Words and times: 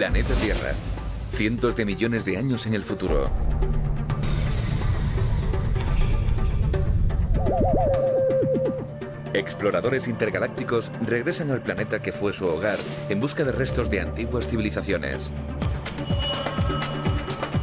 Planeta 0.00 0.32
Tierra. 0.36 0.72
Cientos 1.30 1.76
de 1.76 1.84
millones 1.84 2.24
de 2.24 2.38
años 2.38 2.64
en 2.64 2.72
el 2.72 2.84
futuro. 2.84 3.30
Exploradores 9.34 10.08
intergalácticos 10.08 10.90
regresan 11.06 11.50
al 11.50 11.62
planeta 11.62 12.00
que 12.00 12.12
fue 12.12 12.32
su 12.32 12.46
hogar 12.46 12.78
en 13.10 13.20
busca 13.20 13.44
de 13.44 13.52
restos 13.52 13.90
de 13.90 14.00
antiguas 14.00 14.48
civilizaciones. 14.48 15.30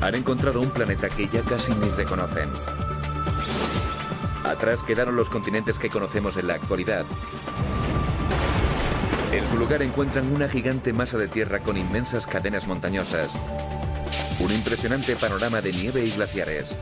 Han 0.02 0.14
encontrado 0.14 0.62
un 0.62 0.70
planeta 0.70 1.10
que 1.10 1.28
ya 1.28 1.42
casi 1.42 1.72
ni 1.72 1.90
reconocen. 1.90 2.52
Atrás 4.44 4.84
quedaron 4.84 5.16
los 5.16 5.28
continentes 5.28 5.80
que 5.80 5.90
conocemos 5.90 6.38
en 6.38 6.46
la 6.46 6.54
actualidad. 6.54 7.04
En 9.38 9.46
su 9.46 9.56
lugar 9.56 9.84
encuentran 9.84 10.34
una 10.34 10.50
gigante 10.50 10.94
masa 10.94 11.16
de 11.16 11.28
tierra 11.28 11.60
con 11.60 11.78
inmensas 11.78 12.26
cadenas 12.26 12.66
montañosas. 12.66 13.36
Un 14.40 14.52
impresionante 14.52 15.16
panorama 15.16 15.62
de 15.62 15.72
nieve 15.74 16.04
y 16.04 16.10
glaciares. 16.10 16.76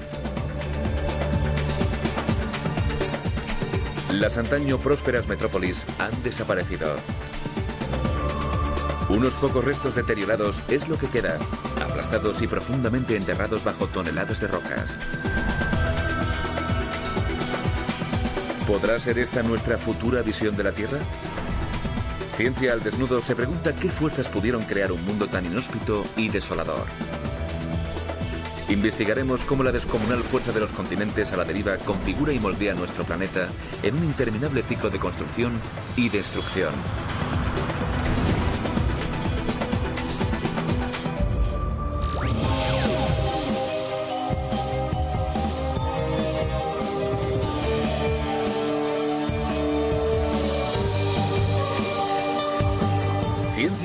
Las 4.10 4.38
antaño 4.38 4.80
prósperas 4.80 5.28
metrópolis 5.28 5.86
han 6.00 6.24
desaparecido. 6.24 6.96
Unos 9.10 9.36
pocos 9.36 9.66
restos 9.66 9.94
deteriorados 9.94 10.62
es 10.70 10.88
lo 10.88 10.98
que 10.98 11.08
queda, 11.08 11.38
aplastados 11.86 12.42
y 12.42 12.48
profundamente 12.48 13.18
enterrados 13.18 13.66
bajo 13.66 13.88
toneladas 13.88 14.40
de 14.40 14.48
rocas. 14.48 14.98
¿Podrá 18.66 18.98
ser 18.98 19.20
esta 19.20 19.44
nuestra 19.44 19.78
futura 19.78 20.22
visión 20.22 20.56
de 20.56 20.64
la 20.64 20.72
Tierra? 20.72 21.00
Ciencia 22.36 22.74
al 22.74 22.84
Desnudo 22.84 23.22
se 23.22 23.34
pregunta 23.34 23.74
qué 23.74 23.88
fuerzas 23.88 24.28
pudieron 24.28 24.62
crear 24.64 24.92
un 24.92 25.02
mundo 25.06 25.28
tan 25.28 25.46
inhóspito 25.46 26.04
y 26.18 26.28
desolador. 26.28 26.86
Investigaremos 28.68 29.44
cómo 29.44 29.64
la 29.64 29.72
descomunal 29.72 30.22
fuerza 30.22 30.52
de 30.52 30.60
los 30.60 30.74
continentes 30.74 31.32
a 31.32 31.38
la 31.38 31.46
deriva 31.46 31.78
configura 31.78 32.34
y 32.34 32.40
moldea 32.40 32.74
nuestro 32.74 33.06
planeta 33.06 33.48
en 33.84 33.96
un 33.96 34.04
interminable 34.04 34.64
ciclo 34.64 34.90
de 34.90 35.00
construcción 35.00 35.54
y 35.96 36.10
destrucción. 36.10 36.74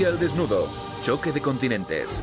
Al 0.06 0.18
desnudo. 0.18 0.66
Choque 1.02 1.30
de 1.30 1.42
continentes. 1.42 2.22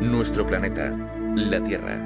Nuestro 0.00 0.46
planeta, 0.46 0.96
la 1.34 1.62
Tierra. 1.64 1.96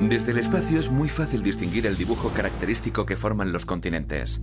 Desde 0.00 0.32
el 0.32 0.38
espacio 0.38 0.78
es 0.78 0.90
muy 0.90 1.08
fácil 1.08 1.42
distinguir 1.42 1.86
el 1.86 1.96
dibujo 1.96 2.28
característico 2.28 3.06
que 3.06 3.16
forman 3.16 3.50
los 3.50 3.64
continentes. 3.64 4.42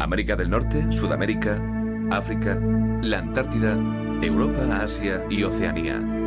América 0.00 0.34
del 0.34 0.50
Norte, 0.50 0.90
Sudamérica, 0.90 1.62
África, 2.10 2.58
la 3.02 3.20
Antártida, 3.20 3.78
Europa, 4.22 4.82
Asia 4.82 5.24
y 5.30 5.44
Oceanía. 5.44 6.19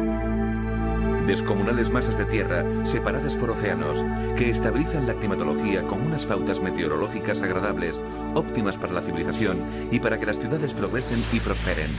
Descomunales 1.28 1.90
masas 1.90 2.18
de 2.18 2.26
tierra 2.26 2.66
separadas 2.86 3.38
por 3.38 3.52
océanos 3.52 4.04
que 4.38 4.50
estabilizan 4.50 5.08
la 5.08 5.14
climatología 5.14 5.88
con 5.88 6.02
unas 6.02 6.26
pautas 6.26 6.60
meteorológicas 6.60 7.42
agradables, 7.42 8.02
óptimas 8.36 8.78
para 8.78 8.92
la 8.92 9.02
civilización 9.02 9.58
y 9.90 10.00
para 10.00 10.20
que 10.20 10.26
las 10.26 10.38
ciudades 10.38 10.74
progresen 10.74 11.24
y 11.32 11.40
prosperen. 11.40 11.90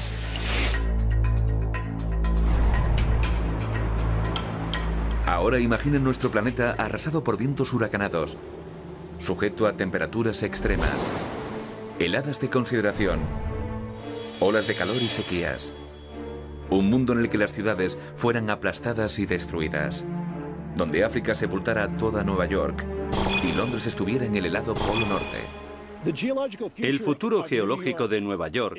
Ahora 5.27 5.59
imaginen 5.59 6.05
nuestro 6.05 6.31
planeta 6.31 6.73
arrasado 6.73 7.25
por 7.25 7.39
vientos 7.39 7.73
huracanados, 7.73 8.37
sujeto 9.19 9.67
a 9.67 9.73
temperaturas 9.73 10.43
extremas, 10.43 11.11
heladas 11.99 12.41
de 12.41 12.51
consideración, 12.51 13.21
olas 14.41 14.67
de 14.67 14.75
calor 14.75 14.97
y 14.97 15.09
sequías. 15.09 15.73
Un 16.75 16.91
mundo 16.91 17.13
en 17.13 17.21
el 17.21 17.31
que 17.31 17.39
las 17.39 17.53
ciudades 17.53 17.97
fueran 18.17 18.51
aplastadas 18.51 19.21
y 19.21 19.27
destruidas. 19.27 20.05
Donde 20.75 21.05
África 21.05 21.33
sepultara 21.37 21.97
toda 21.97 22.25
Nueva 22.25 22.47
York 22.47 22.85
y 23.45 23.57
Londres 23.57 23.87
estuviera 23.87 24.25
en 24.25 24.35
el 24.35 24.47
helado 24.47 24.75
Polo 24.75 25.07
Norte. 25.07 25.39
El 26.79 26.99
futuro 26.99 27.45
geológico 27.45 28.09
de 28.09 28.21
Nueva 28.21 28.49
York 28.49 28.77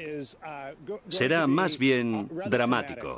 será 1.08 1.48
más 1.48 1.78
bien 1.78 2.30
dramático. 2.48 3.16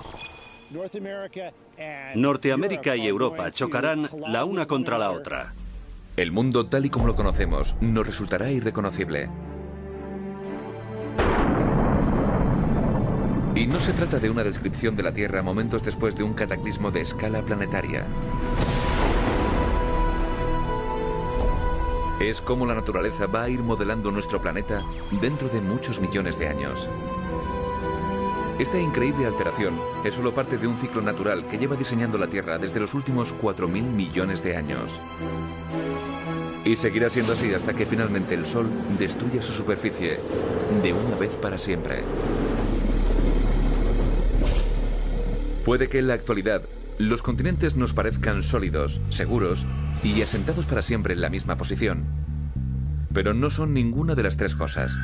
Norteamérica 2.13 2.95
y 2.95 3.07
Europa 3.07 3.49
chocarán 3.49 4.07
la 4.27 4.45
una 4.45 4.67
contra 4.67 4.99
la 4.99 5.09
otra. 5.09 5.55
El 6.15 6.31
mundo 6.31 6.67
tal 6.67 6.85
y 6.85 6.91
como 6.91 7.07
lo 7.07 7.15
conocemos 7.15 7.75
nos 7.81 8.05
resultará 8.05 8.51
irreconocible. 8.51 9.29
Y 13.57 13.65
no 13.65 13.79
se 13.79 13.91
trata 13.91 14.19
de 14.19 14.29
una 14.29 14.43
descripción 14.43 14.95
de 14.95 15.01
la 15.01 15.11
Tierra 15.11 15.41
momentos 15.41 15.81
después 15.81 16.15
de 16.15 16.21
un 16.21 16.35
cataclismo 16.35 16.91
de 16.91 17.01
escala 17.01 17.41
planetaria. 17.41 18.05
Es 22.19 22.39
como 22.39 22.67
la 22.67 22.75
naturaleza 22.75 23.25
va 23.25 23.45
a 23.45 23.49
ir 23.49 23.61
modelando 23.61 24.11
nuestro 24.11 24.39
planeta 24.39 24.83
dentro 25.19 25.49
de 25.49 25.59
muchos 25.59 25.99
millones 25.99 26.37
de 26.37 26.49
años. 26.49 26.87
Esta 28.59 28.79
increíble 28.79 29.25
alteración 29.25 29.73
es 30.03 30.13
solo 30.13 30.35
parte 30.35 30.59
de 30.59 30.67
un 30.67 30.77
ciclo 30.77 31.01
natural 31.01 31.47
que 31.47 31.57
lleva 31.57 31.75
diseñando 31.75 32.19
la 32.19 32.27
Tierra 32.27 32.59
desde 32.59 32.79
los 32.79 32.93
últimos 32.93 33.33
4.000 33.41 33.69
millones 33.81 34.43
de 34.43 34.55
años. 34.55 34.99
Y 36.63 36.75
seguirá 36.75 37.09
siendo 37.09 37.33
así 37.33 37.51
hasta 37.55 37.73
que 37.73 37.87
finalmente 37.87 38.35
el 38.35 38.45
Sol 38.45 38.69
destruya 38.99 39.41
su 39.41 39.51
superficie 39.51 40.19
de 40.83 40.93
una 40.93 41.15
vez 41.15 41.35
para 41.37 41.57
siempre. 41.57 42.03
Puede 45.67 45.89
que 45.89 45.99
en 45.99 46.07
la 46.07 46.13
actualidad 46.13 46.61
los 46.97 47.21
continentes 47.21 47.75
nos 47.75 47.93
parezcan 47.93 48.41
sólidos, 48.41 49.01
seguros 49.09 49.65
y 50.01 50.21
asentados 50.21 50.65
para 50.65 50.81
siempre 50.81 51.13
en 51.13 51.19
la 51.19 51.29
misma 51.29 51.57
posición. 51.57 52.05
Pero 53.13 53.33
no 53.33 53.49
son 53.49 53.73
ninguna 53.73 54.15
de 54.15 54.23
las 54.23 54.37
tres 54.37 54.55
cosas. 54.55 54.97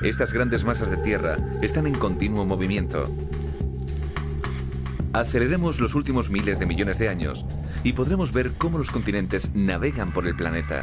Estas 0.00 0.32
grandes 0.32 0.64
masas 0.64 0.92
de 0.92 0.98
tierra 0.98 1.36
están 1.60 1.88
en 1.88 1.94
continuo 1.96 2.46
movimiento. 2.46 3.12
Aceleremos 5.12 5.80
los 5.80 5.96
últimos 5.96 6.30
miles 6.30 6.60
de 6.60 6.66
millones 6.66 7.00
de 7.00 7.08
años 7.08 7.44
y 7.82 7.92
podremos 7.92 8.30
ver 8.30 8.52
cómo 8.52 8.78
los 8.78 8.92
continentes 8.92 9.56
navegan 9.56 10.12
por 10.12 10.28
el 10.28 10.36
planeta. 10.36 10.82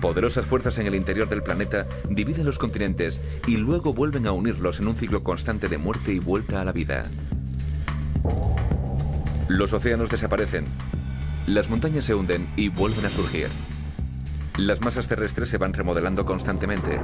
Poderosas 0.00 0.46
fuerzas 0.46 0.78
en 0.78 0.86
el 0.86 0.94
interior 0.94 1.28
del 1.28 1.42
planeta 1.42 1.88
dividen 2.08 2.46
los 2.46 2.60
continentes 2.60 3.20
y 3.48 3.56
luego 3.56 3.92
vuelven 3.92 4.28
a 4.28 4.32
unirlos 4.32 4.78
en 4.78 4.86
un 4.86 4.94
ciclo 4.94 5.24
constante 5.24 5.66
de 5.66 5.78
muerte 5.78 6.12
y 6.12 6.20
vuelta 6.20 6.60
a 6.60 6.64
la 6.64 6.70
vida. 6.70 7.10
Los 9.48 9.72
océanos 9.72 10.08
desaparecen, 10.08 10.66
las 11.46 11.68
montañas 11.68 12.04
se 12.04 12.14
hunden 12.14 12.48
y 12.56 12.68
vuelven 12.68 13.04
a 13.04 13.10
surgir. 13.10 13.48
Las 14.58 14.80
masas 14.80 15.08
terrestres 15.08 15.48
se 15.48 15.58
van 15.58 15.72
remodelando 15.72 16.24
constantemente. 16.24 17.00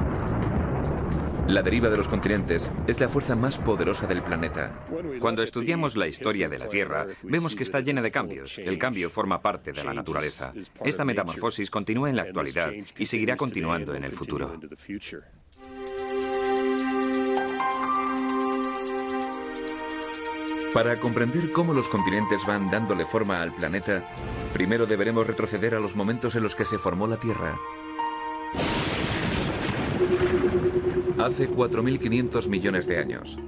La 1.48 1.62
deriva 1.62 1.88
de 1.88 1.96
los 1.96 2.08
continentes 2.08 2.70
es 2.86 3.00
la 3.00 3.08
fuerza 3.08 3.34
más 3.34 3.56
poderosa 3.58 4.06
del 4.06 4.22
planeta. 4.22 4.84
Cuando 5.18 5.42
estudiamos 5.42 5.96
la 5.96 6.06
historia 6.06 6.48
de 6.48 6.58
la 6.58 6.68
Tierra, 6.68 7.06
vemos 7.22 7.56
que 7.56 7.62
está 7.62 7.80
llena 7.80 8.02
de 8.02 8.10
cambios. 8.10 8.58
El 8.58 8.78
cambio 8.78 9.08
forma 9.08 9.40
parte 9.40 9.72
de 9.72 9.82
la 9.82 9.94
naturaleza. 9.94 10.52
Esta 10.84 11.04
metamorfosis 11.04 11.70
continúa 11.70 12.10
en 12.10 12.16
la 12.16 12.22
actualidad 12.22 12.70
y 12.98 13.06
seguirá 13.06 13.36
continuando 13.36 13.94
en 13.94 14.04
el 14.04 14.12
futuro. 14.12 14.60
Para 20.72 21.00
comprender 21.00 21.50
cómo 21.50 21.72
los 21.72 21.88
continentes 21.88 22.44
van 22.46 22.70
dándole 22.70 23.06
forma 23.06 23.40
al 23.40 23.54
planeta, 23.54 24.04
primero 24.52 24.86
deberemos 24.86 25.26
retroceder 25.26 25.74
a 25.74 25.80
los 25.80 25.96
momentos 25.96 26.34
en 26.34 26.42
los 26.42 26.54
que 26.54 26.66
se 26.66 26.78
formó 26.78 27.06
la 27.06 27.16
Tierra. 27.16 27.58
Hace 31.18 31.50
4.500 31.50 32.48
millones 32.48 32.86
de 32.86 32.98
años. 32.98 33.38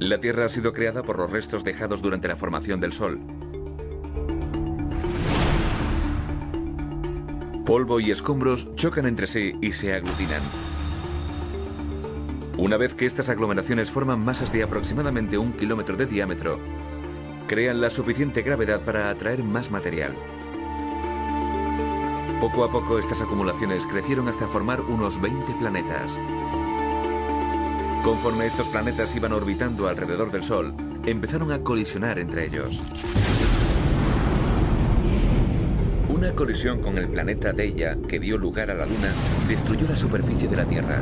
La 0.00 0.18
Tierra 0.18 0.46
ha 0.46 0.48
sido 0.48 0.72
creada 0.72 1.04
por 1.04 1.18
los 1.18 1.30
restos 1.30 1.62
dejados 1.62 2.02
durante 2.02 2.26
la 2.26 2.36
formación 2.36 2.80
del 2.80 2.92
Sol. 2.92 3.20
Polvo 7.64 8.00
y 8.00 8.10
escombros 8.10 8.74
chocan 8.74 9.06
entre 9.06 9.28
sí 9.28 9.54
y 9.62 9.70
se 9.72 9.94
aglutinan. 9.94 10.42
Una 12.56 12.76
vez 12.76 12.94
que 12.94 13.04
estas 13.04 13.28
aglomeraciones 13.28 13.90
forman 13.90 14.24
masas 14.24 14.52
de 14.52 14.62
aproximadamente 14.62 15.36
un 15.36 15.52
kilómetro 15.52 15.96
de 15.96 16.06
diámetro, 16.06 16.60
crean 17.48 17.80
la 17.80 17.90
suficiente 17.90 18.42
gravedad 18.42 18.82
para 18.82 19.10
atraer 19.10 19.42
más 19.42 19.72
material. 19.72 20.14
Poco 22.40 22.62
a 22.62 22.70
poco 22.70 22.98
estas 23.00 23.22
acumulaciones 23.22 23.86
crecieron 23.88 24.28
hasta 24.28 24.46
formar 24.46 24.80
unos 24.82 25.20
20 25.20 25.52
planetas. 25.54 26.20
Conforme 28.04 28.46
estos 28.46 28.68
planetas 28.68 29.16
iban 29.16 29.32
orbitando 29.32 29.88
alrededor 29.88 30.30
del 30.30 30.44
Sol, 30.44 30.74
empezaron 31.06 31.50
a 31.50 31.60
colisionar 31.60 32.20
entre 32.20 32.46
ellos. 32.46 32.82
Una 36.08 36.32
colisión 36.36 36.80
con 36.80 36.98
el 36.98 37.08
planeta 37.08 37.52
Deia, 37.52 37.98
que 38.08 38.20
dio 38.20 38.38
lugar 38.38 38.70
a 38.70 38.74
la 38.74 38.86
Luna, 38.86 39.12
destruyó 39.48 39.88
la 39.88 39.96
superficie 39.96 40.46
de 40.46 40.56
la 40.56 40.64
Tierra. 40.64 41.00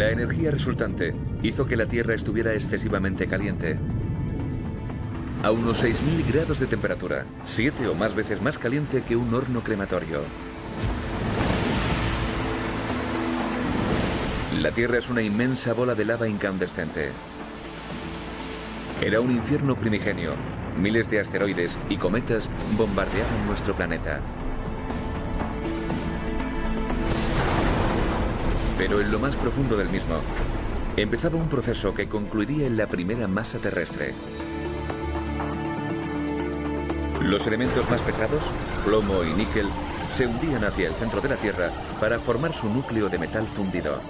La 0.00 0.08
energía 0.08 0.50
resultante 0.50 1.14
hizo 1.42 1.66
que 1.66 1.76
la 1.76 1.84
Tierra 1.84 2.14
estuviera 2.14 2.54
excesivamente 2.54 3.26
caliente. 3.26 3.78
A 5.42 5.50
unos 5.50 5.84
6.000 5.84 6.32
grados 6.32 6.58
de 6.58 6.66
temperatura, 6.66 7.26
siete 7.44 7.86
o 7.86 7.94
más 7.94 8.14
veces 8.14 8.40
más 8.40 8.56
caliente 8.56 9.02
que 9.06 9.14
un 9.14 9.34
horno 9.34 9.60
crematorio. 9.60 10.22
La 14.62 14.70
Tierra 14.70 14.96
es 14.96 15.10
una 15.10 15.20
inmensa 15.20 15.74
bola 15.74 15.94
de 15.94 16.06
lava 16.06 16.26
incandescente. 16.26 17.10
Era 19.02 19.20
un 19.20 19.32
infierno 19.32 19.76
primigenio. 19.76 20.32
Miles 20.78 21.10
de 21.10 21.20
asteroides 21.20 21.78
y 21.90 21.98
cometas 21.98 22.48
bombardeaban 22.78 23.46
nuestro 23.46 23.76
planeta. 23.76 24.22
Pero 28.80 28.98
en 28.98 29.12
lo 29.12 29.18
más 29.18 29.36
profundo 29.36 29.76
del 29.76 29.90
mismo, 29.90 30.14
empezaba 30.96 31.36
un 31.36 31.50
proceso 31.50 31.92
que 31.92 32.08
concluiría 32.08 32.66
en 32.66 32.78
la 32.78 32.86
primera 32.86 33.28
masa 33.28 33.58
terrestre. 33.58 34.14
Los 37.20 37.46
elementos 37.46 37.90
más 37.90 38.00
pesados, 38.00 38.42
plomo 38.86 39.22
y 39.22 39.34
níquel, 39.34 39.68
se 40.08 40.26
hundían 40.26 40.64
hacia 40.64 40.88
el 40.88 40.94
centro 40.94 41.20
de 41.20 41.28
la 41.28 41.36
Tierra 41.36 41.70
para 42.00 42.18
formar 42.18 42.54
su 42.54 42.70
núcleo 42.70 43.10
de 43.10 43.18
metal 43.18 43.46
fundido. 43.46 44.00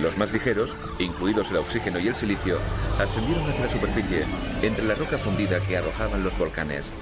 Los 0.00 0.16
más 0.18 0.32
ligeros, 0.32 0.76
incluidos 1.00 1.50
el 1.50 1.56
oxígeno 1.56 1.98
y 1.98 2.06
el 2.06 2.14
silicio, 2.14 2.54
ascendieron 3.00 3.42
hacia 3.42 3.64
la 3.64 3.72
superficie, 3.72 4.22
entre 4.62 4.84
la 4.84 4.94
roca 4.94 5.18
fundida 5.18 5.58
que 5.58 5.78
arrojaban 5.78 6.22
los 6.22 6.38
volcanes. 6.38 6.92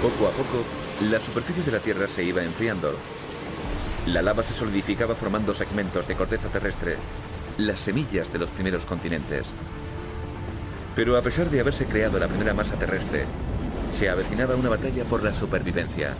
Poco 0.00 0.28
a 0.28 0.30
poco, 0.30 0.64
la 1.10 1.20
superficie 1.20 1.64
de 1.64 1.72
la 1.72 1.80
Tierra 1.80 2.06
se 2.06 2.22
iba 2.22 2.40
enfriando. 2.44 2.94
La 4.12 4.22
lava 4.22 4.42
se 4.42 4.54
solidificaba 4.54 5.14
formando 5.14 5.52
segmentos 5.52 6.08
de 6.08 6.14
corteza 6.14 6.48
terrestre, 6.48 6.96
las 7.58 7.78
semillas 7.80 8.32
de 8.32 8.38
los 8.38 8.52
primeros 8.52 8.86
continentes. 8.86 9.54
Pero 10.96 11.16
a 11.16 11.22
pesar 11.22 11.50
de 11.50 11.60
haberse 11.60 11.84
creado 11.84 12.18
la 12.18 12.26
primera 12.26 12.54
masa 12.54 12.78
terrestre, 12.78 13.26
se 13.90 14.08
avecinaba 14.08 14.54
una 14.54 14.70
batalla 14.70 15.04
por 15.04 15.22
la 15.22 15.34
supervivencia. 15.34 16.14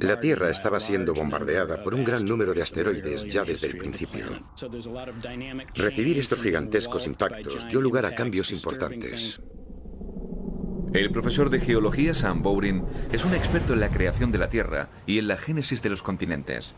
La 0.00 0.18
Tierra 0.18 0.50
estaba 0.50 0.80
siendo 0.80 1.14
bombardeada 1.14 1.82
por 1.82 1.94
un 1.94 2.02
gran 2.02 2.24
número 2.24 2.54
de 2.54 2.62
asteroides 2.62 3.26
ya 3.26 3.44
desde 3.44 3.68
el 3.68 3.76
principio. 3.76 4.26
Recibir 5.74 6.18
estos 6.18 6.42
gigantescos 6.42 7.06
impactos 7.06 7.68
dio 7.68 7.80
lugar 7.80 8.04
a 8.06 8.14
cambios 8.16 8.50
importantes. 8.50 9.40
El 10.94 11.10
profesor 11.10 11.50
de 11.50 11.58
geología 11.58 12.14
Sam 12.14 12.40
Bowring 12.40 12.84
es 13.10 13.24
un 13.24 13.34
experto 13.34 13.72
en 13.72 13.80
la 13.80 13.90
creación 13.90 14.30
de 14.30 14.38
la 14.38 14.48
Tierra 14.48 14.88
y 15.08 15.18
en 15.18 15.26
la 15.26 15.36
génesis 15.36 15.82
de 15.82 15.88
los 15.88 16.04
continentes. 16.04 16.76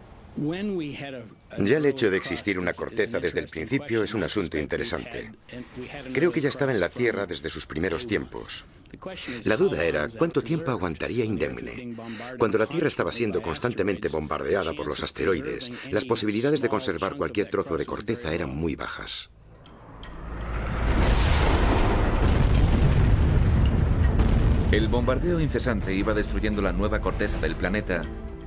Ya 1.58 1.76
el 1.76 1.84
hecho 1.84 2.10
de 2.10 2.16
existir 2.16 2.58
una 2.58 2.72
corteza 2.72 3.20
desde 3.20 3.40
el 3.40 3.48
principio 3.48 4.02
es 4.02 4.14
un 4.14 4.22
asunto 4.22 4.56
interesante. 4.56 5.32
Creo 6.14 6.32
que 6.32 6.40
ya 6.40 6.48
estaba 6.48 6.72
en 6.72 6.80
la 6.80 6.88
Tierra 6.88 7.26
desde 7.26 7.50
sus 7.50 7.66
primeros 7.66 8.06
tiempos. 8.06 8.64
La 9.44 9.58
duda 9.58 9.84
era 9.84 10.08
cuánto 10.08 10.42
tiempo 10.42 10.70
aguantaría 10.70 11.26
indemne. 11.26 11.94
Cuando 12.38 12.56
la 12.56 12.66
Tierra 12.66 12.88
estaba 12.88 13.12
siendo 13.12 13.42
constantemente 13.42 14.08
bombardeada 14.08 14.72
por 14.72 14.86
los 14.86 15.02
asteroides, 15.02 15.70
las 15.90 16.06
posibilidades 16.06 16.62
de 16.62 16.70
conservar 16.70 17.16
cualquier 17.16 17.50
trozo 17.50 17.76
de 17.76 17.84
corteza 17.84 18.32
eran 18.32 18.48
muy 18.48 18.76
bajas. 18.76 19.28
El 24.76 24.88
bombardeo 24.88 25.40
incesante 25.40 25.94
iba 25.94 26.12
destruyendo 26.12 26.61
la 26.61 26.70
nueva 26.70 27.00
corteza 27.00 27.38
del 27.38 27.56
planeta 27.56 28.02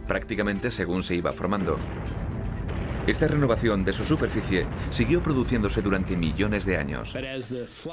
prácticamente 0.08 0.70
según 0.70 1.02
se 1.02 1.16
iba 1.16 1.32
formando. 1.32 1.80
Esta 3.08 3.28
renovación 3.28 3.84
de 3.84 3.94
su 3.94 4.06
superficie 4.06 4.68
siguió 4.92 5.24
produciéndose 5.24 5.82
durante 5.82 6.16
millones 6.16 6.68
de 6.68 6.78
años. 6.78 7.16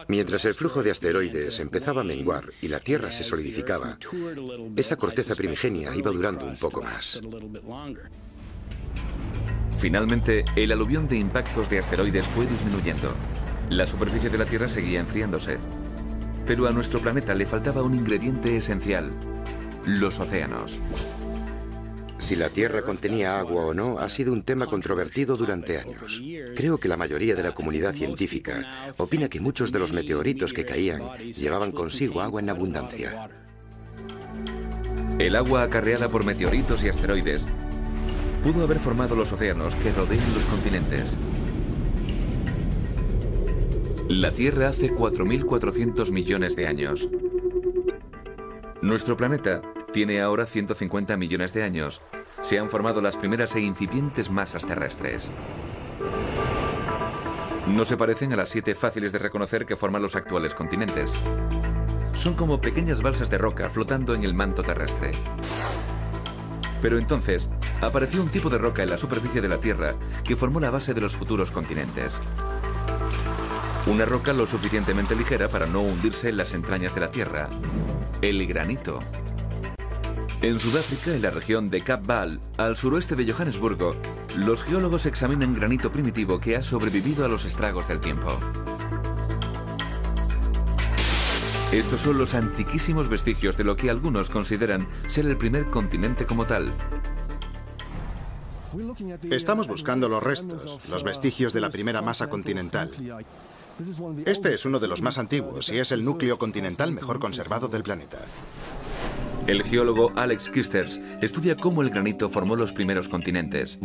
Mientras 0.08 0.44
el 0.44 0.52
flujo 0.52 0.82
de 0.82 0.90
asteroides 0.90 1.60
empezaba 1.60 2.02
a 2.02 2.04
menguar 2.04 2.44
y 2.60 2.68
la 2.68 2.78
Tierra 2.78 3.10
se 3.10 3.24
solidificaba, 3.24 3.98
esa 4.76 4.96
corteza 4.96 5.34
primigenia 5.34 5.96
iba 5.96 6.10
durando 6.10 6.44
un 6.44 6.58
poco 6.58 6.82
más. 6.82 7.18
Finalmente, 9.78 10.44
el 10.56 10.72
aluvión 10.72 11.08
de 11.08 11.16
impactos 11.16 11.70
de 11.70 11.78
asteroides 11.78 12.26
fue 12.26 12.46
disminuyendo. 12.46 13.14
La 13.70 13.86
superficie 13.86 14.28
de 14.28 14.36
la 14.36 14.44
Tierra 14.44 14.68
seguía 14.68 15.00
enfriándose. 15.00 15.56
Pero 16.46 16.66
a 16.66 16.72
nuestro 16.72 17.00
planeta 17.00 17.34
le 17.34 17.46
faltaba 17.46 17.82
un 17.82 17.94
ingrediente 17.94 18.56
esencial, 18.56 19.10
los 19.84 20.20
océanos. 20.20 20.78
Si 22.18 22.34
la 22.34 22.48
Tierra 22.48 22.82
contenía 22.82 23.38
agua 23.38 23.66
o 23.66 23.74
no 23.74 23.98
ha 23.98 24.08
sido 24.08 24.32
un 24.32 24.42
tema 24.42 24.66
controvertido 24.66 25.36
durante 25.36 25.78
años. 25.78 26.22
Creo 26.54 26.78
que 26.78 26.88
la 26.88 26.96
mayoría 26.96 27.36
de 27.36 27.42
la 27.42 27.52
comunidad 27.52 27.94
científica 27.94 28.92
opina 28.96 29.28
que 29.28 29.40
muchos 29.40 29.70
de 29.70 29.78
los 29.78 29.92
meteoritos 29.92 30.52
que 30.52 30.64
caían 30.64 31.02
llevaban 31.18 31.72
consigo 31.72 32.22
agua 32.22 32.40
en 32.40 32.50
abundancia. 32.50 33.28
El 35.18 35.36
agua 35.36 35.62
acarreada 35.62 36.08
por 36.08 36.24
meteoritos 36.24 36.82
y 36.84 36.88
asteroides 36.88 37.46
pudo 38.42 38.64
haber 38.64 38.78
formado 38.78 39.14
los 39.14 39.32
océanos 39.32 39.76
que 39.76 39.92
rodean 39.92 40.34
los 40.34 40.44
continentes. 40.46 41.18
La 44.08 44.30
Tierra 44.30 44.68
hace 44.68 44.94
4.400 44.94 46.12
millones 46.12 46.54
de 46.54 46.68
años. 46.68 47.08
Nuestro 48.80 49.16
planeta 49.16 49.62
tiene 49.92 50.20
ahora 50.20 50.46
150 50.46 51.16
millones 51.16 51.52
de 51.52 51.64
años. 51.64 52.00
Se 52.40 52.60
han 52.60 52.70
formado 52.70 53.00
las 53.02 53.16
primeras 53.16 53.56
e 53.56 53.60
incipientes 53.60 54.30
masas 54.30 54.64
terrestres. 54.64 55.32
No 57.66 57.84
se 57.84 57.96
parecen 57.96 58.32
a 58.32 58.36
las 58.36 58.50
siete 58.50 58.76
fáciles 58.76 59.10
de 59.10 59.18
reconocer 59.18 59.66
que 59.66 59.74
forman 59.74 60.02
los 60.02 60.14
actuales 60.14 60.54
continentes. 60.54 61.18
Son 62.12 62.34
como 62.34 62.60
pequeñas 62.60 63.02
balsas 63.02 63.28
de 63.28 63.38
roca 63.38 63.70
flotando 63.70 64.14
en 64.14 64.22
el 64.22 64.34
manto 64.34 64.62
terrestre. 64.62 65.10
Pero 66.80 66.98
entonces 66.98 67.50
apareció 67.80 68.22
un 68.22 68.30
tipo 68.30 68.50
de 68.50 68.58
roca 68.58 68.84
en 68.84 68.90
la 68.90 68.98
superficie 68.98 69.40
de 69.40 69.48
la 69.48 69.58
Tierra 69.58 69.96
que 70.22 70.36
formó 70.36 70.60
la 70.60 70.70
base 70.70 70.94
de 70.94 71.00
los 71.00 71.16
futuros 71.16 71.50
continentes. 71.50 72.20
Una 73.86 74.04
roca 74.04 74.32
lo 74.32 74.48
suficientemente 74.48 75.14
ligera 75.14 75.48
para 75.48 75.66
no 75.66 75.80
hundirse 75.80 76.28
en 76.28 76.36
las 76.36 76.54
entrañas 76.54 76.92
de 76.92 77.00
la 77.02 77.10
Tierra. 77.10 77.48
El 78.20 78.44
granito. 78.44 78.98
En 80.42 80.58
Sudáfrica, 80.58 81.14
en 81.14 81.22
la 81.22 81.30
región 81.30 81.70
de 81.70 81.82
Cap 81.82 82.04
Baal, 82.04 82.40
al 82.58 82.76
suroeste 82.76 83.14
de 83.14 83.32
Johannesburgo, 83.32 83.94
los 84.34 84.64
geólogos 84.64 85.06
examinan 85.06 85.54
granito 85.54 85.92
primitivo 85.92 86.40
que 86.40 86.56
ha 86.56 86.62
sobrevivido 86.62 87.24
a 87.24 87.28
los 87.28 87.44
estragos 87.44 87.86
del 87.86 88.00
tiempo. 88.00 88.38
Estos 91.70 92.00
son 92.00 92.18
los 92.18 92.34
antiquísimos 92.34 93.08
vestigios 93.08 93.56
de 93.56 93.64
lo 93.64 93.76
que 93.76 93.88
algunos 93.88 94.30
consideran 94.30 94.88
ser 95.06 95.26
el 95.26 95.36
primer 95.36 95.66
continente 95.66 96.26
como 96.26 96.44
tal. 96.44 96.74
Estamos 99.30 99.68
buscando 99.68 100.08
los 100.08 100.22
restos, 100.22 100.88
los 100.90 101.04
vestigios 101.04 101.52
de 101.52 101.60
la 101.60 101.70
primera 101.70 102.02
masa 102.02 102.28
continental. 102.28 102.90
Este 104.24 104.54
es 104.54 104.64
uno 104.64 104.78
de 104.78 104.88
los 104.88 105.02
más 105.02 105.18
antiguos 105.18 105.68
y 105.68 105.78
es 105.78 105.92
el 105.92 106.04
núcleo 106.04 106.38
continental 106.38 106.92
mejor 106.92 107.18
conservado 107.18 107.68
del 107.68 107.82
planeta. 107.82 108.18
El 109.46 109.62
geólogo 109.62 110.12
Alex 110.16 110.48
Kisters 110.48 111.00
estudia 111.20 111.56
cómo 111.56 111.82
el 111.82 111.90
granito 111.90 112.30
formó 112.30 112.56
los 112.56 112.72
primeros 112.72 113.08
continentes. 113.08 113.78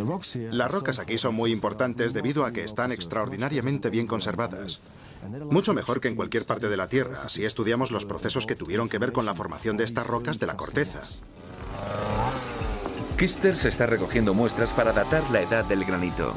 Las 0.49 0.71
rocas 0.71 0.97
aquí 0.97 1.17
son 1.17 1.35
muy 1.35 1.51
importantes 1.51 2.13
debido 2.13 2.45
a 2.45 2.51
que 2.51 2.63
están 2.63 2.91
extraordinariamente 2.91 3.89
bien 3.89 4.07
conservadas. 4.07 4.79
Mucho 5.51 5.73
mejor 5.73 6.01
que 6.01 6.07
en 6.07 6.15
cualquier 6.15 6.45
parte 6.45 6.67
de 6.67 6.77
la 6.77 6.87
Tierra, 6.87 7.29
si 7.29 7.45
estudiamos 7.45 7.91
los 7.91 8.05
procesos 8.05 8.47
que 8.47 8.55
tuvieron 8.55 8.89
que 8.89 8.97
ver 8.97 9.11
con 9.11 9.25
la 9.25 9.35
formación 9.35 9.77
de 9.77 9.83
estas 9.83 10.07
rocas 10.07 10.39
de 10.39 10.47
la 10.47 10.57
corteza. 10.57 11.01
Kisters 13.19 13.65
está 13.65 13.85
recogiendo 13.85 14.33
muestras 14.33 14.73
para 14.73 14.93
datar 14.93 15.29
la 15.29 15.41
edad 15.41 15.63
del 15.65 15.85
granito. 15.85 16.35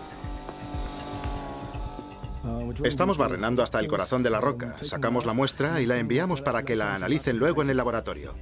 Estamos 2.82 3.18
barrenando 3.18 3.62
hasta 3.62 3.78
el 3.78 3.86
corazón 3.86 4.22
de 4.22 4.30
la 4.30 4.40
roca, 4.40 4.76
sacamos 4.82 5.26
la 5.26 5.32
muestra 5.32 5.80
y 5.80 5.86
la 5.86 5.98
enviamos 5.98 6.42
para 6.42 6.64
que 6.64 6.74
la 6.74 6.94
analicen 6.94 7.38
luego 7.38 7.62
en 7.62 7.70
el 7.70 7.76
laboratorio. 7.76 8.34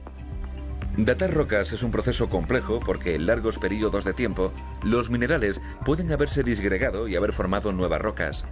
Datar 0.96 1.32
rocas 1.32 1.72
es 1.72 1.82
un 1.82 1.90
proceso 1.90 2.28
complejo 2.28 2.80
porque 2.80 3.14
en 3.14 3.26
largos 3.26 3.58
periodos 3.58 4.04
de 4.04 4.12
tiempo 4.12 4.52
los 4.82 5.10
minerales 5.10 5.60
pueden 5.84 6.12
haberse 6.12 6.42
disgregado 6.42 7.08
y 7.08 7.16
haber 7.16 7.32
formado 7.32 7.72
nuevas 7.72 8.00
rocas. 8.00 8.44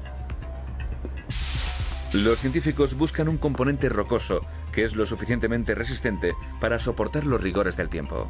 Los 2.13 2.41
científicos 2.41 2.95
buscan 2.95 3.29
un 3.29 3.39
componente 3.39 3.89
rocoso 3.89 4.45
que 4.73 4.85
es 4.85 4.97
lo 4.97 5.07
suficientemente 5.07 5.75
resistente 5.75 6.35
para 6.61 6.79
soportar 6.79 7.25
los 7.25 7.41
rigores 7.41 7.77
del 7.77 7.89
tiempo. 7.89 8.27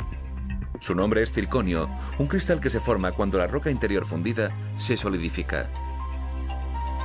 Su 0.81 0.95
nombre 0.95 1.23
es 1.23 1.33
circonio, 1.33 1.89
un 2.19 2.27
cristal 2.27 2.61
que 2.61 2.71
se 2.71 2.81
forma 2.81 3.13
cuando 3.13 3.39
la 3.39 3.47
roca 3.47 3.71
interior 3.71 4.07
fundida 4.07 4.51
se 4.77 4.97
solidifica. 4.97 5.90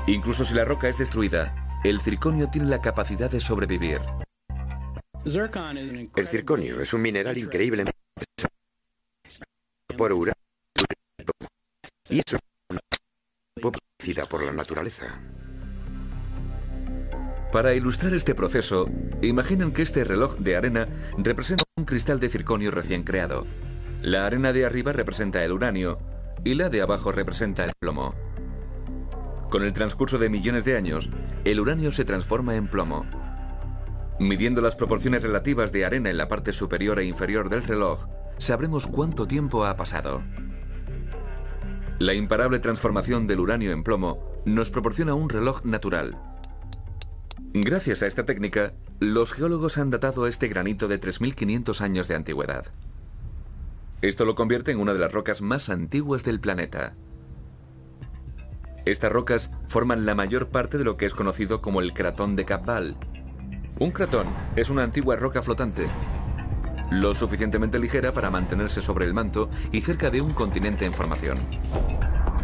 Incluso 0.07 0.45
si 0.45 0.53
la 0.53 0.65
roca 0.65 0.87
es 0.87 0.99
destruida, 0.99 1.79
el 1.83 1.99
circonio 1.99 2.49
tiene 2.49 2.69
la 2.69 2.81
capacidad 2.81 3.29
de 3.29 3.39
sobrevivir. 3.39 4.01
El 5.25 6.27
circonio 6.27 6.79
es 6.79 6.93
un 6.93 7.01
mineral 7.01 7.37
increíblemente 7.37 7.91
por 9.97 10.13
uranio 10.13 10.33
y 12.09 12.19
es 12.19 12.25
una 12.33 14.25
por 14.29 14.43
la 14.43 14.51
naturaleza. 14.51 15.19
Para 17.51 17.73
ilustrar 17.73 18.13
este 18.13 18.35
proceso, 18.35 18.87
imaginen 19.21 19.71
que 19.71 19.81
este 19.81 20.03
reloj 20.03 20.35
de 20.37 20.55
arena 20.55 20.87
representa 21.17 21.63
un 21.77 21.85
cristal 21.85 22.19
de 22.19 22.29
circonio 22.29 22.69
recién 22.69 23.03
creado. 23.03 23.47
La 24.01 24.27
arena 24.27 24.53
de 24.53 24.65
arriba 24.65 24.93
representa 24.93 25.43
el 25.43 25.53
uranio 25.53 25.97
y 26.43 26.53
la 26.53 26.69
de 26.69 26.81
abajo 26.81 27.11
representa 27.11 27.65
el 27.65 27.71
plomo. 27.79 28.13
Con 29.55 29.63
el 29.63 29.71
transcurso 29.71 30.17
de 30.17 30.27
millones 30.27 30.65
de 30.65 30.75
años, 30.75 31.09
el 31.45 31.61
uranio 31.61 31.93
se 31.93 32.03
transforma 32.03 32.57
en 32.57 32.67
plomo. 32.67 33.05
Midiendo 34.19 34.59
las 34.59 34.75
proporciones 34.75 35.23
relativas 35.23 35.71
de 35.71 35.85
arena 35.85 36.09
en 36.09 36.17
la 36.17 36.27
parte 36.27 36.51
superior 36.51 36.99
e 36.99 37.05
inferior 37.05 37.47
del 37.47 37.63
reloj, 37.63 38.05
sabremos 38.37 38.85
cuánto 38.85 39.27
tiempo 39.27 39.63
ha 39.63 39.77
pasado. 39.77 40.21
La 41.99 42.13
imparable 42.13 42.59
transformación 42.59 43.27
del 43.27 43.39
uranio 43.39 43.71
en 43.71 43.85
plomo 43.85 44.29
nos 44.43 44.71
proporciona 44.71 45.13
un 45.13 45.29
reloj 45.29 45.63
natural, 45.63 46.17
Gracias 47.53 48.03
a 48.03 48.07
esta 48.07 48.25
técnica, 48.25 48.73
los 48.99 49.31
geólogos 49.31 49.77
han 49.77 49.89
datado 49.89 50.27
este 50.27 50.49
granito 50.49 50.89
de 50.89 50.99
3.500 50.99 51.79
años 51.79 52.09
de 52.09 52.15
antigüedad. 52.15 52.65
Esto 54.01 54.25
lo 54.25 54.35
convierte 54.35 54.71
en 54.71 54.81
una 54.81 54.91
de 54.93 54.99
las 54.99 55.13
rocas 55.13 55.41
más 55.41 55.69
antiguas 55.69 56.25
del 56.25 56.41
planeta. 56.41 56.97
Estas 58.85 59.11
rocas 59.11 59.51
forman 59.67 60.05
la 60.05 60.15
mayor 60.15 60.49
parte 60.49 60.77
de 60.77 60.83
lo 60.83 60.95
que 60.95 61.05
es 61.05 61.13
conocido 61.13 61.61
como 61.61 61.81
el 61.81 61.93
cratón 61.93 62.35
de 62.35 62.45
Cabbal. 62.45 62.97
Un 63.79 63.91
cratón 63.91 64.27
es 64.55 64.69
una 64.69 64.83
antigua 64.83 65.15
roca 65.15 65.41
flotante, 65.41 65.87
lo 66.91 67.13
suficientemente 67.13 67.79
ligera 67.79 68.13
para 68.13 68.29
mantenerse 68.29 68.81
sobre 68.81 69.05
el 69.05 69.13
manto 69.13 69.49
y 69.71 69.81
cerca 69.81 70.11
de 70.11 70.21
un 70.21 70.31
continente 70.31 70.85
en 70.85 70.93
formación. 70.93 71.39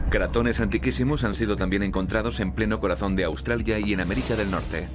Cratones 0.10 0.60
antiquísimos 0.60 1.24
han 1.24 1.36
sido 1.36 1.56
también 1.56 1.84
encontrados 1.84 2.40
en 2.40 2.52
pleno 2.52 2.80
corazón 2.80 3.16
de 3.16 3.24
Australia 3.24 3.80
y 3.80 3.94
en 3.94 4.02
América 4.02 4.36
del 4.36 4.52
Norte. 4.52 4.90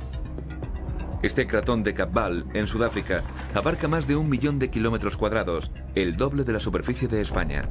Este 1.23 1.47
cratón 1.47 1.83
de 1.83 1.95
Cabbal, 1.95 2.47
en 2.55 2.67
Sudáfrica, 2.67 3.23
abarca 3.55 3.89
más 3.89 4.07
de 4.07 4.17
un 4.17 4.29
millón 4.29 4.59
de 4.59 4.69
kilómetros 4.69 5.17
cuadrados, 5.17 5.71
el 5.95 6.17
doble 6.17 6.45
de 6.45 6.53
la 6.53 6.61
superficie 6.61 7.09
de 7.09 7.21
España. 7.21 7.71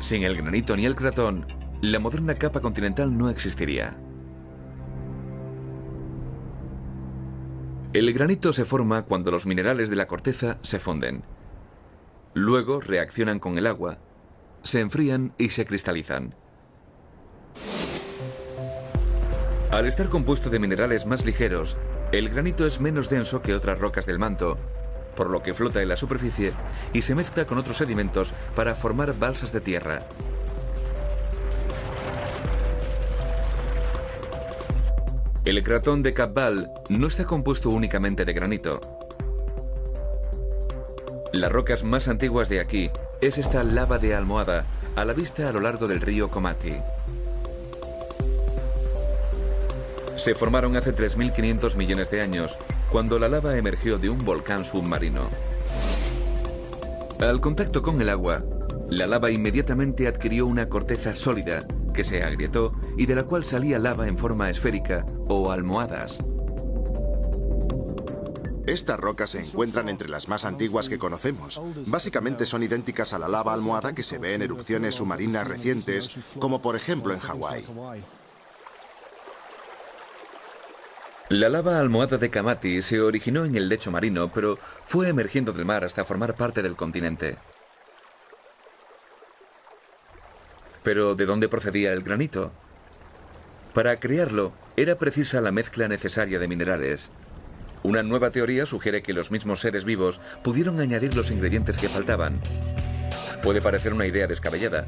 Sin 0.00 0.24
el 0.24 0.36
granito 0.36 0.76
ni 0.76 0.84
el 0.84 0.94
cratón, 0.94 1.46
la 1.82 1.98
moderna 1.98 2.36
capa 2.36 2.60
continental 2.60 3.18
no 3.18 3.28
existiría. 3.28 3.96
El 7.92 8.12
granito 8.12 8.52
se 8.52 8.64
forma 8.64 9.02
cuando 9.02 9.32
los 9.32 9.46
minerales 9.46 9.90
de 9.90 9.96
la 9.96 10.06
corteza 10.06 10.58
se 10.62 10.78
funden. 10.78 11.24
Luego 12.34 12.80
reaccionan 12.80 13.40
con 13.40 13.58
el 13.58 13.66
agua, 13.66 13.98
se 14.62 14.78
enfrían 14.78 15.34
y 15.38 15.48
se 15.48 15.66
cristalizan. 15.66 16.36
Al 19.72 19.86
estar 19.86 20.08
compuesto 20.08 20.50
de 20.50 20.60
minerales 20.60 21.04
más 21.04 21.26
ligeros, 21.26 21.76
el 22.12 22.28
granito 22.28 22.64
es 22.64 22.80
menos 22.80 23.10
denso 23.10 23.42
que 23.42 23.56
otras 23.56 23.80
rocas 23.80 24.06
del 24.06 24.20
manto, 24.20 24.56
por 25.16 25.30
lo 25.30 25.42
que 25.42 25.52
flota 25.52 25.82
en 25.82 25.88
la 25.88 25.96
superficie 25.96 26.52
y 26.92 27.02
se 27.02 27.16
mezcla 27.16 27.44
con 27.44 27.58
otros 27.58 27.78
sedimentos 27.78 28.34
para 28.54 28.76
formar 28.76 29.18
balsas 29.18 29.52
de 29.52 29.60
tierra. 29.60 30.06
El 35.44 35.60
cratón 35.64 36.04
de 36.04 36.14
Cabbal 36.14 36.70
no 36.88 37.08
está 37.08 37.24
compuesto 37.24 37.70
únicamente 37.70 38.24
de 38.24 38.32
granito. 38.32 38.80
Las 41.32 41.50
rocas 41.50 41.82
más 41.82 42.06
antiguas 42.06 42.48
de 42.48 42.60
aquí 42.60 42.92
es 43.20 43.38
esta 43.38 43.64
lava 43.64 43.98
de 43.98 44.14
almohada 44.14 44.66
a 44.94 45.04
la 45.04 45.14
vista 45.14 45.48
a 45.48 45.52
lo 45.52 45.58
largo 45.58 45.88
del 45.88 46.00
río 46.00 46.30
Comati. 46.30 46.76
Se 50.14 50.36
formaron 50.36 50.76
hace 50.76 50.94
3.500 50.94 51.74
millones 51.74 52.08
de 52.08 52.20
años, 52.20 52.56
cuando 52.92 53.18
la 53.18 53.28
lava 53.28 53.56
emergió 53.56 53.98
de 53.98 54.10
un 54.10 54.24
volcán 54.24 54.64
submarino. 54.64 55.28
Al 57.18 57.40
contacto 57.40 57.82
con 57.82 58.00
el 58.00 58.10
agua, 58.10 58.44
la 58.88 59.08
lava 59.08 59.32
inmediatamente 59.32 60.06
adquirió 60.06 60.46
una 60.46 60.68
corteza 60.68 61.14
sólida 61.14 61.66
que 61.92 62.04
se 62.04 62.22
agrietó 62.22 62.72
y 62.96 63.06
de 63.06 63.14
la 63.14 63.24
cual 63.24 63.44
salía 63.44 63.78
lava 63.78 64.08
en 64.08 64.18
forma 64.18 64.50
esférica 64.50 65.04
o 65.28 65.50
almohadas. 65.50 66.18
Estas 68.66 68.98
rocas 68.98 69.30
se 69.30 69.40
encuentran 69.40 69.88
entre 69.88 70.08
las 70.08 70.28
más 70.28 70.44
antiguas 70.44 70.88
que 70.88 70.98
conocemos. 70.98 71.60
Básicamente 71.86 72.46
son 72.46 72.62
idénticas 72.62 73.12
a 73.12 73.18
la 73.18 73.28
lava 73.28 73.52
almohada 73.52 73.92
que 73.92 74.04
se 74.04 74.18
ve 74.18 74.34
en 74.34 74.42
erupciones 74.42 74.94
submarinas 74.94 75.46
recientes, 75.46 76.10
como 76.38 76.62
por 76.62 76.76
ejemplo 76.76 77.12
en 77.12 77.18
Hawái. 77.18 77.64
La 81.28 81.48
lava 81.48 81.80
almohada 81.80 82.18
de 82.18 82.30
Kamati 82.30 82.82
se 82.82 83.00
originó 83.00 83.44
en 83.44 83.56
el 83.56 83.68
lecho 83.68 83.90
marino, 83.90 84.30
pero 84.30 84.58
fue 84.84 85.08
emergiendo 85.08 85.52
del 85.52 85.64
mar 85.64 85.82
hasta 85.82 86.04
formar 86.04 86.36
parte 86.36 86.62
del 86.62 86.76
continente. 86.76 87.38
Pero 90.82 91.14
¿de 91.14 91.26
dónde 91.26 91.48
procedía 91.48 91.92
el 91.92 92.02
granito? 92.02 92.52
Para 93.74 93.98
crearlo, 94.00 94.52
era 94.76 94.98
precisa 94.98 95.40
la 95.40 95.52
mezcla 95.52 95.88
necesaria 95.88 96.38
de 96.38 96.48
minerales. 96.48 97.10
Una 97.82 98.02
nueva 98.02 98.30
teoría 98.30 98.66
sugiere 98.66 99.02
que 99.02 99.12
los 99.12 99.30
mismos 99.30 99.60
seres 99.60 99.84
vivos 99.84 100.20
pudieron 100.42 100.78
añadir 100.80 101.16
los 101.16 101.30
ingredientes 101.30 101.78
que 101.78 101.88
faltaban. 101.88 102.40
Puede 103.42 103.60
parecer 103.60 103.92
una 103.92 104.06
idea 104.06 104.26
descabellada, 104.26 104.86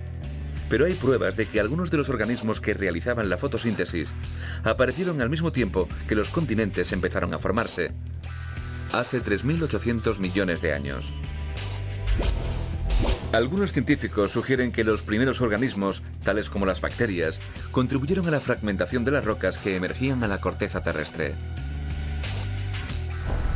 pero 0.69 0.87
hay 0.87 0.95
pruebas 0.95 1.37
de 1.37 1.47
que 1.47 1.61
algunos 1.61 1.91
de 1.91 1.97
los 1.97 2.09
organismos 2.09 2.61
que 2.61 2.75
realizaban 2.75 3.29
la 3.29 3.39
fotosíntesis 3.39 4.15
aparecieron 4.63 5.21
al 5.21 5.31
mismo 5.31 5.53
tiempo 5.53 5.89
que 6.07 6.15
los 6.15 6.31
continentes 6.31 6.93
empezaron 6.93 7.35
a 7.35 7.39
formarse, 7.39 7.93
hace 8.93 9.23
3.800 9.23 10.19
millones 10.19 10.63
de 10.63 10.73
años. 10.73 11.13
Algunos 13.35 13.73
científicos 13.73 14.31
sugieren 14.31 14.71
que 14.71 14.85
los 14.85 15.03
primeros 15.03 15.41
organismos, 15.41 16.05
tales 16.23 16.49
como 16.49 16.67
las 16.67 16.81
bacterias, 16.81 17.41
contribuyeron 17.73 18.29
a 18.29 18.31
la 18.31 18.39
fragmentación 18.39 19.05
de 19.05 19.11
las 19.11 19.25
rocas 19.25 19.59
que 19.59 19.75
emergían 19.75 20.23
a 20.23 20.29
la 20.29 20.41
corteza 20.41 20.85
terrestre. 20.85 21.35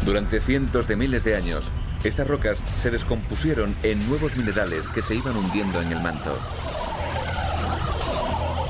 Durante 0.05 0.41
cientos 0.41 0.89
de 0.89 0.97
miles 0.97 1.23
de 1.23 1.37
años, 1.37 1.71
estas 2.03 2.27
rocas 2.27 2.65
se 2.77 2.91
descompusieron 2.91 3.77
en 3.85 4.05
nuevos 4.09 4.37
minerales 4.37 4.89
que 4.89 5.01
se 5.01 5.15
iban 5.15 5.37
hundiendo 5.37 5.81
en 5.81 5.93
el 5.93 6.01
manto. 6.01 6.37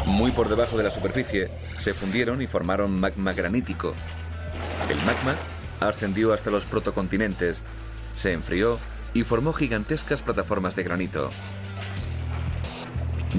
Muy 0.05 0.33
por 0.33 0.51
debajo 0.51 0.77
de 0.77 0.85
la 0.85 0.91
superficie, 0.91 1.51
se 1.79 1.95
fundieron 1.95 2.43
y 2.43 2.47
formaron 2.47 3.01
magma 3.01 3.33
granítico. 3.33 3.95
El 4.91 4.99
magma 5.07 5.37
ascendió 5.81 6.35
hasta 6.35 6.51
los 6.51 6.67
protocontinentes, 6.67 7.65
se 8.15 8.33
enfrió 8.33 8.79
y 9.15 9.23
formó 9.23 9.53
gigantescas 9.53 10.23
plataformas 10.23 10.77
de 10.77 10.83
granito. 10.83 11.31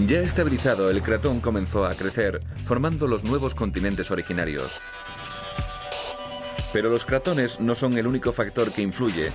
Ya 0.06 0.20
estabilizado, 0.20 0.92
el 0.92 1.02
cratón 1.02 1.42
comenzó 1.42 1.86
a 1.86 1.96
crecer, 1.96 2.42
formando 2.66 3.08
los 3.08 3.24
nuevos 3.24 3.56
continentes 3.56 4.12
originarios. 4.12 4.80
Pero 6.72 6.90
los 6.90 7.06
cratones 7.06 7.60
no 7.60 7.74
son 7.74 7.98
el 7.98 8.06
único 8.06 8.32
factor 8.32 8.72
que 8.72 8.84
influye. 8.84 9.32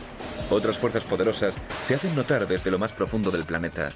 Otras 0.50 0.78
fuerzas 0.78 1.04
poderosas 1.04 1.58
se 1.82 1.96
hacen 1.96 2.14
notar 2.14 2.46
desde 2.46 2.70
lo 2.70 2.78
más 2.78 2.92
profundo 2.92 3.32
del 3.32 3.44
planeta. 3.44 3.90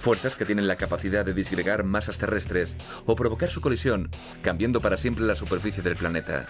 Fuerzas 0.00 0.34
que 0.34 0.44
tienen 0.44 0.66
la 0.66 0.76
capacidad 0.76 1.24
de 1.24 1.34
disgregar 1.34 1.84
masas 1.84 2.18
terrestres 2.18 2.76
o 3.06 3.14
provocar 3.14 3.48
su 3.48 3.60
colisión, 3.60 4.10
cambiando 4.42 4.80
para 4.80 4.96
siempre 4.96 5.24
la 5.24 5.36
superficie 5.36 5.82
del 5.82 5.96
planeta. 5.96 6.48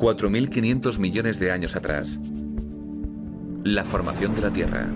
...4.500 0.00 0.98
millones 0.98 1.38
de 1.38 1.52
años 1.52 1.76
atrás. 1.76 2.18
La 3.64 3.84
formación 3.84 4.34
de 4.34 4.40
la 4.40 4.50
Tierra. 4.50 4.88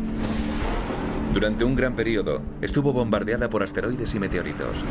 Durante 1.35 1.63
un 1.65 1.77
gran 1.77 1.95
periodo, 1.95 2.41
estuvo 2.63 2.95
bombardeada 2.95 3.51
por 3.51 3.63
asteroides 3.63 4.15
y 4.15 4.19
meteoritos. 4.19 4.83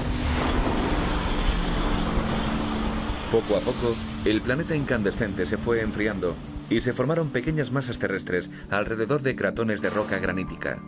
Poco 3.32 3.56
a 3.56 3.60
poco, 3.62 3.96
el 4.24 4.44
planeta 4.44 4.76
incandescente 4.76 5.48
se 5.48 5.58
fue 5.58 5.82
enfriando 5.82 6.36
y 6.70 6.82
se 6.82 6.94
formaron 6.94 7.32
pequeñas 7.32 7.72
masas 7.72 7.98
terrestres 7.98 8.52
alrededor 8.70 9.24
de 9.24 9.36
cratones 9.36 9.82
de 9.82 9.90
roca 9.90 10.20
granítica. 10.20 10.80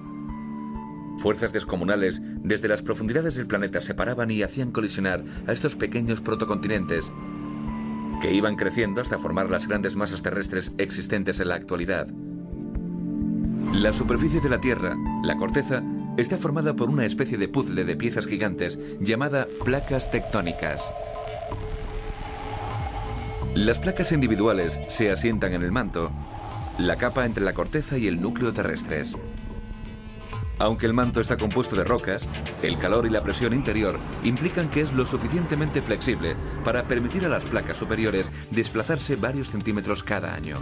Fuerzas 1.18 1.52
descomunales 1.52 2.22
desde 2.44 2.68
las 2.68 2.84
profundidades 2.84 3.34
del 3.38 3.48
planeta 3.48 3.82
separaban 3.82 4.30
y 4.30 4.44
hacían 4.44 4.72
colisionar 4.72 5.24
a 5.48 5.52
estos 5.52 5.76
pequeños 5.76 6.22
protocontinentes 6.22 7.12
que 8.22 8.34
iban 8.34 8.56
creciendo 8.56 9.02
hasta 9.02 9.20
formar 9.20 9.50
las 9.50 9.68
grandes 9.68 9.96
masas 9.96 10.22
terrestres 10.22 10.74
existentes 10.78 11.40
en 11.40 11.50
la 11.50 11.56
actualidad. 11.56 12.08
La 13.74 13.94
superficie 13.94 14.40
de 14.42 14.50
la 14.50 14.62
Tierra, 14.62 14.96
la 15.24 15.38
corteza, 15.38 15.84
está 16.18 16.38
formada 16.38 16.76
por 16.76 16.90
una 16.90 17.06
especie 17.06 17.38
de 17.38 17.48
puzzle 17.48 17.84
de 17.84 17.96
piezas 17.96 18.28
gigantes 18.28 18.80
llamada 19.02 19.48
placas 19.64 20.10
tectónicas. 20.12 20.92
Las 23.54 23.80
placas 23.80 24.12
individuales 24.12 24.80
se 24.88 25.12
asientan 25.12 25.54
en 25.54 25.64
el 25.64 25.72
manto, 25.72 26.12
la 26.78 26.98
capa 26.98 27.26
entre 27.26 27.44
la 27.44 27.54
corteza 27.54 27.98
y 27.98 28.08
el 28.08 28.22
núcleo 28.22 28.54
terrestres. 28.54 29.18
Aunque 30.60 30.86
el 30.86 30.94
manto 30.94 31.20
está 31.20 31.38
compuesto 31.38 31.76
de 31.76 31.84
rocas, 31.84 32.30
el 32.62 32.78
calor 32.78 33.06
y 33.06 33.10
la 33.10 33.24
presión 33.24 33.54
interior 33.54 34.00
implican 34.24 34.70
que 34.70 34.82
es 34.82 34.94
lo 34.94 35.06
suficientemente 35.06 35.82
flexible 35.82 36.36
para 36.64 36.88
permitir 36.88 37.26
a 37.26 37.30
las 37.30 37.46
placas 37.46 37.78
superiores 37.78 38.32
desplazarse 38.52 39.16
varios 39.16 39.50
centímetros 39.50 40.04
cada 40.04 40.34
año. 40.34 40.58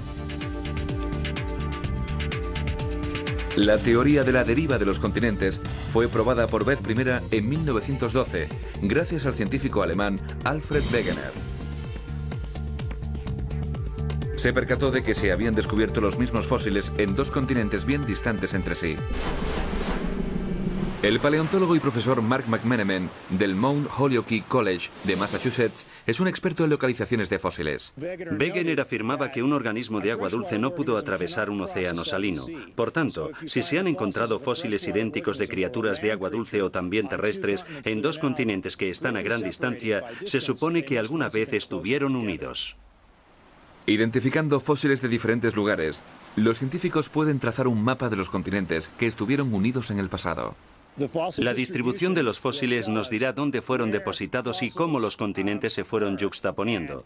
La 3.55 3.77
teoría 3.77 4.23
de 4.23 4.31
la 4.31 4.43
deriva 4.43 4.79
de 4.79 4.85
los 4.85 4.97
continentes 4.97 5.61
fue 5.85 6.07
probada 6.07 6.47
por 6.47 6.65
vez 6.65 6.81
primera 6.81 7.21
en 7.29 7.47
1912 7.47 8.49
gracias 8.81 9.27
al 9.27 9.35
científico 9.35 9.83
alemán 9.83 10.19
Alfred 10.43 10.83
Wegener. 10.91 11.33
Se 14.37 14.53
percató 14.53 14.89
de 14.89 15.03
que 15.03 15.13
se 15.13 15.31
habían 15.31 15.53
descubierto 15.53 16.01
los 16.01 16.17
mismos 16.17 16.47
fósiles 16.47 16.91
en 16.97 17.13
dos 17.13 17.29
continentes 17.29 17.85
bien 17.85 18.07
distantes 18.07 18.55
entre 18.55 18.73
sí. 18.73 18.97
El 21.03 21.19
paleontólogo 21.19 21.75
y 21.75 21.81
profesor 21.81 22.21
Mark 22.21 22.45
McMenamin 22.47 23.09
del 23.29 23.55
Mount 23.55 23.89
Holyoke 23.97 24.41
College 24.47 24.89
de 25.03 25.17
Massachusetts 25.17 25.85
es 26.07 26.21
un 26.21 26.29
experto 26.29 26.63
en 26.63 26.69
localizaciones 26.69 27.29
de 27.29 27.39
fósiles. 27.39 27.91
Wegener 27.97 28.79
afirmaba 28.79 29.29
que 29.29 29.43
un 29.43 29.51
organismo 29.51 29.99
de 29.99 30.13
agua 30.13 30.29
dulce 30.29 30.57
no 30.57 30.73
pudo 30.73 30.95
atravesar 30.95 31.49
un 31.49 31.59
océano 31.59 32.05
salino. 32.05 32.45
Por 32.73 32.91
tanto, 32.91 33.31
si 33.45 33.61
se 33.61 33.79
han 33.79 33.87
encontrado 33.87 34.39
fósiles 34.39 34.87
idénticos 34.87 35.37
de 35.37 35.49
criaturas 35.49 36.01
de 36.01 36.13
agua 36.13 36.29
dulce 36.29 36.61
o 36.61 36.71
también 36.71 37.09
terrestres 37.09 37.65
en 37.83 38.01
dos 38.01 38.17
continentes 38.17 38.77
que 38.77 38.89
están 38.89 39.17
a 39.17 39.21
gran 39.21 39.41
distancia, 39.41 40.05
se 40.23 40.39
supone 40.39 40.85
que 40.85 40.99
alguna 40.99 41.27
vez 41.27 41.51
estuvieron 41.51 42.15
unidos. 42.15 42.77
Identificando 43.87 44.61
fósiles 44.61 45.01
de 45.01 45.09
diferentes 45.09 45.53
lugares, 45.57 46.01
los 46.37 46.59
científicos 46.59 47.09
pueden 47.09 47.39
trazar 47.39 47.67
un 47.67 47.83
mapa 47.83 48.07
de 48.07 48.15
los 48.15 48.29
continentes 48.29 48.89
que 48.97 49.07
estuvieron 49.07 49.53
unidos 49.53 49.91
en 49.91 49.99
el 49.99 50.07
pasado. 50.07 50.55
La 51.37 51.53
distribución 51.53 52.13
de 52.13 52.23
los 52.23 52.39
fósiles 52.39 52.87
nos 52.87 53.09
dirá 53.09 53.33
dónde 53.33 53.61
fueron 53.61 53.91
depositados 53.91 54.61
y 54.61 54.69
cómo 54.69 54.99
los 54.99 55.17
continentes 55.17 55.73
se 55.73 55.83
fueron 55.83 56.17
yuxtaponiendo. 56.17 57.05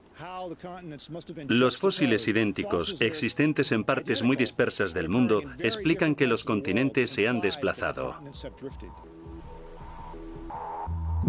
Los 1.48 1.77
fósiles 1.77 2.27
idénticos, 2.27 3.01
existentes 3.01 3.72
en 3.72 3.84
partes 3.84 4.24
muy 4.24 4.36
dispersas 4.36 4.94
del 4.94 5.10
mundo, 5.10 5.41
explican 5.60 6.15
que 6.15 6.27
los 6.27 6.44
continentes 6.44 7.12
se 7.12 7.27
han 7.27 7.39
desplazado. 7.39 8.15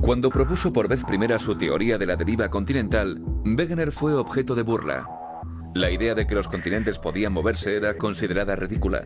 Cuando 0.00 0.30
propuso 0.30 0.72
por 0.72 0.88
vez 0.88 1.04
primera 1.04 1.38
su 1.38 1.56
teoría 1.56 1.98
de 1.98 2.06
la 2.06 2.16
deriva 2.16 2.48
continental, 2.48 3.20
Wegener 3.44 3.92
fue 3.92 4.14
objeto 4.14 4.54
de 4.54 4.62
burla. 4.62 5.06
La 5.74 5.90
idea 5.90 6.14
de 6.14 6.26
que 6.26 6.34
los 6.34 6.48
continentes 6.48 6.98
podían 6.98 7.32
moverse 7.32 7.76
era 7.76 7.96
considerada 7.98 8.56
ridícula. 8.56 9.04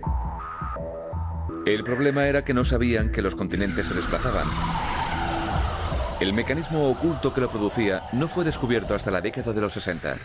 El 1.65 1.85
problema 1.85 2.27
era 2.27 2.45
que 2.45 2.55
no 2.55 2.65
sabían 2.65 3.13
que 3.13 3.23
los 3.23 3.37
continentes 3.37 3.87
se 3.87 3.95
desplazaban. 3.95 4.49
El 6.21 6.33
mecanismo 6.33 6.89
oculto 6.91 7.33
que 7.33 7.41
lo 7.41 7.51
producía 7.51 8.03
no 8.13 8.27
fue 8.27 8.45
descubierto 8.45 8.95
hasta 8.95 9.13
la 9.13 9.21
década 9.21 9.53
de 9.53 9.61
los 9.61 9.73
60. 9.73 10.17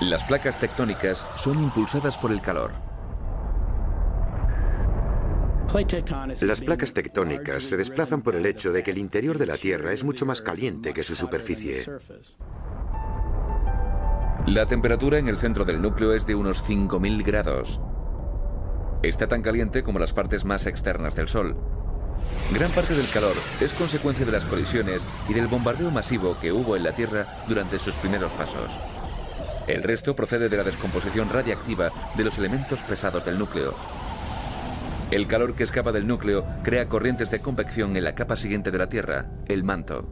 Las 0.00 0.22
placas 0.22 0.58
tectónicas 0.60 1.26
son 1.34 1.60
impulsadas 1.60 2.16
por 2.16 2.30
el 2.30 2.40
calor. 2.40 2.70
Las 6.40 6.60
placas 6.60 6.92
tectónicas 6.92 7.64
se 7.64 7.76
desplazan 7.76 8.22
por 8.22 8.36
el 8.36 8.46
hecho 8.46 8.72
de 8.72 8.84
que 8.84 8.92
el 8.92 8.98
interior 8.98 9.36
de 9.36 9.46
la 9.46 9.56
Tierra 9.56 9.92
es 9.92 10.04
mucho 10.04 10.24
más 10.24 10.40
caliente 10.40 10.94
que 10.94 11.02
su 11.02 11.16
superficie. 11.16 11.84
La 14.46 14.64
temperatura 14.66 15.18
en 15.18 15.28
el 15.28 15.38
centro 15.38 15.64
del 15.64 15.82
núcleo 15.82 16.14
es 16.14 16.24
de 16.24 16.36
unos 16.36 16.64
5.000 16.64 17.24
grados. 17.24 17.80
Está 19.02 19.28
tan 19.28 19.42
caliente 19.42 19.84
como 19.84 20.00
las 20.00 20.12
partes 20.12 20.44
más 20.44 20.66
externas 20.66 21.14
del 21.14 21.28
Sol. 21.28 21.56
Gran 22.52 22.72
parte 22.72 22.94
del 22.94 23.08
calor 23.08 23.34
es 23.60 23.72
consecuencia 23.74 24.26
de 24.26 24.32
las 24.32 24.44
colisiones 24.44 25.06
y 25.28 25.34
del 25.34 25.46
bombardeo 25.46 25.90
masivo 25.90 26.38
que 26.40 26.50
hubo 26.50 26.74
en 26.74 26.82
la 26.82 26.92
Tierra 26.92 27.44
durante 27.46 27.78
sus 27.78 27.94
primeros 27.94 28.34
pasos. 28.34 28.80
El 29.68 29.84
resto 29.84 30.16
procede 30.16 30.48
de 30.48 30.56
la 30.56 30.64
descomposición 30.64 31.30
radiactiva 31.30 31.92
de 32.16 32.24
los 32.24 32.38
elementos 32.38 32.82
pesados 32.82 33.24
del 33.24 33.38
núcleo. 33.38 33.74
El 35.12 35.28
calor 35.28 35.54
que 35.54 35.62
escapa 35.62 35.92
del 35.92 36.06
núcleo 36.06 36.44
crea 36.64 36.88
corrientes 36.88 37.30
de 37.30 37.40
convección 37.40 37.96
en 37.96 38.04
la 38.04 38.14
capa 38.16 38.36
siguiente 38.36 38.70
de 38.72 38.78
la 38.78 38.88
Tierra, 38.88 39.26
el 39.46 39.62
manto. 39.62 40.08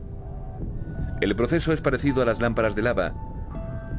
El 1.21 1.35
proceso 1.35 1.73
es 1.73 1.81
parecido 1.81 2.23
a 2.23 2.25
las 2.27 2.41
lámparas 2.41 2.77
de 2.77 2.83
lava, 2.83 3.15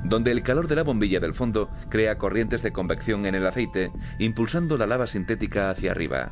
donde 0.08 0.32
el 0.32 0.44
calor 0.44 0.68
de 0.68 0.76
la 0.76 0.84
bombilla 0.84 1.20
del 1.20 1.34
fondo 1.34 1.70
crea 1.90 2.18
corrientes 2.18 2.64
de 2.64 2.72
convección 2.72 3.26
en 3.26 3.36
el 3.36 3.46
aceite, 3.46 3.92
impulsando 4.20 4.78
la 4.78 4.88
lava 4.88 5.08
sintética 5.08 5.70
hacia 5.70 5.92
arriba. 5.92 6.32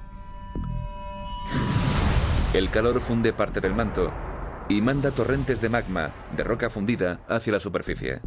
El 2.54 2.70
calor 2.70 3.02
funde 3.02 3.34
parte 3.34 3.60
del 3.60 3.74
manto 3.74 4.14
y 4.70 4.82
manda 4.82 5.12
torrentes 5.12 5.62
de 5.62 5.70
magma, 5.70 6.12
de 6.36 6.44
roca 6.44 6.70
fundida, 6.70 7.20
hacia 7.28 7.54
la 7.54 7.60
superficie. 7.60 8.22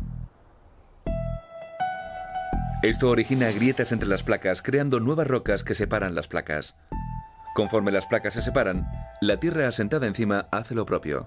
Esto 2.82 3.10
origina 3.10 3.50
grietas 3.50 3.90
entre 3.90 4.08
las 4.08 4.22
placas, 4.22 4.62
creando 4.62 5.00
nuevas 5.00 5.26
rocas 5.26 5.64
que 5.64 5.74
separan 5.74 6.14
las 6.14 6.28
placas. 6.28 6.76
Conforme 7.54 7.90
las 7.90 8.06
placas 8.06 8.34
se 8.34 8.42
separan, 8.42 8.86
la 9.20 9.40
tierra 9.40 9.66
asentada 9.66 10.06
encima 10.06 10.46
hace 10.52 10.76
lo 10.76 10.86
propio. 10.86 11.26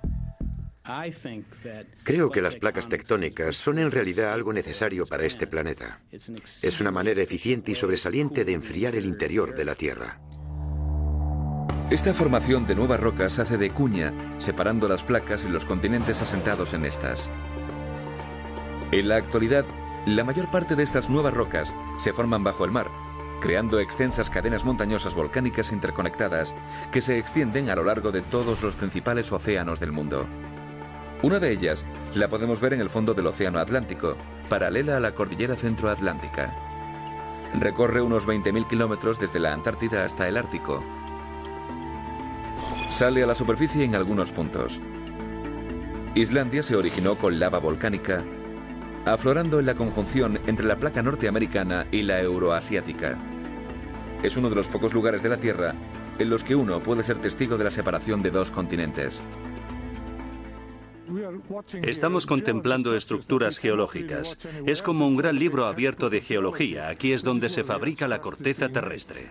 Creo 2.04 2.30
que 2.30 2.42
las 2.42 2.58
placas 2.58 2.90
tectónicas 2.90 3.56
son 3.56 3.80
en 3.80 3.92
realidad 3.92 4.34
algo 4.34 4.52
necesario 4.52 5.06
para 5.06 5.26
este 5.26 5.48
planeta. 5.48 6.02
Es 6.62 6.82
una 6.82 6.92
manera 6.92 7.22
eficiente 7.22 7.72
y 7.72 7.76
sobresaliente 7.76 8.44
de 8.46 8.54
enfriar 8.54 8.96
el 8.96 9.06
interior 9.06 9.56
de 9.56 9.66
la 9.66 9.76
Tierra. 9.76 10.20
Esta 11.90 12.14
formación 12.14 12.68
de 12.68 12.76
nuevas 12.76 13.00
rocas 13.00 13.38
hace 13.40 13.58
de 13.58 13.70
cuña, 13.70 14.14
separando 14.38 14.88
las 14.88 15.04
placas 15.04 15.44
y 15.44 15.50
los 15.50 15.66
continentes 15.66 16.22
asentados 16.22 16.74
en 16.74 16.86
estas. 16.86 17.30
En 18.92 19.10
la 19.10 19.18
actualidad, 19.18 19.66
la 20.06 20.24
mayor 20.24 20.50
parte 20.50 20.76
de 20.76 20.84
estas 20.84 21.10
nuevas 21.10 21.34
rocas 21.34 21.76
se 21.98 22.14
forman 22.14 22.44
bajo 22.44 22.66
el 22.66 22.72
mar, 22.72 22.90
creando 23.42 23.80
extensas 23.80 24.30
cadenas 24.30 24.64
montañosas 24.64 25.16
volcánicas 25.16 25.72
interconectadas 25.72 26.56
que 26.92 27.02
se 27.02 27.18
extienden 27.18 27.70
a 27.70 27.76
lo 27.76 27.84
largo 27.84 28.12
de 28.12 28.22
todos 28.22 28.64
los 28.64 28.76
principales 28.76 29.32
océanos 29.32 29.80
del 29.80 29.92
mundo. 29.92 30.28
Una 31.24 31.40
de 31.40 31.52
ellas 31.52 31.86
la 32.16 32.30
podemos 32.30 32.60
ver 32.60 32.74
en 32.74 32.82
el 32.82 32.90
fondo 32.90 33.14
del 33.14 33.28
Océano 33.28 33.60
Atlántico, 33.60 34.16
paralela 34.50 34.98
a 34.98 35.00
la 35.00 35.14
cordillera 35.14 35.56
centroatlántica. 35.56 36.56
Recorre 37.60 38.02
unos 38.02 38.28
20.000 38.28 38.68
kilómetros 38.68 39.20
desde 39.20 39.40
la 39.40 39.54
Antártida 39.54 40.04
hasta 40.04 40.28
el 40.28 40.38
Ártico. 40.38 40.84
Sale 42.90 43.22
a 43.22 43.28
la 43.28 43.36
superficie 43.36 43.84
en 43.84 43.96
algunos 43.96 44.32
puntos. 44.32 44.82
Islandia 46.16 46.64
se 46.64 46.76
originó 46.76 47.16
con 47.16 47.40
lava 47.40 47.60
volcánica, 47.60 48.24
aflorando 49.06 49.60
en 49.60 49.68
la 49.68 49.76
conjunción 49.76 50.40
entre 50.48 50.66
la 50.66 50.78
placa 50.78 51.04
norteamericana 51.04 51.86
y 51.92 52.02
la 52.02 52.20
euroasiática. 52.20 53.18
Es 54.24 54.38
uno 54.38 54.50
de 54.50 54.56
los 54.56 54.70
pocos 54.70 54.94
lugares 54.94 55.22
de 55.22 55.30
la 55.30 55.38
Tierra 55.38 55.76
en 56.20 56.30
los 56.30 56.44
que 56.44 56.56
uno 56.56 56.82
puede 56.82 57.04
ser 57.04 57.20
testigo 57.20 57.58
de 57.58 57.64
la 57.64 57.72
separación 57.72 58.22
de 58.22 58.32
dos 58.32 58.52
continentes. 58.52 59.24
Estamos 61.84 62.26
contemplando 62.26 62.96
estructuras 62.96 63.58
geológicas. 63.58 64.38
Es 64.66 64.82
como 64.82 65.08
un 65.08 65.18
gran 65.18 65.38
libro 65.38 65.66
abierto 65.66 66.10
de 66.10 66.22
geología. 66.22 66.90
Aquí 66.90 67.14
es 67.14 67.24
donde 67.24 67.50
se 67.50 67.64
fabrica 67.64 68.08
la 68.08 68.22
corteza 68.22 68.70
terrestre. 68.70 69.30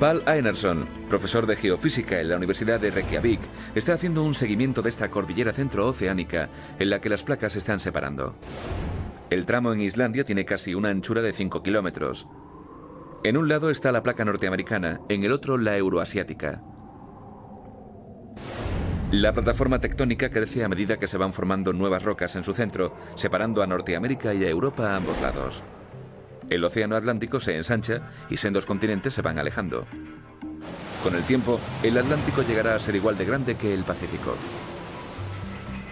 Paul 0.00 0.22
Einerson, 0.26 0.88
profesor 1.08 1.46
de 1.46 1.56
geofísica 1.56 2.20
en 2.20 2.28
la 2.28 2.36
Universidad 2.36 2.80
de 2.80 2.90
Reykjavik, 2.90 3.40
está 3.74 3.94
haciendo 3.94 4.24
un 4.24 4.34
seguimiento 4.34 4.82
de 4.82 4.88
esta 4.88 5.10
cordillera 5.10 5.52
centrooceánica 5.52 6.50
en 6.78 6.90
la 6.90 7.00
que 7.00 7.08
las 7.08 7.22
placas 7.22 7.52
se 7.52 7.60
están 7.60 7.78
separando. 7.78 8.34
El 9.30 9.46
tramo 9.46 9.72
en 9.72 9.80
Islandia 9.80 10.24
tiene 10.24 10.44
casi 10.44 10.74
una 10.74 10.90
anchura 10.90 11.22
de 11.22 11.32
5 11.32 11.62
kilómetros. 11.62 12.26
En 13.22 13.36
un 13.36 13.48
lado 13.48 13.70
está 13.70 13.92
la 13.92 14.02
placa 14.02 14.24
norteamericana, 14.24 15.00
en 15.08 15.24
el 15.24 15.32
otro 15.32 15.56
la 15.56 15.76
euroasiática. 15.76 16.62
La 19.14 19.32
plataforma 19.32 19.78
tectónica 19.78 20.28
crece 20.28 20.64
a 20.64 20.68
medida 20.68 20.96
que 20.96 21.06
se 21.06 21.16
van 21.16 21.32
formando 21.32 21.72
nuevas 21.72 22.02
rocas 22.02 22.34
en 22.34 22.42
su 22.42 22.52
centro, 22.52 22.96
separando 23.14 23.62
a 23.62 23.66
Norteamérica 23.68 24.34
y 24.34 24.42
a 24.42 24.48
Europa 24.48 24.90
a 24.90 24.96
ambos 24.96 25.20
lados. 25.20 25.62
El 26.50 26.64
océano 26.64 26.96
Atlántico 26.96 27.38
se 27.38 27.54
ensancha 27.54 28.10
y 28.28 28.38
sendos 28.38 28.66
continentes 28.66 29.14
se 29.14 29.22
van 29.22 29.38
alejando. 29.38 29.86
Con 31.04 31.14
el 31.14 31.22
tiempo, 31.22 31.60
el 31.84 31.96
Atlántico 31.96 32.42
llegará 32.42 32.74
a 32.74 32.80
ser 32.80 32.96
igual 32.96 33.16
de 33.16 33.24
grande 33.24 33.54
que 33.54 33.72
el 33.72 33.84
Pacífico. 33.84 34.34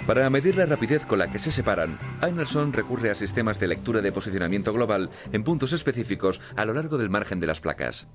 Para 0.07 0.29
medir 0.31 0.57
la 0.57 0.67
rapidez 0.67 1.07
con 1.07 1.21
la 1.21 1.31
que 1.31 1.39
se 1.39 1.53
separan, 1.53 1.99
Einerson 2.23 2.73
recurre 2.73 3.11
a 3.11 3.15
sistemas 3.15 3.61
de 3.61 3.69
lectura 3.69 4.01
de 4.01 4.11
posicionamiento 4.11 4.73
global 4.73 5.11
en 5.33 5.45
puntos 5.45 5.73
específicos 5.73 6.41
a 6.57 6.65
lo 6.65 6.75
largo 6.75 6.99
del 6.99 7.09
margen 7.09 7.39
de 7.39 7.47
las 7.47 7.61
placas. 7.61 8.09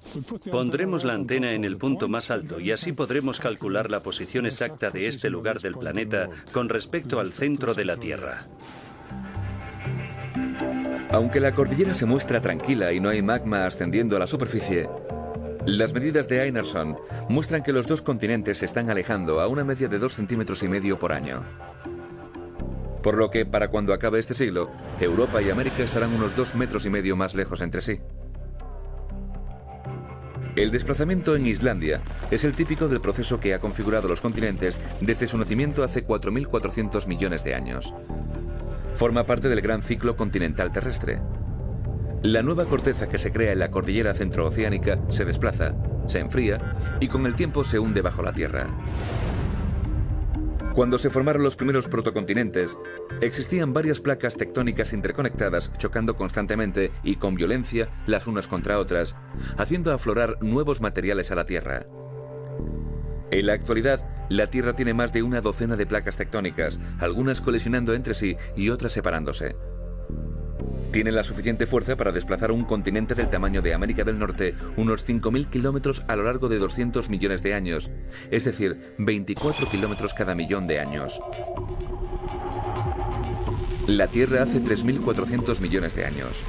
Pondremos 0.51 1.05
la 1.05 1.13
antena 1.13 1.53
en 1.53 1.63
el 1.63 1.77
punto 1.77 2.09
más 2.09 2.29
alto 2.29 2.59
y 2.59 2.71
así 2.71 2.91
podremos 2.91 3.39
calcular 3.39 3.89
la 3.89 4.01
posición 4.01 4.45
exacta 4.45 4.89
de 4.89 5.07
este 5.07 5.29
lugar 5.29 5.61
del 5.61 5.75
planeta 5.75 6.29
con 6.51 6.67
respecto 6.67 7.21
al 7.21 7.31
centro 7.31 7.73
de 7.73 7.85
la 7.85 7.95
Tierra. 7.95 8.39
Aunque 11.09 11.39
la 11.39 11.53
cordillera 11.53 11.93
se 11.93 12.05
muestra 12.05 12.41
tranquila 12.41 12.91
y 12.91 12.99
no 12.99 13.07
hay 13.09 13.21
magma 13.21 13.65
ascendiendo 13.65 14.17
a 14.17 14.19
la 14.19 14.27
superficie, 14.27 14.89
las 15.65 15.93
medidas 15.93 16.27
de 16.27 16.43
Einerson 16.43 16.97
muestran 17.27 17.63
que 17.63 17.73
los 17.73 17.87
dos 17.87 18.01
continentes 18.01 18.59
se 18.59 18.65
están 18.65 18.89
alejando 18.89 19.41
a 19.41 19.47
una 19.47 19.63
media 19.63 19.87
de 19.87 19.99
2 19.99 20.13
centímetros 20.13 20.63
y 20.63 20.67
medio 20.69 20.97
por 20.97 21.11
año. 21.11 21.43
Por 23.07 23.17
lo 23.17 23.31
que, 23.31 23.45
para 23.45 23.69
cuando 23.69 23.93
acabe 23.93 24.19
este 24.19 24.33
siglo, 24.33 24.69
Europa 24.99 25.41
y 25.41 25.49
América 25.49 25.81
estarán 25.81 26.11
unos 26.11 26.35
dos 26.35 26.55
metros 26.55 26.85
y 26.85 26.89
medio 26.89 27.15
más 27.15 27.35
lejos 27.35 27.61
entre 27.61 27.79
sí. 27.79 28.01
El 30.57 30.71
desplazamiento 30.71 31.33
en 31.33 31.45
Islandia 31.45 32.01
es 32.31 32.43
el 32.43 32.51
típico 32.51 32.89
del 32.89 32.99
proceso 32.99 33.39
que 33.39 33.53
ha 33.53 33.61
configurado 33.61 34.09
los 34.09 34.19
continentes 34.19 34.77
desde 34.99 35.25
su 35.25 35.37
nacimiento 35.37 35.85
hace 35.85 36.05
4.400 36.05 37.07
millones 37.07 37.45
de 37.45 37.55
años. 37.55 37.93
Forma 38.93 39.25
parte 39.25 39.47
del 39.47 39.61
gran 39.61 39.83
ciclo 39.83 40.17
continental 40.17 40.73
terrestre. 40.73 41.21
La 42.23 42.43
nueva 42.43 42.65
corteza 42.65 43.07
que 43.07 43.19
se 43.19 43.31
crea 43.31 43.53
en 43.53 43.59
la 43.59 43.71
cordillera 43.71 44.15
centrooceánica 44.15 44.99
se 45.11 45.23
desplaza, 45.23 45.75
se 46.07 46.19
enfría 46.19 46.75
y 46.99 47.07
con 47.07 47.25
el 47.25 47.35
tiempo 47.35 47.63
se 47.63 47.79
hunde 47.79 48.01
bajo 48.01 48.21
la 48.21 48.33
Tierra. 48.33 48.67
Cuando 50.77 50.99
se 50.99 51.09
formaron 51.09 51.41
los 51.41 51.55
primeros 51.55 51.87
protocontinentes, 51.87 52.77
existían 53.19 53.73
varias 53.73 53.99
placas 53.99 54.37
tectónicas 54.37 54.93
interconectadas 54.93 55.71
chocando 55.79 56.15
constantemente 56.15 56.91
y 57.01 57.15
con 57.15 57.33
violencia 57.33 57.89
las 58.05 58.27
unas 58.27 58.47
contra 58.47 58.77
otras, 58.77 59.15
haciendo 59.57 59.91
aflorar 59.91 60.37
nuevos 60.43 60.79
materiales 60.79 61.31
a 61.31 61.35
la 61.35 61.47
Tierra. 61.47 61.87
En 63.31 63.47
la 63.47 63.53
actualidad, 63.53 64.07
la 64.29 64.51
Tierra 64.51 64.75
tiene 64.75 64.93
más 64.93 65.11
de 65.13 65.23
una 65.23 65.41
docena 65.41 65.77
de 65.77 65.87
placas 65.87 66.15
tectónicas, 66.15 66.79
algunas 66.99 67.41
colisionando 67.41 67.95
entre 67.95 68.13
sí 68.13 68.37
y 68.55 68.69
otras 68.69 68.93
separándose. 68.93 69.55
Tiene 70.91 71.11
la 71.11 71.23
suficiente 71.23 71.67
fuerza 71.67 71.95
para 71.95 72.11
desplazar 72.11 72.51
un 72.51 72.63
continente 72.63 73.13
del 73.13 73.29
tamaño 73.29 73.61
de 73.61 73.73
América 73.73 74.03
del 74.03 74.17
Norte 74.17 74.55
unos 74.77 75.07
5.000 75.07 75.49
kilómetros 75.49 76.03
a 76.07 76.15
lo 76.15 76.23
largo 76.23 76.49
de 76.49 76.57
200 76.57 77.09
millones 77.09 77.43
de 77.43 77.53
años, 77.53 77.91
es 78.31 78.45
decir, 78.45 78.95
24 78.97 79.69
kilómetros 79.69 80.13
cada 80.13 80.33
millón 80.33 80.65
de 80.67 80.79
años. 80.79 81.19
La 83.87 84.07
Tierra 84.07 84.43
hace 84.43 84.61
3.400 84.61 85.61
millones 85.61 85.95
de 85.95 86.05
años. 86.05 86.41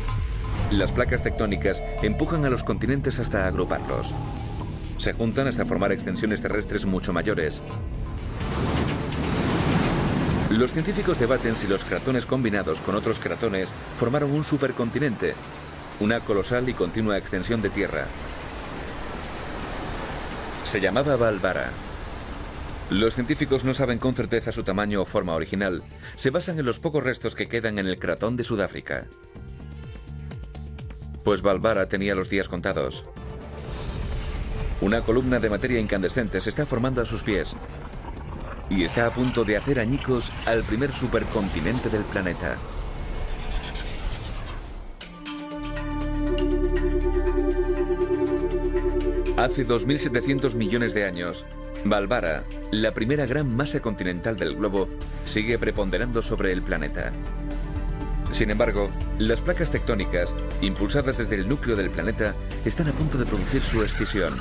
Las 0.70 0.92
placas 0.92 1.22
tectónicas 1.22 1.82
empujan 2.02 2.44
a 2.44 2.50
los 2.50 2.64
continentes 2.64 3.20
hasta 3.20 3.46
agruparlos. 3.46 4.14
Se 4.98 5.12
juntan 5.12 5.46
hasta 5.46 5.64
formar 5.64 5.92
extensiones 5.92 6.42
terrestres 6.42 6.84
mucho 6.84 7.12
mayores. 7.12 7.62
Los 10.50 10.72
científicos 10.72 11.18
debaten 11.18 11.56
si 11.56 11.66
los 11.66 11.84
cratones 11.84 12.24
combinados 12.24 12.80
con 12.80 12.94
otros 12.94 13.20
cratones 13.20 13.68
formaron 13.98 14.30
un 14.30 14.44
supercontinente, 14.44 15.34
una 16.00 16.20
colosal 16.20 16.68
y 16.70 16.74
continua 16.74 17.18
extensión 17.18 17.60
de 17.60 17.68
tierra. 17.68 18.06
Se 20.62 20.80
llamaba 20.80 21.16
Valvara. 21.16 21.70
Los 22.88 23.14
científicos 23.14 23.64
no 23.64 23.74
saben 23.74 23.98
con 23.98 24.14
certeza 24.14 24.50
su 24.50 24.62
tamaño 24.62 25.02
o 25.02 25.04
forma 25.04 25.34
original. 25.34 25.82
Se 26.16 26.30
basan 26.30 26.58
en 26.58 26.64
los 26.64 26.80
pocos 26.80 27.04
restos 27.04 27.34
que 27.34 27.48
quedan 27.48 27.78
en 27.78 27.86
el 27.86 27.98
cratón 27.98 28.38
de 28.38 28.44
Sudáfrica. 28.44 29.06
Pues 31.24 31.42
Valvara 31.42 31.90
tenía 31.90 32.14
los 32.14 32.30
días 32.30 32.48
contados. 32.48 33.04
Una 34.80 35.02
columna 35.02 35.40
de 35.40 35.50
materia 35.50 35.78
incandescente 35.78 36.40
se 36.40 36.48
está 36.48 36.64
formando 36.64 37.02
a 37.02 37.06
sus 37.06 37.22
pies, 37.22 37.54
y 38.70 38.84
está 38.84 39.06
a 39.06 39.10
punto 39.10 39.44
de 39.44 39.56
hacer 39.56 39.80
añicos 39.80 40.32
al 40.46 40.62
primer 40.62 40.92
supercontinente 40.92 41.88
del 41.88 42.02
planeta. 42.02 42.56
Hace 49.36 49.66
2.700 49.66 50.56
millones 50.56 50.94
de 50.94 51.04
años, 51.04 51.44
Valvara, 51.84 52.42
la 52.72 52.92
primera 52.92 53.24
gran 53.24 53.54
masa 53.54 53.80
continental 53.80 54.36
del 54.36 54.56
globo, 54.56 54.88
sigue 55.24 55.58
preponderando 55.58 56.22
sobre 56.22 56.52
el 56.52 56.60
planeta. 56.60 57.12
Sin 58.32 58.50
embargo, 58.50 58.90
las 59.18 59.40
placas 59.40 59.70
tectónicas, 59.70 60.34
impulsadas 60.60 61.18
desde 61.18 61.36
el 61.36 61.48
núcleo 61.48 61.76
del 61.76 61.90
planeta, 61.90 62.34
están 62.64 62.88
a 62.88 62.92
punto 62.92 63.16
de 63.16 63.26
producir 63.26 63.62
su 63.62 63.82
escisión. 63.82 64.38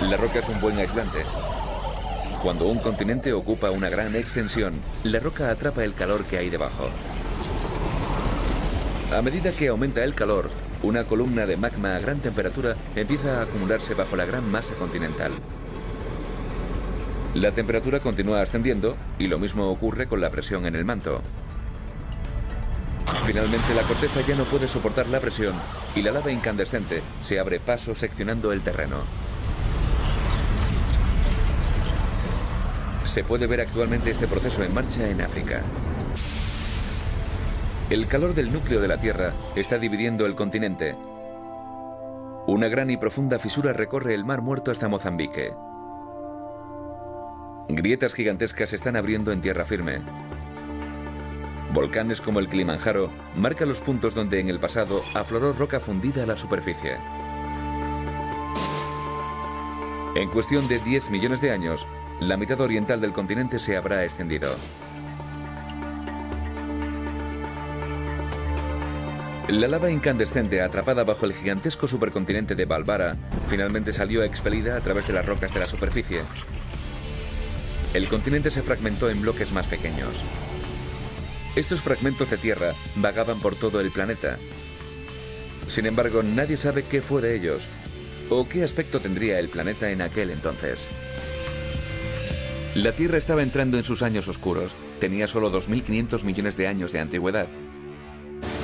La 0.00 0.16
roca 0.16 0.40
es 0.40 0.48
un 0.48 0.60
buen 0.60 0.78
aislante, 0.78 1.20
cuando 2.42 2.66
un 2.66 2.80
continente 2.80 3.32
ocupa 3.32 3.70
una 3.70 3.88
gran 3.88 4.16
extensión, 4.16 4.74
la 5.04 5.20
roca 5.20 5.50
atrapa 5.50 5.84
el 5.84 5.94
calor 5.94 6.24
que 6.24 6.38
hay 6.38 6.50
debajo. 6.50 6.90
A 9.16 9.22
medida 9.22 9.52
que 9.52 9.68
aumenta 9.68 10.02
el 10.02 10.14
calor, 10.14 10.50
una 10.82 11.04
columna 11.04 11.46
de 11.46 11.56
magma 11.56 11.94
a 11.94 12.00
gran 12.00 12.18
temperatura 12.18 12.74
empieza 12.96 13.38
a 13.38 13.42
acumularse 13.42 13.94
bajo 13.94 14.16
la 14.16 14.24
gran 14.24 14.50
masa 14.50 14.74
continental. 14.74 15.30
La 17.34 17.52
temperatura 17.52 18.00
continúa 18.00 18.42
ascendiendo 18.42 18.96
y 19.18 19.28
lo 19.28 19.38
mismo 19.38 19.70
ocurre 19.70 20.08
con 20.08 20.20
la 20.20 20.30
presión 20.30 20.66
en 20.66 20.74
el 20.74 20.84
manto. 20.84 21.22
Finalmente 23.22 23.72
la 23.72 23.86
corteza 23.86 24.20
ya 24.22 24.34
no 24.34 24.48
puede 24.48 24.66
soportar 24.66 25.08
la 25.08 25.20
presión 25.20 25.54
y 25.94 26.02
la 26.02 26.10
lava 26.10 26.32
incandescente 26.32 27.02
se 27.22 27.38
abre 27.38 27.60
paso 27.60 27.94
seccionando 27.94 28.52
el 28.52 28.62
terreno. 28.62 29.31
Se 33.04 33.24
puede 33.24 33.46
ver 33.46 33.60
actualmente 33.60 34.10
este 34.10 34.26
proceso 34.26 34.62
en 34.62 34.72
marcha 34.72 35.08
en 35.08 35.20
África. 35.20 35.62
El 37.90 38.06
calor 38.06 38.34
del 38.34 38.52
núcleo 38.52 38.80
de 38.80 38.88
la 38.88 38.98
Tierra 38.98 39.34
está 39.54 39.78
dividiendo 39.78 40.24
el 40.24 40.34
continente. 40.34 40.96
Una 42.46 42.68
gran 42.68 42.90
y 42.90 42.96
profunda 42.96 43.38
fisura 43.38 43.72
recorre 43.72 44.14
el 44.14 44.24
Mar 44.24 44.40
Muerto 44.40 44.70
hasta 44.70 44.88
Mozambique. 44.88 45.52
Grietas 47.68 48.14
gigantescas 48.14 48.70
se 48.70 48.76
están 48.76 48.96
abriendo 48.96 49.30
en 49.30 49.40
tierra 49.40 49.64
firme. 49.64 50.00
Volcanes 51.72 52.20
como 52.20 52.40
el 52.40 52.48
Kilimanjaro 52.48 53.10
marcan 53.34 53.68
los 53.68 53.80
puntos 53.80 54.14
donde 54.14 54.40
en 54.40 54.48
el 54.48 54.60
pasado 54.60 55.02
afloró 55.14 55.52
roca 55.52 55.80
fundida 55.80 56.22
a 56.24 56.26
la 56.26 56.36
superficie. 56.36 56.96
En 60.14 60.28
cuestión 60.28 60.68
de 60.68 60.78
10 60.78 61.10
millones 61.10 61.40
de 61.40 61.50
años, 61.50 61.86
la 62.28 62.36
mitad 62.36 62.60
oriental 62.60 63.00
del 63.00 63.12
continente 63.12 63.58
se 63.58 63.76
habrá 63.76 64.04
extendido. 64.04 64.48
La 69.48 69.66
lava 69.66 69.90
incandescente 69.90 70.62
atrapada 70.62 71.02
bajo 71.02 71.26
el 71.26 71.34
gigantesco 71.34 71.88
supercontinente 71.88 72.54
de 72.54 72.64
Valvara 72.64 73.16
finalmente 73.48 73.92
salió 73.92 74.22
expelida 74.22 74.76
a 74.76 74.80
través 74.80 75.06
de 75.08 75.14
las 75.14 75.26
rocas 75.26 75.52
de 75.52 75.60
la 75.60 75.66
superficie. 75.66 76.20
El 77.92 78.08
continente 78.08 78.52
se 78.52 78.62
fragmentó 78.62 79.10
en 79.10 79.20
bloques 79.20 79.52
más 79.52 79.66
pequeños. 79.66 80.22
Estos 81.56 81.82
fragmentos 81.82 82.30
de 82.30 82.38
tierra 82.38 82.74
vagaban 82.94 83.40
por 83.40 83.56
todo 83.56 83.80
el 83.80 83.90
planeta. 83.90 84.38
Sin 85.66 85.86
embargo, 85.86 86.22
nadie 86.22 86.56
sabe 86.56 86.84
qué 86.84 87.02
fue 87.02 87.20
de 87.20 87.34
ellos 87.34 87.68
o 88.30 88.48
qué 88.48 88.62
aspecto 88.62 89.00
tendría 89.00 89.40
el 89.40 89.48
planeta 89.48 89.90
en 89.90 90.02
aquel 90.02 90.30
entonces. 90.30 90.88
La 92.74 92.92
Tierra 92.92 93.18
estaba 93.18 93.42
entrando 93.42 93.76
en 93.76 93.84
sus 93.84 94.00
años 94.00 94.28
oscuros. 94.28 94.76
Tenía 94.98 95.26
solo 95.26 95.52
2.500 95.52 96.24
millones 96.24 96.56
de 96.56 96.66
años 96.66 96.90
de 96.90 97.00
antigüedad. 97.00 97.46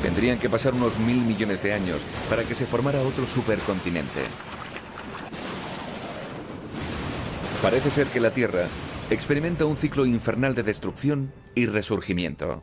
Tendrían 0.02 0.38
que 0.38 0.48
pasar 0.48 0.72
unos 0.72 0.98
mil 0.98 1.20
millones 1.20 1.62
de 1.62 1.74
años 1.74 2.00
para 2.30 2.42
que 2.42 2.54
se 2.54 2.64
formara 2.64 3.02
otro 3.02 3.26
supercontinente. 3.26 4.22
Parece 7.60 7.90
ser 7.90 8.06
que 8.06 8.20
la 8.20 8.30
Tierra 8.30 8.66
experimenta 9.10 9.66
un 9.66 9.76
ciclo 9.76 10.06
infernal 10.06 10.54
de 10.54 10.62
destrucción 10.62 11.30
y 11.54 11.66
resurgimiento. 11.66 12.62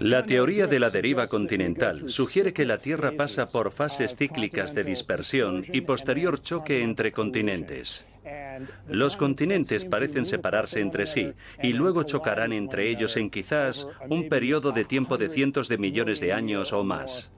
La 0.00 0.24
teoría 0.24 0.66
de 0.66 0.78
la 0.78 0.90
deriva 0.90 1.26
continental 1.26 2.08
sugiere 2.08 2.52
que 2.52 2.64
la 2.64 2.78
Tierra 2.78 3.12
pasa 3.16 3.46
por 3.46 3.72
fases 3.72 4.16
cíclicas 4.16 4.74
de 4.74 4.84
dispersión 4.84 5.64
y 5.72 5.82
posterior 5.82 6.40
choque 6.40 6.82
entre 6.82 7.12
continentes. 7.12 8.06
Los 8.88 9.16
continentes 9.16 9.84
parecen 9.84 10.24
separarse 10.24 10.80
entre 10.80 11.06
sí 11.06 11.32
y 11.62 11.72
luego 11.72 12.04
chocarán 12.04 12.52
entre 12.52 12.88
ellos 12.90 13.16
en 13.16 13.30
quizás 13.30 13.86
un 14.08 14.28
periodo 14.28 14.72
de 14.72 14.84
tiempo 14.84 15.18
de 15.18 15.28
cientos 15.28 15.68
de 15.68 15.78
millones 15.78 16.20
de 16.20 16.32
años 16.32 16.72
o 16.72 16.84
más. 16.84 17.30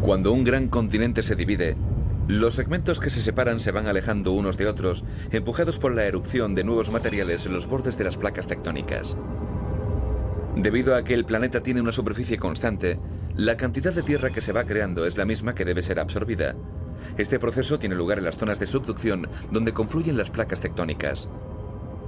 Cuando 0.00 0.32
un 0.32 0.44
gran 0.44 0.68
continente 0.68 1.22
se 1.22 1.36
divide, 1.36 1.76
los 2.28 2.54
segmentos 2.54 2.98
que 2.98 3.10
se 3.10 3.22
separan 3.22 3.60
se 3.60 3.70
van 3.70 3.86
alejando 3.86 4.32
unos 4.32 4.56
de 4.56 4.66
otros, 4.66 5.04
empujados 5.30 5.78
por 5.78 5.94
la 5.94 6.06
erupción 6.06 6.54
de 6.54 6.64
nuevos 6.64 6.90
materiales 6.90 7.46
en 7.46 7.52
los 7.52 7.68
bordes 7.68 7.96
de 7.96 8.04
las 8.04 8.16
placas 8.16 8.48
tectónicas. 8.48 9.16
Debido 10.56 10.96
a 10.96 11.04
que 11.04 11.14
el 11.14 11.24
planeta 11.24 11.62
tiene 11.62 11.80
una 11.80 11.92
superficie 11.92 12.38
constante, 12.38 12.98
la 13.36 13.56
cantidad 13.56 13.92
de 13.92 14.02
tierra 14.02 14.30
que 14.30 14.40
se 14.40 14.52
va 14.52 14.64
creando 14.64 15.06
es 15.06 15.16
la 15.16 15.24
misma 15.24 15.54
que 15.54 15.64
debe 15.64 15.82
ser 15.82 16.00
absorbida. 16.00 16.56
Este 17.16 17.38
proceso 17.38 17.78
tiene 17.78 17.94
lugar 17.94 18.18
en 18.18 18.24
las 18.24 18.38
zonas 18.38 18.58
de 18.58 18.66
subducción, 18.66 19.28
donde 19.52 19.72
confluyen 19.74 20.16
las 20.16 20.30
placas 20.30 20.60
tectónicas. 20.60 21.28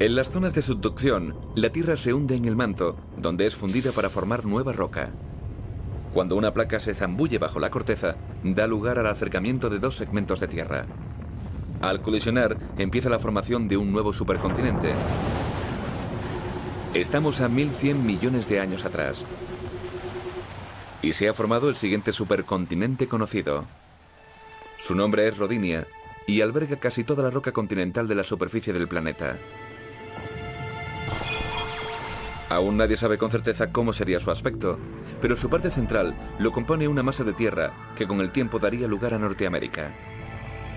En 0.01 0.17
las 0.17 0.31
zonas 0.31 0.55
de 0.55 0.63
subducción, 0.63 1.37
la 1.55 1.71
tierra 1.71 1.97
se 1.97 2.15
hunde 2.15 2.35
en 2.35 2.47
el 2.47 2.57
manto, 2.57 2.97
donde 3.19 3.47
es 3.47 3.55
fundida 3.55 3.93
para 3.93 4.11
formar 4.11 4.47
nueva 4.47 4.73
roca. 4.73 5.13
Cuando 6.13 6.37
una 6.37 6.53
placa 6.53 6.81
se 6.81 6.95
zambulle 6.95 7.39
bajo 7.39 7.61
la 7.61 7.71
corteza, 7.71 8.17
da 8.43 8.67
lugar 8.67 8.99
al 8.99 9.07
acercamiento 9.07 9.71
de 9.71 9.79
dos 9.79 9.97
segmentos 9.97 10.41
de 10.41 10.49
tierra. 10.49 10.87
Al 11.81 12.03
colisionar, 12.03 12.57
empieza 12.77 13.09
la 13.09 13.19
formación 13.19 13.69
de 13.69 13.77
un 13.77 13.93
nuevo 13.93 14.13
supercontinente, 14.13 14.93
Estamos 16.95 17.43
a 17.43 17.49
1100 17.49 18.05
millones 18.05 18.49
de 18.49 18.61
años 18.61 18.87
atrás. 18.87 19.27
Y 21.03 21.13
se 21.13 21.29
ha 21.29 21.35
formado 21.35 21.69
el 21.69 21.77
siguiente 21.77 22.13
supercontinente 22.13 23.07
conocido. 23.07 23.67
Su 24.79 24.95
nombre 24.95 25.29
es 25.29 25.37
Rodinia 25.37 25.87
y 26.27 26.41
alberga 26.41 26.77
casi 26.77 27.05
toda 27.05 27.23
la 27.23 27.31
roca 27.31 27.53
continental 27.53 28.09
de 28.09 28.15
la 28.15 28.25
superficie 28.25 28.73
del 28.73 28.89
planeta. 28.89 29.37
Aún 32.49 32.79
nadie 32.79 32.97
sabe 32.97 33.19
con 33.19 33.31
certeza 33.31 33.73
cómo 33.73 33.93
sería 33.93 34.21
su 34.21 34.31
aspecto, 34.31 34.79
pero 35.21 35.37
su 35.37 35.51
parte 35.51 35.71
central 35.71 36.15
lo 36.39 36.51
compone 36.51 36.89
una 36.89 37.03
masa 37.03 37.25
de 37.25 37.35
tierra 37.35 37.73
que 37.95 38.07
con 38.07 38.21
el 38.21 38.31
tiempo 38.31 38.59
daría 38.59 38.89
lugar 38.89 39.13
a 39.13 39.19
Norteamérica. 39.19 39.93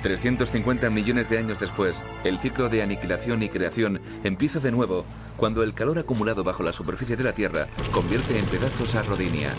350 0.01 0.89
millones 0.89 1.29
de 1.29 1.37
años 1.37 1.59
después, 1.59 2.03
el 2.23 2.39
ciclo 2.39 2.69
de 2.69 2.81
aniquilación 2.81 3.43
y 3.43 3.49
creación 3.49 4.01
empieza 4.23 4.59
de 4.59 4.71
nuevo 4.71 5.05
cuando 5.37 5.63
el 5.63 5.73
calor 5.73 5.99
acumulado 5.99 6.43
bajo 6.43 6.63
la 6.63 6.73
superficie 6.73 7.15
de 7.15 7.23
la 7.23 7.33
Tierra 7.33 7.67
convierte 7.91 8.37
en 8.37 8.45
pedazos 8.45 8.95
a 8.95 9.03
Rodinia. 9.03 9.53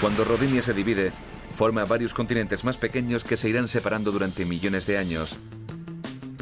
Cuando 0.00 0.24
Rodinia 0.24 0.60
se 0.60 0.74
divide, 0.74 1.12
forma 1.56 1.84
varios 1.84 2.12
continentes 2.12 2.64
más 2.64 2.76
pequeños 2.76 3.24
que 3.24 3.36
se 3.36 3.48
irán 3.48 3.68
separando 3.68 4.10
durante 4.10 4.44
millones 4.44 4.86
de 4.86 4.98
años, 4.98 5.36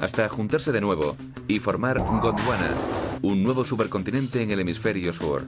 hasta 0.00 0.28
juntarse 0.28 0.72
de 0.72 0.80
nuevo 0.80 1.16
y 1.46 1.60
formar 1.60 1.98
Gondwana, 1.98 2.70
un 3.22 3.44
nuevo 3.44 3.64
supercontinente 3.64 4.42
en 4.42 4.50
el 4.50 4.60
hemisferio 4.60 5.12
sur. 5.12 5.46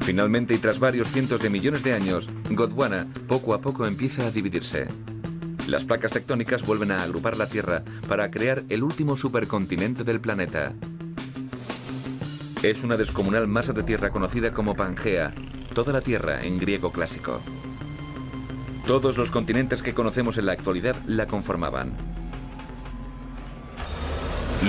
Finalmente, 0.00 0.52
y 0.52 0.58
tras 0.58 0.78
varios 0.78 1.10
cientos 1.10 1.40
de 1.40 1.48
millones 1.48 1.82
de 1.82 1.94
años, 1.94 2.28
Gondwana 2.50 3.06
poco 3.26 3.54
a 3.54 3.60
poco 3.62 3.86
empieza 3.86 4.26
a 4.26 4.30
dividirse. 4.30 4.86
Las 5.66 5.86
placas 5.86 6.12
tectónicas 6.12 6.64
vuelven 6.66 6.92
a 6.92 7.02
agrupar 7.02 7.38
la 7.38 7.48
Tierra 7.48 7.82
para 8.06 8.30
crear 8.30 8.64
el 8.68 8.82
último 8.82 9.16
supercontinente 9.16 10.04
del 10.04 10.20
planeta. 10.20 10.74
Es 12.62 12.82
una 12.84 12.98
descomunal 12.98 13.48
masa 13.48 13.72
de 13.72 13.82
tierra 13.82 14.10
conocida 14.10 14.52
como 14.52 14.74
Pangea, 14.74 15.34
toda 15.72 15.94
la 15.94 16.02
Tierra 16.02 16.44
en 16.44 16.58
griego 16.58 16.92
clásico. 16.92 17.40
Todos 18.86 19.16
los 19.16 19.30
continentes 19.30 19.82
que 19.82 19.94
conocemos 19.94 20.36
en 20.36 20.46
la 20.46 20.52
actualidad 20.52 20.96
la 21.06 21.26
conformaban. 21.26 22.13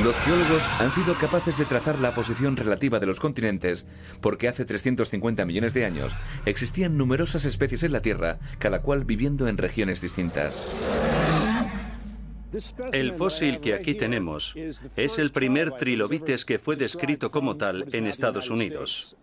Los 0.03 0.19
geólogos 0.19 0.63
han 0.79 0.91
sido 0.91 1.15
capaces 1.15 1.57
de 1.57 1.65
trazar 1.65 1.99
la 1.99 2.13
posición 2.13 2.57
relativa 2.57 2.99
de 2.99 3.05
los 3.05 3.19
continentes 3.19 3.85
porque 4.21 4.47
hace 4.47 4.65
350 4.65 5.45
millones 5.45 5.73
de 5.73 5.85
años 5.85 6.15
existían 6.45 6.97
numerosas 6.97 7.45
especies 7.45 7.83
en 7.83 7.93
la 7.93 8.01
Tierra, 8.01 8.39
cada 8.59 8.81
cual 8.81 9.05
viviendo 9.05 9.47
en 9.47 9.57
regiones 9.57 10.01
distintas. 10.01 10.63
El 12.93 13.13
fósil 13.13 13.59
que 13.59 13.73
aquí 13.73 13.95
tenemos 13.95 14.55
es 14.95 15.19
el 15.19 15.31
primer 15.31 15.71
trilobites 15.71 16.45
que 16.45 16.59
fue 16.59 16.75
descrito 16.75 17.31
como 17.31 17.57
tal 17.57 17.85
en 17.91 18.07
Estados 18.07 18.49
Unidos. 18.49 19.17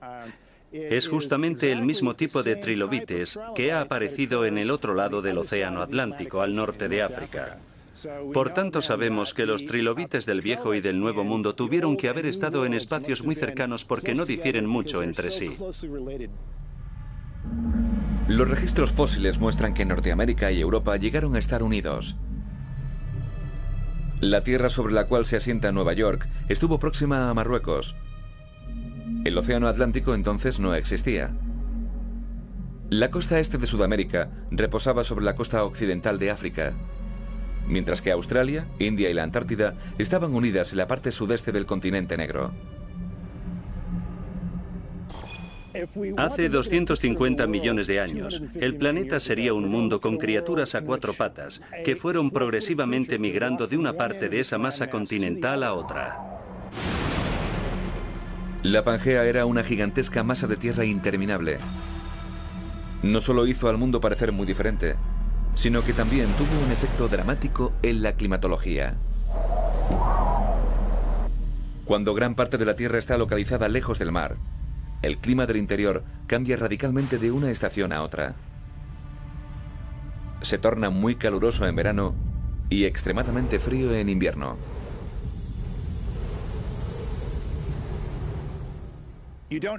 Es 0.73 1.09
justamente 1.09 1.71
el 1.71 1.83
mismo 1.83 2.17
tipo 2.17 2.43
de 2.43 2.57
trilobites 2.57 3.39
que 3.55 3.73
ha 3.73 3.83
aparecido 3.83 4.47
en 4.47 4.59
el 4.59 4.71
otro 4.71 4.95
lado 4.95 5.21
del 5.21 5.39
Océano 5.39 5.83
Atlántico, 5.83 6.41
al 6.41 6.55
norte 6.55 6.89
de 6.89 7.03
África. 7.03 7.59
Por 8.33 8.51
tanto, 8.51 8.83
sabemos 8.83 9.35
que 9.35 9.47
los 9.47 9.67
trilobites 9.67 10.27
del 10.27 10.41
Viejo 10.41 10.75
y 10.75 10.81
del 10.81 10.99
Nuevo 10.99 11.25
Mundo 11.25 11.55
tuvieron 11.55 11.97
que 11.97 12.09
haber 12.09 12.27
estado 12.27 12.67
en 12.67 12.75
espacios 12.75 13.25
muy 13.25 13.35
cercanos 13.35 13.85
porque 13.85 14.15
no 14.15 14.25
difieren 14.25 14.67
mucho 14.67 15.03
entre 15.03 15.31
sí. 15.31 15.51
Los 18.29 18.49
registros 18.49 18.93
fósiles 18.93 19.39
muestran 19.39 19.75
que 19.75 19.85
Norteamérica 19.85 20.51
y 20.53 20.61
Europa 20.61 20.97
llegaron 20.97 21.37
a 21.37 21.39
estar 21.39 21.63
unidos. 21.63 22.17
La 24.21 24.45
tierra 24.45 24.71
sobre 24.71 24.95
la 24.95 25.07
cual 25.07 25.27
se 25.27 25.37
asienta 25.37 25.73
Nueva 25.73 25.93
York 25.93 26.29
estuvo 26.49 26.79
próxima 26.79 27.29
a 27.29 27.35
Marruecos. 27.35 27.97
El 29.25 29.37
Océano 29.37 29.67
Atlántico 29.67 30.15
entonces 30.15 30.61
no 30.61 30.75
existía. 30.75 31.37
La 32.89 33.11
costa 33.11 33.39
este 33.39 33.59
de 33.59 33.67
Sudamérica 33.67 34.31
reposaba 34.51 35.03
sobre 35.03 35.25
la 35.25 35.35
costa 35.35 35.65
occidental 35.65 36.19
de 36.19 36.31
África 36.31 36.75
mientras 37.67 38.03
que 38.03 38.11
Australia, 38.13 38.67
India 38.79 39.11
y 39.11 39.15
la 39.15 39.23
Antártida 39.23 39.75
estaban 39.99 40.35
unidas 40.35 40.73
en 40.73 40.79
la 40.79 40.89
parte 40.89 41.13
sudeste 41.13 41.53
del 41.53 41.67
continente 41.67 42.17
negro. 42.17 42.53
Hace 46.19 46.49
250 46.49 47.47
millones 47.47 47.87
de 47.87 48.01
años, 48.01 48.43
el 48.55 48.77
planeta 48.77 49.19
sería 49.19 49.55
un 49.55 49.69
mundo 49.69 50.01
con 50.01 50.19
criaturas 50.19 50.75
a 50.75 50.83
cuatro 50.83 51.15
patas, 51.15 51.63
que 51.85 51.97
fueron 51.97 52.31
progresivamente 52.31 53.19
migrando 53.19 53.67
de 53.67 53.77
una 53.77 53.95
parte 53.95 54.29
de 54.29 54.41
esa 54.41 54.59
masa 54.59 54.91
continental 54.91 55.63
a 55.63 55.73
otra. 55.73 56.19
La 58.63 58.85
Pangea 58.85 59.25
era 59.25 59.47
una 59.47 59.65
gigantesca 59.65 60.23
masa 60.23 60.47
de 60.47 60.57
tierra 60.57 60.85
interminable. 60.85 61.59
No 63.03 63.21
solo 63.21 63.47
hizo 63.47 63.69
al 63.69 63.79
mundo 63.79 64.01
parecer 64.01 64.31
muy 64.31 64.47
diferente, 64.47 64.97
sino 65.55 65.83
que 65.83 65.93
también 65.93 66.29
tuvo 66.37 66.65
un 66.65 66.73
efecto 66.73 67.09
dramático 67.09 67.73
en 67.83 68.03
la 68.03 68.13
climatología. 68.13 68.97
Cuando 71.85 72.15
gran 72.15 72.35
parte 72.35 72.59
de 72.59 72.65
la 72.65 72.77
Tierra 72.77 72.99
está 72.99 73.19
localizada 73.19 73.69
lejos 73.69 73.99
del 73.99 74.13
mar, 74.13 74.37
el 75.03 75.19
clima 75.19 75.47
del 75.47 75.57
interior 75.57 76.05
cambia 76.27 76.57
radicalmente 76.57 77.19
de 77.19 77.33
una 77.33 77.51
estación 77.51 77.93
a 77.93 78.03
otra. 78.03 78.37
Se 80.43 80.59
torna 80.59 80.91
muy 80.91 81.17
caluroso 81.17 81.67
en 81.67 81.77
verano 81.77 82.15
y 82.71 82.85
extremadamente 82.85 83.59
frío 83.59 83.93
en 83.95 84.09
invierno. 84.09 84.57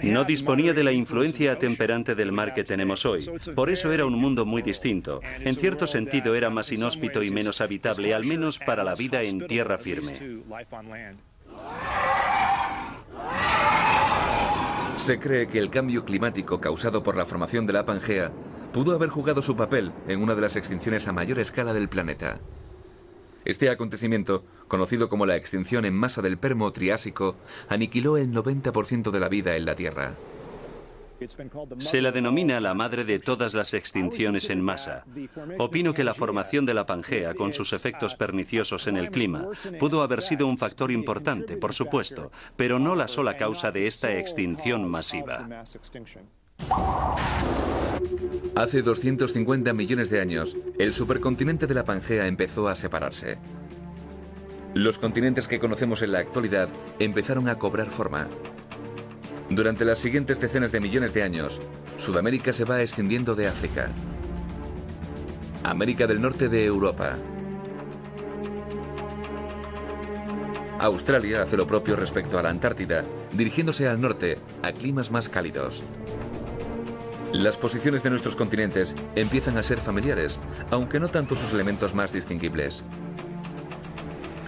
No 0.03 0.23
disponía 0.23 0.73
de 0.73 0.83
la 0.83 0.91
influencia 0.91 1.57
temperante 1.57 2.15
del 2.15 2.31
mar 2.31 2.53
que 2.53 2.63
tenemos 2.63 3.05
hoy. 3.05 3.29
Por 3.55 3.69
eso 3.69 3.91
era 3.91 4.05
un 4.05 4.19
mundo 4.19 4.45
muy 4.45 4.61
distinto. 4.61 5.21
En 5.39 5.55
cierto 5.55 5.87
sentido 5.87 6.35
era 6.35 6.49
más 6.49 6.71
inhóspito 6.71 7.23
y 7.23 7.31
menos 7.31 7.61
habitable, 7.61 8.13
al 8.13 8.25
menos 8.25 8.59
para 8.59 8.83
la 8.83 8.95
vida 8.95 9.21
en 9.21 9.47
tierra 9.47 9.77
firme. 9.77 10.13
Se 14.95 15.19
cree 15.19 15.47
que 15.47 15.59
el 15.59 15.69
cambio 15.69 16.05
climático 16.05 16.61
causado 16.61 17.03
por 17.03 17.17
la 17.17 17.25
formación 17.25 17.65
de 17.65 17.73
la 17.73 17.85
Pangea 17.85 18.31
pudo 18.71 18.95
haber 18.95 19.09
jugado 19.09 19.41
su 19.41 19.55
papel 19.55 19.91
en 20.07 20.21
una 20.21 20.33
de 20.33 20.41
las 20.41 20.55
extinciones 20.55 21.07
a 21.07 21.13
mayor 21.13 21.39
escala 21.39 21.73
del 21.73 21.89
planeta. 21.89 22.39
Este 23.45 23.69
acontecimiento, 23.69 24.43
conocido 24.67 25.09
como 25.09 25.25
la 25.25 25.35
extinción 25.35 25.85
en 25.85 25.93
masa 25.93 26.21
del 26.21 26.37
Permo 26.37 26.71
Triásico, 26.71 27.35
aniquiló 27.69 28.17
el 28.17 28.31
90% 28.31 29.11
de 29.11 29.19
la 29.19 29.29
vida 29.29 29.55
en 29.55 29.65
la 29.65 29.75
Tierra. 29.75 30.15
Se 31.77 32.01
la 32.01 32.11
denomina 32.11 32.59
la 32.59 32.73
madre 32.73 33.03
de 33.05 33.19
todas 33.19 33.53
las 33.53 33.73
extinciones 33.73 34.49
en 34.49 34.61
masa. 34.61 35.05
Opino 35.57 35.93
que 35.93 36.03
la 36.03 36.13
formación 36.13 36.65
de 36.65 36.73
la 36.73 36.85
Pangea, 36.85 37.33
con 37.33 37.53
sus 37.53 37.73
efectos 37.73 38.15
perniciosos 38.15 38.87
en 38.87 38.97
el 38.97 39.09
clima, 39.09 39.47
pudo 39.79 40.01
haber 40.01 40.21
sido 40.21 40.47
un 40.47 40.57
factor 40.57 40.91
importante, 40.91 41.57
por 41.57 41.73
supuesto, 41.73 42.31
pero 42.55 42.79
no 42.79 42.95
la 42.95 43.07
sola 43.07 43.37
causa 43.37 43.71
de 43.71 43.87
esta 43.87 44.17
extinción 44.17 44.89
masiva. 44.89 45.47
Hace 48.55 48.83
250 48.83 49.73
millones 49.73 50.11
de 50.11 50.21
años, 50.21 50.55
el 50.77 50.93
supercontinente 50.93 51.65
de 51.65 51.73
la 51.73 51.85
Pangea 51.85 52.27
empezó 52.27 52.67
a 52.67 52.75
separarse. 52.75 53.39
Los 54.75 54.99
continentes 54.99 55.47
que 55.47 55.59
conocemos 55.59 56.03
en 56.03 56.11
la 56.11 56.19
actualidad 56.19 56.69
empezaron 56.99 57.49
a 57.49 57.57
cobrar 57.57 57.89
forma. 57.89 58.27
Durante 59.49 59.85
las 59.85 59.97
siguientes 59.97 60.39
decenas 60.39 60.71
de 60.71 60.81
millones 60.81 61.15
de 61.15 61.23
años, 61.23 61.59
Sudamérica 61.97 62.53
se 62.53 62.63
va 62.63 62.83
extendiendo 62.83 63.33
de 63.33 63.47
África. 63.47 63.89
América 65.63 66.05
del 66.05 66.21
Norte 66.21 66.47
de 66.47 66.63
Europa. 66.63 67.17
Australia 70.79 71.41
hace 71.41 71.57
lo 71.57 71.65
propio 71.65 71.95
respecto 71.95 72.37
a 72.37 72.43
la 72.43 72.49
Antártida, 72.49 73.03
dirigiéndose 73.31 73.87
al 73.87 73.99
norte, 73.99 74.37
a 74.61 74.71
climas 74.73 75.09
más 75.09 75.27
cálidos. 75.27 75.83
Las 77.33 77.57
posiciones 77.57 78.03
de 78.03 78.11
nuestros 78.11 78.35
continentes 78.35 78.95
empiezan 79.15 79.57
a 79.57 79.63
ser 79.63 79.81
familiares, 79.81 80.39
aunque 80.69 80.99
no 80.99 81.07
tanto 81.07 81.35
sus 81.35 81.51
elementos 81.51 81.95
más 81.95 82.13
distinguibles. 82.13 82.83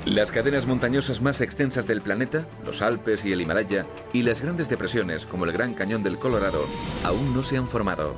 Las 0.05 0.29
cadenas 0.29 0.67
montañosas 0.67 1.19
más 1.19 1.41
extensas 1.41 1.87
del 1.87 2.03
planeta, 2.03 2.47
los 2.63 2.83
Alpes 2.83 3.25
y 3.25 3.33
el 3.33 3.41
Himalaya, 3.41 3.87
y 4.13 4.21
las 4.21 4.43
grandes 4.43 4.69
depresiones 4.69 5.25
como 5.25 5.45
el 5.45 5.51
Gran 5.51 5.73
Cañón 5.73 6.03
del 6.03 6.19
Colorado, 6.19 6.67
aún 7.03 7.33
no 7.33 7.41
se 7.41 7.57
han 7.57 7.67
formado. 7.67 8.13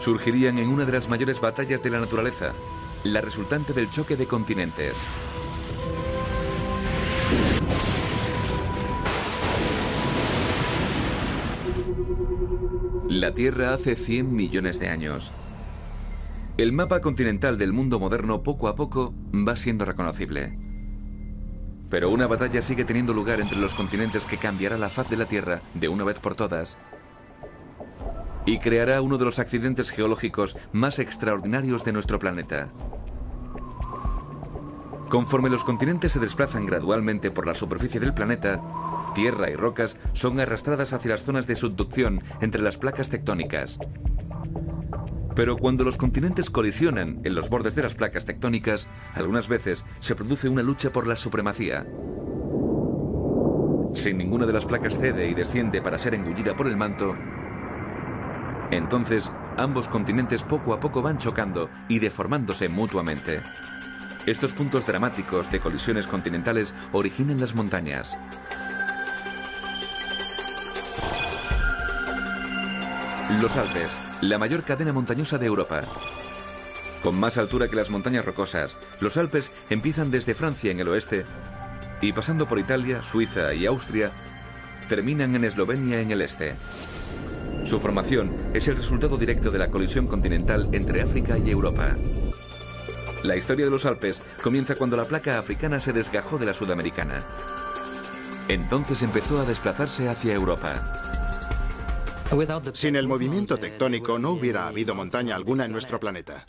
Surgirían 0.00 0.58
en 0.58 0.68
una 0.68 0.84
de 0.84 0.92
las 0.92 1.08
mayores 1.08 1.40
batallas 1.40 1.82
de 1.82 1.88
la 1.88 2.00
naturaleza, 2.00 2.52
la 3.04 3.22
resultante 3.22 3.72
del 3.72 3.88
choque 3.88 4.16
de 4.16 4.26
continentes. 4.26 5.06
La 13.10 13.34
Tierra 13.34 13.74
hace 13.74 13.96
100 13.96 14.32
millones 14.32 14.78
de 14.78 14.88
años. 14.88 15.32
El 16.58 16.72
mapa 16.72 17.00
continental 17.00 17.58
del 17.58 17.72
mundo 17.72 17.98
moderno 17.98 18.44
poco 18.44 18.68
a 18.68 18.76
poco 18.76 19.12
va 19.34 19.56
siendo 19.56 19.84
reconocible. 19.84 20.56
Pero 21.88 22.08
una 22.10 22.28
batalla 22.28 22.62
sigue 22.62 22.84
teniendo 22.84 23.12
lugar 23.12 23.40
entre 23.40 23.58
los 23.58 23.74
continentes 23.74 24.26
que 24.26 24.36
cambiará 24.36 24.78
la 24.78 24.90
faz 24.90 25.10
de 25.10 25.16
la 25.16 25.24
Tierra 25.24 25.60
de 25.74 25.88
una 25.88 26.04
vez 26.04 26.20
por 26.20 26.36
todas 26.36 26.78
y 28.46 28.58
creará 28.60 29.02
uno 29.02 29.18
de 29.18 29.24
los 29.24 29.40
accidentes 29.40 29.90
geológicos 29.90 30.56
más 30.70 31.00
extraordinarios 31.00 31.84
de 31.84 31.92
nuestro 31.92 32.20
planeta. 32.20 32.70
Conforme 35.10 35.50
los 35.50 35.64
continentes 35.64 36.12
se 36.12 36.20
desplazan 36.20 36.66
gradualmente 36.66 37.32
por 37.32 37.44
la 37.44 37.56
superficie 37.56 37.98
del 37.98 38.14
planeta, 38.14 38.62
tierra 39.12 39.50
y 39.50 39.56
rocas 39.56 39.96
son 40.12 40.38
arrastradas 40.38 40.92
hacia 40.92 41.10
las 41.10 41.24
zonas 41.24 41.48
de 41.48 41.56
subducción 41.56 42.22
entre 42.40 42.62
las 42.62 42.78
placas 42.78 43.08
tectónicas. 43.08 43.80
Pero 45.34 45.56
cuando 45.56 45.82
los 45.82 45.96
continentes 45.96 46.48
colisionan 46.48 47.20
en 47.24 47.34
los 47.34 47.50
bordes 47.50 47.74
de 47.74 47.82
las 47.82 47.96
placas 47.96 48.24
tectónicas, 48.24 48.88
algunas 49.14 49.48
veces 49.48 49.84
se 49.98 50.14
produce 50.14 50.48
una 50.48 50.62
lucha 50.62 50.92
por 50.92 51.08
la 51.08 51.16
supremacía. 51.16 51.88
Si 53.94 54.14
ninguna 54.14 54.46
de 54.46 54.52
las 54.52 54.64
placas 54.64 54.96
cede 54.96 55.28
y 55.28 55.34
desciende 55.34 55.82
para 55.82 55.98
ser 55.98 56.14
engullida 56.14 56.54
por 56.54 56.68
el 56.68 56.76
manto, 56.76 57.16
entonces 58.70 59.32
ambos 59.56 59.88
continentes 59.88 60.44
poco 60.44 60.72
a 60.72 60.78
poco 60.78 61.02
van 61.02 61.18
chocando 61.18 61.68
y 61.88 61.98
deformándose 61.98 62.68
mutuamente. 62.68 63.42
Estos 64.30 64.52
puntos 64.52 64.86
dramáticos 64.86 65.50
de 65.50 65.58
colisiones 65.58 66.06
continentales 66.06 66.72
originan 66.92 67.40
las 67.40 67.56
montañas. 67.56 68.16
Los 73.42 73.56
Alpes, 73.56 73.88
la 74.20 74.38
mayor 74.38 74.62
cadena 74.62 74.92
montañosa 74.92 75.36
de 75.36 75.46
Europa. 75.46 75.80
Con 77.02 77.18
más 77.18 77.38
altura 77.38 77.66
que 77.66 77.74
las 77.74 77.90
montañas 77.90 78.24
rocosas, 78.24 78.76
los 79.00 79.16
Alpes 79.16 79.50
empiezan 79.68 80.12
desde 80.12 80.34
Francia 80.34 80.70
en 80.70 80.78
el 80.78 80.86
oeste 80.86 81.24
y 82.00 82.12
pasando 82.12 82.46
por 82.46 82.60
Italia, 82.60 83.02
Suiza 83.02 83.52
y 83.52 83.66
Austria, 83.66 84.12
terminan 84.88 85.34
en 85.34 85.42
Eslovenia 85.42 86.00
en 86.00 86.12
el 86.12 86.22
este. 86.22 86.54
Su 87.64 87.80
formación 87.80 88.30
es 88.54 88.68
el 88.68 88.76
resultado 88.76 89.16
directo 89.16 89.50
de 89.50 89.58
la 89.58 89.72
colisión 89.72 90.06
continental 90.06 90.68
entre 90.70 91.02
África 91.02 91.36
y 91.36 91.50
Europa. 91.50 91.96
La 93.22 93.36
historia 93.36 93.66
de 93.66 93.70
los 93.70 93.84
Alpes 93.84 94.22
comienza 94.42 94.74
cuando 94.74 94.96
la 94.96 95.04
placa 95.04 95.38
africana 95.38 95.78
se 95.80 95.92
desgajó 95.92 96.38
de 96.38 96.46
la 96.46 96.54
sudamericana. 96.54 97.22
Entonces 98.48 99.02
empezó 99.02 99.38
a 99.40 99.44
desplazarse 99.44 100.08
hacia 100.08 100.34
Europa. 100.34 100.82
Sin 102.72 102.96
el 102.96 103.06
movimiento 103.06 103.58
tectónico 103.58 104.18
no 104.18 104.30
hubiera 104.30 104.68
habido 104.68 104.94
montaña 104.94 105.36
alguna 105.36 105.66
en 105.66 105.72
nuestro 105.72 106.00
planeta. 106.00 106.46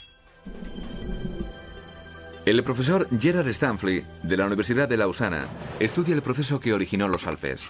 El 2.46 2.64
profesor 2.64 3.08
Gerard 3.20 3.48
Stanley, 3.50 4.04
de 4.24 4.38
la 4.38 4.46
Universidad 4.46 4.88
de 4.88 4.98
Lausana, 4.98 5.46
estudia 5.80 6.16
el 6.16 6.22
proceso 6.22 6.60
que 6.60 6.74
originó 6.74 7.08
los 7.08 7.28
Alpes. 7.28 7.68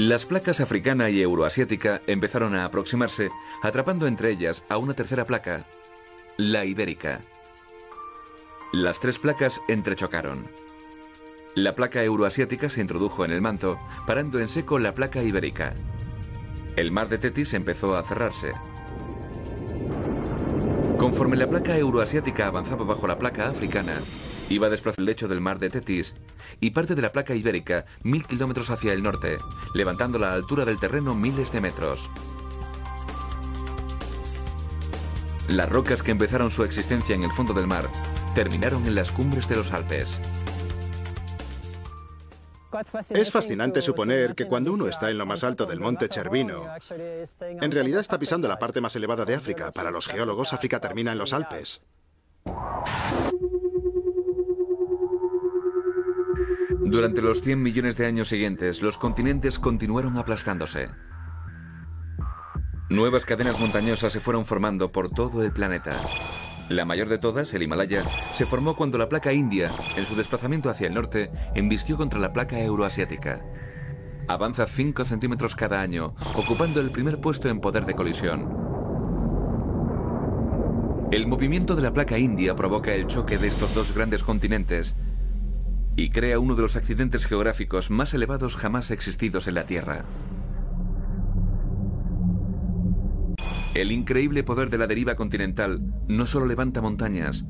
Las 0.00 0.26
placas 0.26 0.60
africana 0.60 1.10
y 1.10 1.20
euroasiática 1.20 2.02
empezaron 2.06 2.54
a 2.54 2.64
aproximarse, 2.64 3.30
atrapando 3.64 4.06
entre 4.06 4.30
ellas 4.30 4.62
a 4.68 4.78
una 4.78 4.94
tercera 4.94 5.24
placa, 5.24 5.66
la 6.36 6.64
ibérica. 6.64 7.20
Las 8.72 9.00
tres 9.00 9.18
placas 9.18 9.60
entrechocaron. 9.66 10.46
La 11.56 11.74
placa 11.74 12.04
euroasiática 12.04 12.70
se 12.70 12.80
introdujo 12.80 13.24
en 13.24 13.32
el 13.32 13.40
manto, 13.40 13.76
parando 14.06 14.38
en 14.38 14.48
seco 14.48 14.78
la 14.78 14.94
placa 14.94 15.20
ibérica. 15.20 15.74
El 16.76 16.92
mar 16.92 17.08
de 17.08 17.18
Tetis 17.18 17.52
empezó 17.54 17.96
a 17.96 18.04
cerrarse. 18.04 18.52
Conforme 20.96 21.36
la 21.36 21.48
placa 21.48 21.76
euroasiática 21.76 22.46
avanzaba 22.46 22.84
bajo 22.84 23.08
la 23.08 23.18
placa 23.18 23.48
africana, 23.48 24.00
iba 24.48 24.66
a 24.66 24.70
desplazar 24.70 25.00
el 25.00 25.06
lecho 25.06 25.28
del 25.28 25.40
mar 25.40 25.58
de 25.58 25.70
Tetis 25.70 26.14
y 26.60 26.70
parte 26.70 26.94
de 26.94 27.02
la 27.02 27.12
placa 27.12 27.34
ibérica 27.34 27.84
mil 28.02 28.24
kilómetros 28.24 28.70
hacia 28.70 28.92
el 28.92 29.02
norte, 29.02 29.38
levantando 29.74 30.18
la 30.18 30.32
altura 30.32 30.64
del 30.64 30.78
terreno 30.78 31.14
miles 31.14 31.52
de 31.52 31.60
metros. 31.60 32.08
Las 35.48 35.68
rocas 35.68 36.02
que 36.02 36.10
empezaron 36.10 36.50
su 36.50 36.62
existencia 36.62 37.14
en 37.14 37.24
el 37.24 37.30
fondo 37.30 37.54
del 37.54 37.66
mar 37.66 37.88
terminaron 38.34 38.86
en 38.86 38.94
las 38.94 39.10
cumbres 39.10 39.48
de 39.48 39.56
los 39.56 39.72
Alpes. 39.72 40.20
Es 43.10 43.30
fascinante 43.30 43.80
suponer 43.80 44.34
que 44.34 44.46
cuando 44.46 44.72
uno 44.72 44.88
está 44.88 45.10
en 45.10 45.16
lo 45.16 45.24
más 45.24 45.42
alto 45.42 45.64
del 45.64 45.80
monte 45.80 46.08
Cervino, 46.12 46.66
en 47.40 47.72
realidad 47.72 48.00
está 48.00 48.18
pisando 48.18 48.46
la 48.46 48.58
parte 48.58 48.82
más 48.82 48.94
elevada 48.94 49.24
de 49.24 49.34
África. 49.34 49.72
Para 49.72 49.90
los 49.90 50.06
geólogos, 50.06 50.52
África 50.52 50.78
termina 50.78 51.12
en 51.12 51.18
los 51.18 51.32
Alpes. 51.32 51.86
Durante 56.90 57.20
los 57.20 57.42
100 57.42 57.62
millones 57.62 57.98
de 57.98 58.06
años 58.06 58.28
siguientes, 58.28 58.80
los 58.80 58.96
continentes 58.96 59.58
continuaron 59.58 60.16
aplastándose. 60.16 60.88
Nuevas 62.88 63.26
cadenas 63.26 63.60
montañosas 63.60 64.10
se 64.10 64.20
fueron 64.20 64.46
formando 64.46 64.90
por 64.90 65.10
todo 65.10 65.42
el 65.42 65.52
planeta. 65.52 65.90
La 66.70 66.86
mayor 66.86 67.10
de 67.10 67.18
todas, 67.18 67.52
el 67.52 67.62
Himalaya, 67.62 68.02
se 68.32 68.46
formó 68.46 68.74
cuando 68.74 68.96
la 68.96 69.10
placa 69.10 69.34
india, 69.34 69.70
en 69.98 70.06
su 70.06 70.16
desplazamiento 70.16 70.70
hacia 70.70 70.86
el 70.86 70.94
norte, 70.94 71.30
embistió 71.54 71.98
contra 71.98 72.18
la 72.18 72.32
placa 72.32 72.58
euroasiática. 72.58 73.44
Avanza 74.26 74.66
5 74.66 75.04
centímetros 75.04 75.54
cada 75.54 75.82
año, 75.82 76.14
ocupando 76.36 76.80
el 76.80 76.90
primer 76.90 77.20
puesto 77.20 77.50
en 77.50 77.60
poder 77.60 77.84
de 77.84 77.94
colisión. 77.94 78.48
El 81.10 81.26
movimiento 81.26 81.76
de 81.76 81.82
la 81.82 81.92
placa 81.92 82.18
india 82.18 82.56
provoca 82.56 82.94
el 82.94 83.06
choque 83.06 83.36
de 83.36 83.48
estos 83.48 83.74
dos 83.74 83.92
grandes 83.92 84.24
continentes 84.24 84.96
y 85.98 86.10
crea 86.10 86.38
uno 86.38 86.54
de 86.54 86.62
los 86.62 86.76
accidentes 86.76 87.26
geográficos 87.26 87.90
más 87.90 88.14
elevados 88.14 88.54
jamás 88.54 88.92
existidos 88.92 89.48
en 89.48 89.54
la 89.54 89.66
Tierra. 89.66 90.04
El 93.74 93.90
increíble 93.90 94.44
poder 94.44 94.70
de 94.70 94.78
la 94.78 94.86
deriva 94.86 95.16
continental 95.16 95.80
no 96.06 96.24
solo 96.24 96.46
levanta 96.46 96.80
montañas, 96.80 97.46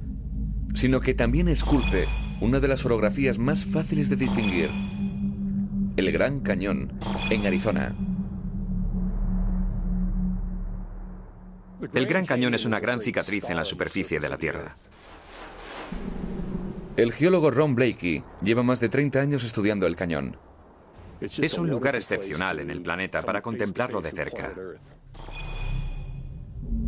sino 0.73 1.01
que 1.01 1.13
también 1.13 1.49
esculpe 1.49 2.07
una 2.41 2.59
de 2.59 2.69
las 2.69 2.87
orografías 2.87 3.37
más 3.37 3.67
fáciles 3.67 4.09
de 4.09 4.17
distinguir, 4.17 4.71
el 5.99 6.11
Gran 6.11 6.41
Cañón, 6.41 6.99
en 7.29 7.47
Arizona. 7.47 7.95
El 11.93 12.07
Gran 12.07 12.25
Cañón 12.25 12.55
es 12.55 12.65
una 12.65 12.81
gran 12.81 13.03
cicatriz 13.03 13.51
en 13.51 13.57
la 13.57 13.65
superficie 13.65 14.19
de 14.19 14.29
la 14.31 14.39
Tierra. 14.39 14.75
El 16.99 17.13
geólogo 17.13 17.53
Ron 17.53 17.77
Blakey 17.77 18.25
lleva 18.43 18.65
más 18.65 18.81
de 18.81 18.89
30 18.89 19.21
años 19.21 19.45
estudiando 19.45 19.87
el 19.87 19.95
cañón. 19.95 20.37
Es 21.21 21.57
un 21.57 21.71
lugar 21.71 21.95
excepcional 21.95 22.59
en 22.59 22.71
el 22.71 22.83
planeta 22.83 23.23
para 23.23 23.41
contemplarlo 23.41 24.01
de 24.01 24.11
cerca. 24.11 24.53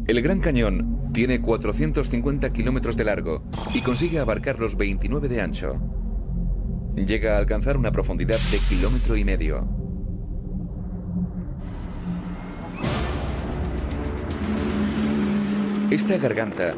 El 0.08 0.20
Gran 0.20 0.40
Cañón 0.40 1.12
tiene 1.12 1.40
450 1.40 2.52
kilómetros 2.52 2.96
de 2.96 3.04
largo 3.04 3.44
y 3.72 3.82
consigue 3.82 4.18
abarcar 4.18 4.58
los 4.58 4.74
29 4.74 5.28
de 5.28 5.40
ancho. 5.42 5.80
Llega 6.96 7.36
a 7.36 7.38
alcanzar 7.38 7.76
una 7.76 7.92
profundidad 7.92 8.40
de 8.50 8.58
kilómetro 8.68 9.16
y 9.16 9.24
medio. 9.24 9.79
Esta 15.90 16.18
garganta 16.18 16.74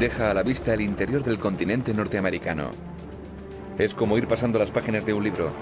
deja 0.00 0.28
a 0.28 0.34
la 0.34 0.42
vista 0.42 0.74
el 0.74 0.80
interior 0.80 1.22
del 1.22 1.38
continente 1.38 1.94
norteamericano. 1.94 2.72
Es 3.78 3.94
como 3.94 4.18
ir 4.18 4.26
pasando 4.26 4.58
las 4.58 4.72
páginas 4.72 5.06
de 5.06 5.14
un 5.14 5.22
libro. 5.22 5.52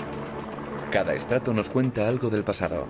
Cada 0.91 1.13
estrato 1.13 1.53
nos 1.53 1.69
cuenta 1.69 2.09
algo 2.09 2.31
del 2.31 2.45
pasado. 2.45 2.87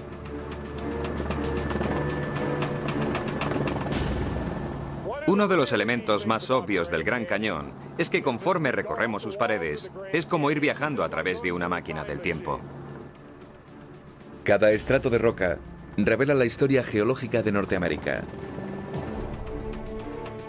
Uno 5.27 5.49
de 5.49 5.57
los 5.57 5.73
elementos 5.73 6.29
más 6.29 6.49
obvios 6.49 6.93
del 6.93 7.03
Gran 7.03 7.25
Cañón 7.25 7.73
es 7.99 8.09
que 8.09 8.23
conforme 8.23 8.71
recorremos 8.71 9.25
sus 9.25 9.37
paredes, 9.37 9.91
es 10.13 10.27
como 10.27 10.53
ir 10.53 10.61
viajando 10.61 11.03
a 11.03 11.09
través 11.09 11.43
de 11.43 11.51
una 11.51 11.69
máquina 11.69 12.05
del 12.05 12.21
tiempo. 12.21 12.61
Cada 14.45 14.71
estrato 14.71 15.11
de 15.11 15.19
roca 15.19 15.59
revela 15.97 16.35
la 16.35 16.45
historia 16.45 16.85
geológica 16.85 17.43
de 17.43 17.51
Norteamérica. 17.51 18.23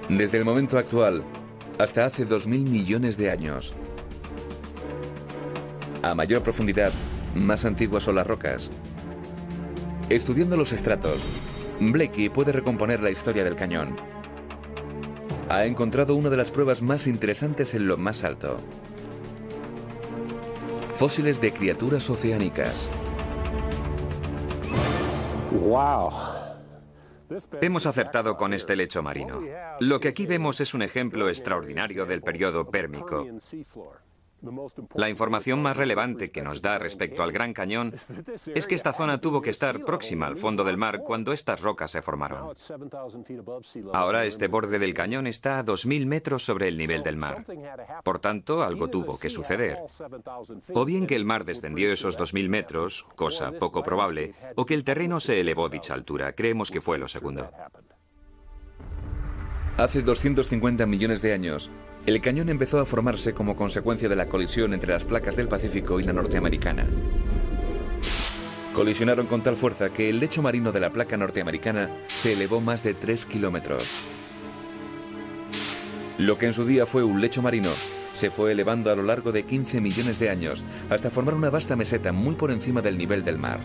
Desde 0.09 0.37
el 0.37 0.45
momento 0.45 0.77
actual 0.77 1.23
hasta 1.79 2.05
hace 2.05 2.27
2.000 2.27 2.47
millones 2.69 3.17
de 3.17 3.31
años. 3.31 3.73
A 6.03 6.13
mayor 6.13 6.43
profundidad, 6.43 6.91
más 7.33 7.65
antiguas 7.65 8.03
son 8.03 8.15
las 8.15 8.27
rocas. 8.27 8.69
Estudiando 10.09 10.55
los 10.55 10.71
estratos, 10.71 11.23
Blakey 11.79 12.29
puede 12.29 12.51
recomponer 12.51 13.01
la 13.01 13.09
historia 13.09 13.43
del 13.43 13.55
cañón. 13.55 13.95
Ha 15.49 15.65
encontrado 15.65 16.15
una 16.15 16.29
de 16.29 16.37
las 16.37 16.51
pruebas 16.51 16.83
más 16.83 17.07
interesantes 17.07 17.73
en 17.73 17.87
lo 17.87 17.97
más 17.97 18.23
alto. 18.23 18.57
Fósiles 20.97 21.41
de 21.41 21.51
criaturas 21.51 22.09
oceánicas. 22.09 22.89
¡Wow! 25.51 26.34
Hemos 27.61 27.85
acertado 27.85 28.37
con 28.37 28.53
este 28.53 28.75
lecho 28.75 29.01
marino. 29.01 29.41
Lo 29.79 29.99
que 29.99 30.09
aquí 30.09 30.25
vemos 30.27 30.59
es 30.61 30.73
un 30.73 30.81
ejemplo 30.81 31.27
extraordinario 31.29 32.05
del 32.05 32.21
periodo 32.21 32.69
pérmico. 32.69 33.25
La 34.95 35.09
información 35.09 35.61
más 35.61 35.77
relevante 35.77 36.31
que 36.31 36.41
nos 36.41 36.61
da 36.61 36.77
respecto 36.77 37.23
al 37.23 37.31
Gran 37.31 37.53
Cañón 37.53 37.93
es 38.53 38.67
que 38.67 38.75
esta 38.75 38.93
zona 38.93 39.19
tuvo 39.19 39.41
que 39.41 39.49
estar 39.49 39.83
próxima 39.83 40.27
al 40.27 40.37
fondo 40.37 40.63
del 40.63 40.77
mar 40.77 40.99
cuando 40.99 41.31
estas 41.33 41.61
rocas 41.61 41.91
se 41.91 42.01
formaron. 42.01 42.53
Ahora 43.93 44.25
este 44.25 44.47
borde 44.47 44.79
del 44.79 44.93
cañón 44.93 45.27
está 45.27 45.59
a 45.59 45.65
2.000 45.65 46.05
metros 46.05 46.43
sobre 46.43 46.67
el 46.67 46.77
nivel 46.77 47.03
del 47.03 47.17
mar. 47.17 47.45
Por 48.03 48.19
tanto, 48.19 48.63
algo 48.63 48.87
tuvo 48.89 49.17
que 49.17 49.29
suceder. 49.29 49.79
O 50.73 50.85
bien 50.85 51.07
que 51.07 51.15
el 51.15 51.25
mar 51.25 51.45
descendió 51.45 51.91
esos 51.91 52.17
2.000 52.19 52.49
metros, 52.49 53.07
cosa 53.15 53.51
poco 53.51 53.83
probable, 53.83 54.33
o 54.55 54.65
que 54.65 54.73
el 54.73 54.83
terreno 54.83 55.19
se 55.19 55.39
elevó 55.39 55.69
dicha 55.69 55.93
altura. 55.93 56.33
Creemos 56.33 56.71
que 56.71 56.81
fue 56.81 56.97
lo 56.97 57.07
segundo. 57.07 57.49
Hace 59.77 60.01
250 60.01 60.85
millones 60.85 61.21
de 61.21 61.33
años, 61.33 61.69
el 62.05 62.21
cañón 62.21 62.49
empezó 62.49 62.79
a 62.79 62.85
formarse 62.85 63.33
como 63.33 63.55
consecuencia 63.55 64.07
de 64.07 64.15
la 64.15 64.27
colisión 64.27 64.73
entre 64.73 64.93
las 64.93 65.05
placas 65.05 65.35
del 65.35 65.47
Pacífico 65.47 65.99
y 65.99 66.03
la 66.03 66.13
norteamericana. 66.13 66.85
Colisionaron 68.73 69.25
con 69.27 69.41
tal 69.41 69.55
fuerza 69.55 69.91
que 69.91 70.09
el 70.09 70.19
lecho 70.19 70.41
marino 70.41 70.71
de 70.71 70.81
la 70.81 70.91
placa 70.91 71.17
norteamericana 71.17 71.89
se 72.07 72.33
elevó 72.33 72.61
más 72.61 72.83
de 72.83 72.93
3 72.93 73.25
kilómetros. 73.25 74.03
Lo 76.17 76.37
que 76.37 76.45
en 76.45 76.53
su 76.53 76.65
día 76.65 76.85
fue 76.85 77.03
un 77.03 77.21
lecho 77.21 77.41
marino 77.41 77.71
se 78.15 78.31
fue 78.31 78.53
elevando 78.53 78.89
a 78.89 78.95
lo 78.95 79.03
largo 79.03 79.31
de 79.33 79.43
15 79.43 79.81
millones 79.81 80.19
de 80.19 80.29
años 80.29 80.63
hasta 80.89 81.11
formar 81.11 81.35
una 81.35 81.49
vasta 81.49 81.75
meseta 81.75 82.13
muy 82.13 82.35
por 82.35 82.49
encima 82.49 82.81
del 82.81 82.97
nivel 82.97 83.25
del 83.25 83.37
mar. 83.37 83.59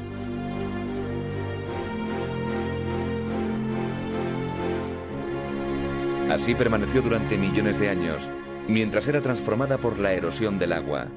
Así 6.30 6.54
permaneció 6.54 7.02
durante 7.02 7.36
millones 7.36 7.80
de 7.80 7.88
años, 7.88 8.30
mientras 8.68 9.08
era 9.08 9.20
transformada 9.20 9.78
por 9.78 9.98
la 9.98 10.12
erosión 10.12 10.60
del 10.60 10.72
agua. 10.72 11.08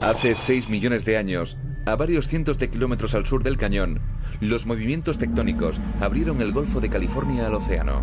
Hace 0.00 0.34
6 0.34 0.68
millones 0.68 1.04
de 1.04 1.16
años, 1.16 1.56
a 1.86 1.94
varios 1.94 2.26
cientos 2.26 2.58
de 2.58 2.70
kilómetros 2.70 3.14
al 3.14 3.24
sur 3.24 3.44
del 3.44 3.56
cañón, 3.56 4.00
los 4.40 4.66
movimientos 4.66 5.16
tectónicos 5.18 5.80
abrieron 6.00 6.42
el 6.42 6.50
Golfo 6.50 6.80
de 6.80 6.90
California 6.90 7.46
al 7.46 7.54
océano. 7.54 8.02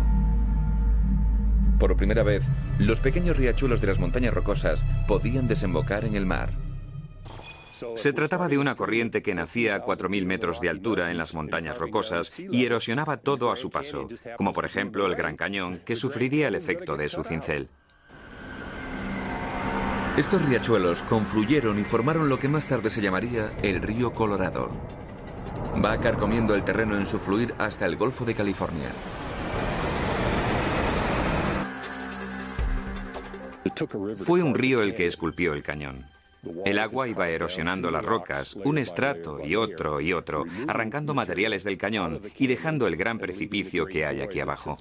Por 1.78 1.94
primera 1.98 2.22
vez, 2.22 2.48
los 2.78 3.02
pequeños 3.02 3.36
riachuelos 3.36 3.82
de 3.82 3.88
las 3.88 4.00
montañas 4.00 4.32
rocosas 4.32 4.82
podían 5.06 5.46
desembocar 5.46 6.06
en 6.06 6.14
el 6.14 6.24
mar. 6.24 6.69
Se 7.94 8.12
trataba 8.12 8.48
de 8.48 8.58
una 8.58 8.74
corriente 8.74 9.22
que 9.22 9.34
nacía 9.34 9.74
a 9.74 9.84
4.000 9.84 10.24
metros 10.24 10.60
de 10.60 10.68
altura 10.68 11.10
en 11.10 11.18
las 11.18 11.34
montañas 11.34 11.78
rocosas 11.78 12.32
y 12.38 12.64
erosionaba 12.64 13.18
todo 13.18 13.50
a 13.50 13.56
su 13.56 13.70
paso, 13.70 14.08
como 14.36 14.52
por 14.52 14.64
ejemplo 14.64 15.06
el 15.06 15.14
Gran 15.14 15.36
Cañón, 15.36 15.80
que 15.84 15.96
sufriría 15.96 16.48
el 16.48 16.54
efecto 16.54 16.96
de 16.96 17.08
su 17.08 17.24
cincel. 17.24 17.68
Estos 20.16 20.44
riachuelos 20.44 21.02
confluyeron 21.04 21.78
y 21.78 21.84
formaron 21.84 22.28
lo 22.28 22.38
que 22.38 22.48
más 22.48 22.66
tarde 22.66 22.90
se 22.90 23.00
llamaría 23.00 23.48
el 23.62 23.80
río 23.80 24.12
Colorado. 24.12 24.70
Va 25.82 25.96
carcomiendo 25.98 26.54
el 26.54 26.64
terreno 26.64 26.96
en 26.96 27.06
su 27.06 27.18
fluir 27.18 27.54
hasta 27.58 27.86
el 27.86 27.96
Golfo 27.96 28.24
de 28.24 28.34
California. 28.34 28.90
Fue 34.16 34.42
un 34.42 34.54
río 34.54 34.82
el 34.82 34.94
que 34.94 35.06
esculpió 35.06 35.54
el 35.54 35.62
cañón. 35.62 36.04
El 36.64 36.78
agua 36.78 37.08
iba 37.08 37.28
erosionando 37.28 37.90
las 37.90 38.04
rocas, 38.04 38.56
un 38.64 38.78
estrato 38.78 39.44
y 39.44 39.56
otro 39.56 40.00
y 40.00 40.12
otro, 40.12 40.44
arrancando 40.66 41.14
materiales 41.14 41.64
del 41.64 41.76
cañón 41.78 42.20
y 42.38 42.46
dejando 42.46 42.86
el 42.86 42.96
gran 42.96 43.18
precipicio 43.18 43.86
que 43.86 44.06
hay 44.06 44.20
aquí 44.20 44.40
abajo. 44.40 44.76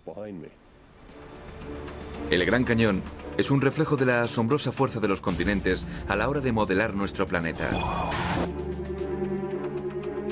El 2.30 2.46
Gran 2.46 2.64
Cañón 2.64 3.02
es 3.38 3.50
un 3.50 3.60
reflejo 3.60 3.98
de 3.98 4.06
la 4.06 4.22
asombrosa 4.22 4.72
fuerza 4.72 5.00
de 5.00 5.08
los 5.08 5.20
continentes 5.20 5.88
a 6.08 6.16
la 6.16 6.30
hora 6.30 6.42
de 6.42 6.52
modelar 6.52 6.94
nuestro 6.94 7.26
planeta. 7.26 7.72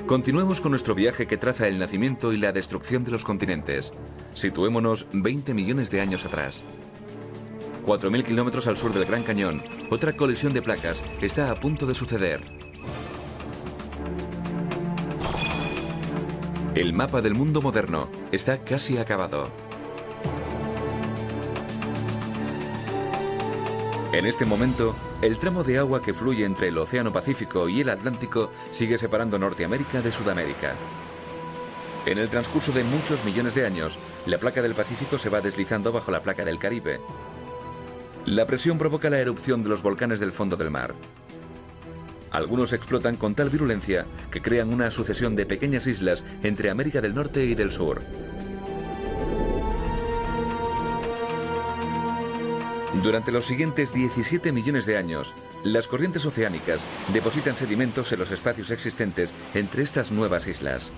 Continuemos 0.06 0.62
con 0.62 0.72
nuestro 0.72 0.94
viaje 0.94 1.26
que 1.26 1.38
traza 1.38 1.68
el 1.68 1.80
nacimiento 1.80 2.32
y 2.32 2.38
la 2.38 2.52
destrucción 2.52 3.04
de 3.04 3.12
los 3.12 3.26
continentes. 3.26 3.94
Situémonos 4.36 5.08
20 5.12 5.54
millones 5.54 5.90
de 5.90 6.00
años 6.00 6.24
atrás. 6.24 6.64
4.000 7.88 8.26
kilómetros 8.26 8.68
al 8.68 8.76
sur 8.76 8.92
del 8.92 9.06
Gran 9.06 9.24
Cañón, 9.24 9.64
otra 9.90 10.12
colisión 10.12 10.54
de 10.54 10.62
placas 10.62 11.02
está 11.22 11.50
a 11.50 11.56
punto 11.56 11.86
de 11.86 11.96
suceder. 11.96 12.42
El 16.76 16.92
mapa 16.92 17.22
del 17.22 17.34
mundo 17.34 17.62
moderno 17.62 18.10
está 18.34 18.58
casi 18.58 18.98
acabado. 18.98 19.50
En 24.12 24.26
este 24.26 24.44
momento, 24.44 24.94
el 25.22 25.40
tramo 25.40 25.64
de 25.64 25.78
agua 25.78 26.02
que 26.02 26.14
fluye 26.14 26.44
entre 26.44 26.68
el 26.68 26.78
Océano 26.78 27.14
Pacífico 27.14 27.70
y 27.70 27.80
el 27.82 27.90
Atlántico 27.90 28.52
sigue 28.70 28.98
separando 28.98 29.40
Norteamérica 29.40 30.02
de 30.02 30.12
Sudamérica. 30.12 30.76
En 32.06 32.18
el 32.18 32.28
transcurso 32.28 32.74
de 32.74 32.84
muchos 32.84 33.24
millones 33.24 33.56
de 33.56 33.66
años, 33.66 33.98
la 34.26 34.40
placa 34.40 34.62
del 34.62 34.76
Pacífico 34.76 35.18
se 35.18 35.30
va 35.30 35.40
deslizando 35.40 35.94
bajo 35.94 36.12
la 36.12 36.22
placa 36.22 36.44
del 36.44 36.60
Caribe, 36.60 37.00
la 38.28 38.46
presión 38.46 38.78
provoca 38.78 39.10
la 39.10 39.20
erupción 39.20 39.64
de 39.64 39.70
los 39.70 39.82
volcanes 39.82 40.20
del 40.20 40.34
fondo 40.34 40.58
del 40.58 40.70
mar. 40.70 40.94
Algunos 42.30 42.74
explotan 42.74 43.16
con 43.16 43.36
tal 43.36 43.50
virulencia 43.50 44.06
que 44.30 44.42
crean 44.42 44.74
una 44.74 44.92
sucesión 44.92 45.38
de 45.38 45.46
pequeñas 45.46 45.88
islas 45.88 46.26
entre 46.44 46.70
América 46.70 47.00
del 47.00 47.16
Norte 47.16 47.46
y 47.46 47.56
del 47.56 47.72
Sur. 47.72 48.02
Durante 53.02 53.32
los 53.32 53.46
siguientes 53.46 53.94
17 53.94 54.52
millones 54.52 54.86
de 54.86 54.98
años, 54.98 55.34
las 55.64 55.88
corrientes 55.88 56.26
oceánicas 56.26 56.86
depositan 57.14 57.56
sedimentos 57.56 58.12
en 58.12 58.20
los 58.20 58.32
espacios 58.32 58.72
existentes 58.72 59.36
entre 59.54 59.84
estas 59.84 60.12
nuevas 60.12 60.48
islas. 60.48 60.92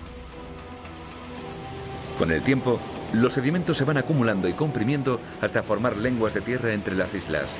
Con 2.18 2.32
el 2.32 2.42
tiempo, 2.42 2.80
los 3.12 3.34
sedimentos 3.34 3.76
se 3.76 3.84
van 3.84 3.98
acumulando 3.98 4.48
y 4.48 4.52
comprimiendo 4.52 5.20
hasta 5.40 5.62
formar 5.62 5.96
lenguas 5.96 6.34
de 6.34 6.40
tierra 6.40 6.72
entre 6.72 6.94
las 6.94 7.14
islas. 7.14 7.58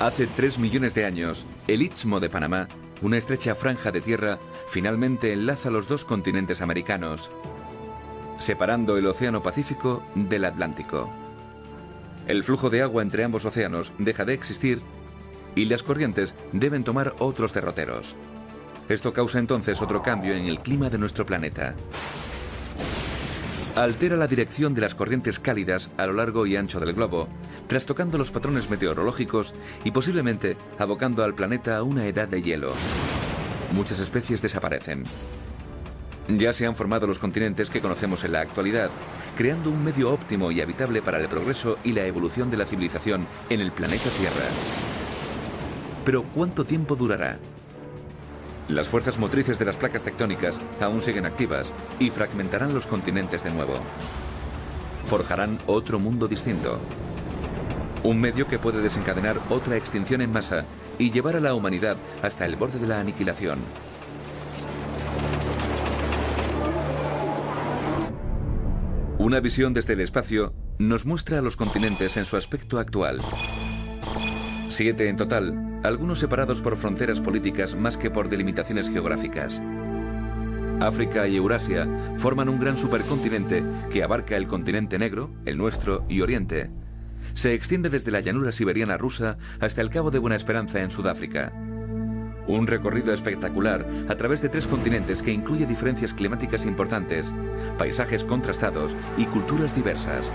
Hace 0.00 0.26
3 0.26 0.58
millones 0.58 0.94
de 0.94 1.04
años, 1.04 1.46
el 1.68 1.82
Istmo 1.82 2.18
de 2.18 2.30
Panamá, 2.30 2.68
una 3.02 3.18
estrecha 3.18 3.54
franja 3.54 3.92
de 3.92 4.00
tierra, 4.00 4.38
finalmente 4.66 5.32
enlaza 5.32 5.70
los 5.70 5.86
dos 5.86 6.04
continentes 6.04 6.60
americanos, 6.60 7.30
separando 8.38 8.96
el 8.96 9.06
Océano 9.06 9.42
Pacífico 9.42 10.02
del 10.14 10.44
Atlántico. 10.44 11.08
El 12.26 12.42
flujo 12.44 12.70
de 12.70 12.82
agua 12.82 13.02
entre 13.02 13.24
ambos 13.24 13.44
océanos 13.44 13.92
deja 13.98 14.24
de 14.24 14.34
existir 14.34 14.80
y 15.54 15.66
las 15.66 15.82
corrientes 15.82 16.34
deben 16.52 16.82
tomar 16.82 17.14
otros 17.18 17.52
derroteros. 17.52 18.16
Esto 18.92 19.10
causa 19.14 19.38
entonces 19.38 19.80
otro 19.80 20.02
cambio 20.02 20.34
en 20.34 20.44
el 20.44 20.60
clima 20.60 20.90
de 20.90 20.98
nuestro 20.98 21.24
planeta. 21.24 21.74
Altera 23.74 24.18
la 24.18 24.26
dirección 24.26 24.74
de 24.74 24.82
las 24.82 24.94
corrientes 24.94 25.38
cálidas 25.38 25.88
a 25.96 26.04
lo 26.04 26.12
largo 26.12 26.44
y 26.44 26.56
ancho 26.56 26.78
del 26.78 26.92
globo, 26.92 27.26
trastocando 27.68 28.18
los 28.18 28.30
patrones 28.32 28.68
meteorológicos 28.68 29.54
y 29.82 29.92
posiblemente 29.92 30.58
abocando 30.78 31.24
al 31.24 31.34
planeta 31.34 31.78
a 31.78 31.82
una 31.82 32.04
edad 32.06 32.28
de 32.28 32.42
hielo. 32.42 32.74
Muchas 33.72 33.98
especies 33.98 34.42
desaparecen. 34.42 35.04
Ya 36.28 36.52
se 36.52 36.66
han 36.66 36.76
formado 36.76 37.06
los 37.06 37.18
continentes 37.18 37.70
que 37.70 37.80
conocemos 37.80 38.24
en 38.24 38.32
la 38.32 38.42
actualidad, 38.42 38.90
creando 39.38 39.70
un 39.70 39.82
medio 39.82 40.12
óptimo 40.12 40.52
y 40.52 40.60
habitable 40.60 41.00
para 41.00 41.18
el 41.18 41.28
progreso 41.28 41.78
y 41.82 41.92
la 41.92 42.04
evolución 42.04 42.50
de 42.50 42.58
la 42.58 42.66
civilización 42.66 43.26
en 43.48 43.62
el 43.62 43.72
planeta 43.72 44.10
Tierra. 44.10 44.50
Pero 46.04 46.24
¿cuánto 46.24 46.66
tiempo 46.66 46.94
durará? 46.94 47.38
Las 48.68 48.88
fuerzas 48.88 49.18
motrices 49.18 49.58
de 49.58 49.64
las 49.64 49.76
placas 49.76 50.04
tectónicas 50.04 50.60
aún 50.80 51.00
siguen 51.02 51.26
activas 51.26 51.72
y 51.98 52.10
fragmentarán 52.10 52.72
los 52.72 52.86
continentes 52.86 53.42
de 53.42 53.50
nuevo. 53.50 53.74
Forjarán 55.08 55.58
otro 55.66 55.98
mundo 55.98 56.28
distinto. 56.28 56.78
Un 58.04 58.20
medio 58.20 58.46
que 58.46 58.58
puede 58.58 58.80
desencadenar 58.80 59.38
otra 59.50 59.76
extinción 59.76 60.20
en 60.20 60.32
masa 60.32 60.64
y 60.98 61.10
llevar 61.10 61.36
a 61.36 61.40
la 61.40 61.54
humanidad 61.54 61.96
hasta 62.22 62.46
el 62.46 62.56
borde 62.56 62.78
de 62.78 62.86
la 62.86 63.00
aniquilación. 63.00 63.58
Una 69.18 69.40
visión 69.40 69.72
desde 69.74 69.92
el 69.92 70.00
espacio 70.00 70.52
nos 70.78 71.06
muestra 71.06 71.38
a 71.38 71.42
los 71.42 71.56
continentes 71.56 72.16
en 72.16 72.24
su 72.24 72.36
aspecto 72.36 72.78
actual. 72.78 73.18
Siete 74.72 75.10
en 75.10 75.18
total, 75.18 75.80
algunos 75.84 76.18
separados 76.18 76.62
por 76.62 76.78
fronteras 76.78 77.20
políticas 77.20 77.74
más 77.74 77.98
que 77.98 78.10
por 78.10 78.30
delimitaciones 78.30 78.88
geográficas. 78.88 79.60
África 80.80 81.28
y 81.28 81.36
Eurasia 81.36 81.86
forman 82.16 82.48
un 82.48 82.58
gran 82.58 82.78
supercontinente 82.78 83.62
que 83.92 84.02
abarca 84.02 84.34
el 84.34 84.46
continente 84.46 84.98
negro, 84.98 85.28
el 85.44 85.58
nuestro 85.58 86.06
y 86.08 86.22
Oriente. 86.22 86.70
Se 87.34 87.52
extiende 87.52 87.90
desde 87.90 88.12
la 88.12 88.20
llanura 88.20 88.50
siberiana 88.50 88.96
rusa 88.96 89.36
hasta 89.60 89.82
el 89.82 89.90
Cabo 89.90 90.10
de 90.10 90.20
Buena 90.20 90.36
Esperanza 90.36 90.80
en 90.80 90.90
Sudáfrica. 90.90 91.52
Un 92.46 92.66
recorrido 92.66 93.12
espectacular 93.12 93.86
a 94.08 94.14
través 94.14 94.40
de 94.40 94.48
tres 94.48 94.66
continentes 94.66 95.20
que 95.20 95.32
incluye 95.32 95.66
diferencias 95.66 96.14
climáticas 96.14 96.64
importantes, 96.64 97.30
paisajes 97.76 98.24
contrastados 98.24 98.96
y 99.18 99.26
culturas 99.26 99.74
diversas. 99.74 100.32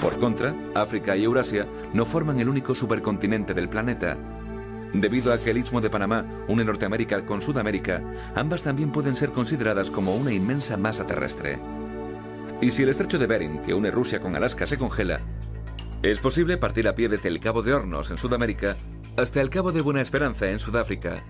Por 0.00 0.18
contra, 0.18 0.54
África 0.74 1.16
y 1.16 1.24
Eurasia 1.24 1.66
no 1.92 2.06
forman 2.06 2.38
el 2.38 2.48
único 2.48 2.74
supercontinente 2.74 3.52
del 3.52 3.68
planeta. 3.68 4.16
Debido 4.92 5.32
a 5.32 5.38
que 5.38 5.50
el 5.50 5.58
Istmo 5.58 5.80
de 5.80 5.90
Panamá 5.90 6.24
une 6.46 6.64
Norteamérica 6.64 7.20
con 7.26 7.42
Sudamérica, 7.42 8.02
ambas 8.36 8.62
también 8.62 8.92
pueden 8.92 9.16
ser 9.16 9.32
consideradas 9.32 9.90
como 9.90 10.14
una 10.14 10.32
inmensa 10.32 10.76
masa 10.76 11.04
terrestre. 11.04 11.58
Y 12.60 12.70
si 12.70 12.84
el 12.84 12.88
estrecho 12.88 13.18
de 13.18 13.26
Bering, 13.26 13.58
que 13.62 13.74
une 13.74 13.90
Rusia 13.90 14.20
con 14.20 14.34
Alaska, 14.34 14.66
se 14.66 14.78
congela, 14.78 15.20
es 16.02 16.20
posible 16.20 16.56
partir 16.58 16.86
a 16.86 16.94
pie 16.94 17.08
desde 17.08 17.28
el 17.28 17.40
Cabo 17.40 17.62
de 17.62 17.74
Hornos 17.74 18.10
en 18.12 18.18
Sudamérica 18.18 18.76
hasta 19.16 19.40
el 19.40 19.50
Cabo 19.50 19.72
de 19.72 19.80
Buena 19.80 20.00
Esperanza 20.00 20.48
en 20.48 20.60
Sudáfrica. 20.60 21.24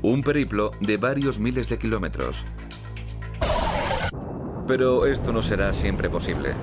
Un 0.00 0.22
periplo 0.22 0.72
de 0.80 0.96
varios 0.96 1.38
miles 1.38 1.68
de 1.68 1.78
kilómetros. 1.78 2.46
Pero 4.66 5.04
esto 5.04 5.34
no 5.34 5.42
será 5.42 5.74
siempre 5.74 6.08
posible. 6.08 6.54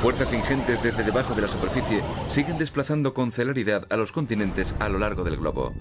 Fuerzas 0.00 0.32
ingentes 0.32 0.80
desde 0.80 1.02
debajo 1.02 1.34
de 1.34 1.42
la 1.42 1.48
superficie 1.48 2.02
siguen 2.28 2.56
desplazando 2.56 3.14
con 3.14 3.32
celeridad 3.32 3.84
a 3.90 3.96
los 3.96 4.12
continentes 4.12 4.74
a 4.78 4.88
lo 4.88 4.98
largo 4.98 5.24
del 5.24 5.36
globo. 5.36 5.74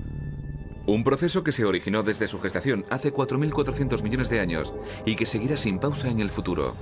Un 0.88 1.04
proceso 1.04 1.44
que 1.44 1.52
se 1.52 1.66
originó 1.66 2.02
desde 2.02 2.28
su 2.28 2.40
gestación 2.40 2.84
hace 2.90 3.14
4.400 3.14 4.02
millones 4.02 4.30
de 4.30 4.40
años 4.40 4.74
y 5.06 5.16
que 5.16 5.28
seguirá 5.28 5.56
sin 5.56 5.78
pausa 5.78 6.08
en 6.08 6.20
el 6.20 6.32
futuro. 6.32 6.76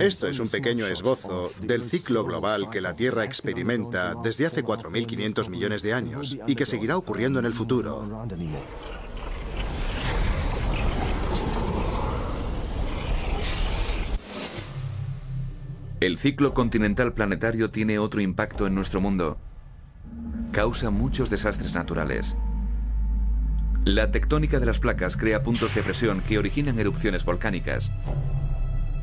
Esto 0.00 0.26
es 0.26 0.40
un 0.40 0.48
pequeño 0.48 0.86
esbozo 0.86 1.52
del 1.60 1.84
ciclo 1.84 2.24
global 2.24 2.68
que 2.70 2.80
la 2.80 2.96
Tierra 2.96 3.24
experimenta 3.24 4.14
desde 4.24 4.46
hace 4.46 4.64
4.500 4.64 5.50
millones 5.50 5.82
de 5.82 5.92
años 5.92 6.36
y 6.46 6.56
que 6.56 6.66
seguirá 6.66 6.96
ocurriendo 6.96 7.38
en 7.38 7.44
el 7.44 7.52
futuro. 7.52 8.26
El 16.00 16.16
ciclo 16.16 16.54
continental 16.54 17.12
planetario 17.12 17.70
tiene 17.70 17.98
otro 17.98 18.22
impacto 18.22 18.66
en 18.66 18.74
nuestro 18.74 19.02
mundo. 19.02 19.36
Causa 20.50 20.88
muchos 20.88 21.28
desastres 21.28 21.74
naturales. 21.74 22.38
La 23.84 24.10
tectónica 24.10 24.60
de 24.60 24.64
las 24.64 24.80
placas 24.80 25.18
crea 25.18 25.42
puntos 25.42 25.74
de 25.74 25.82
presión 25.82 26.22
que 26.22 26.38
originan 26.38 26.78
erupciones 26.78 27.26
volcánicas. 27.26 27.92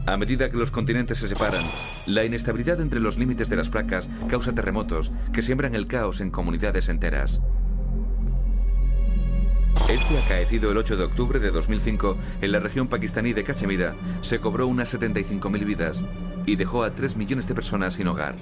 A 0.08 0.18
medida 0.18 0.50
que 0.50 0.58
los 0.58 0.72
continentes 0.72 1.20
se 1.20 1.28
separan, 1.28 1.64
la 2.08 2.26
inestabilidad 2.26 2.82
entre 2.82 3.00
los 3.00 3.20
límites 3.20 3.48
de 3.48 3.58
las 3.58 3.70
placas 3.70 4.10
causa 4.28 4.56
terremotos 4.56 5.12
que 5.34 5.44
siembran 5.44 5.76
el 5.76 5.86
caos 5.86 6.20
en 6.20 6.32
comunidades 6.32 6.90
enteras. 6.90 7.42
Este 9.88 10.18
acaecido 10.18 10.72
el 10.72 10.78
8 10.78 10.98
de 10.98 11.04
octubre 11.04 11.40
de 11.40 11.52
2005 11.52 12.18
en 12.42 12.52
la 12.52 12.60
región 12.60 12.88
pakistaní 12.88 13.34
de 13.34 13.44
Cachemira 13.44 13.96
se 14.22 14.40
cobró 14.40 14.66
unas 14.66 14.94
75.000 14.94 15.64
vidas 15.64 16.04
y 16.48 16.56
dejó 16.56 16.84
a 16.84 16.96
3 16.96 17.18
millones 17.18 17.46
de 17.46 17.54
personas 17.54 17.94
sin 17.94 18.08
hogar. 18.08 18.36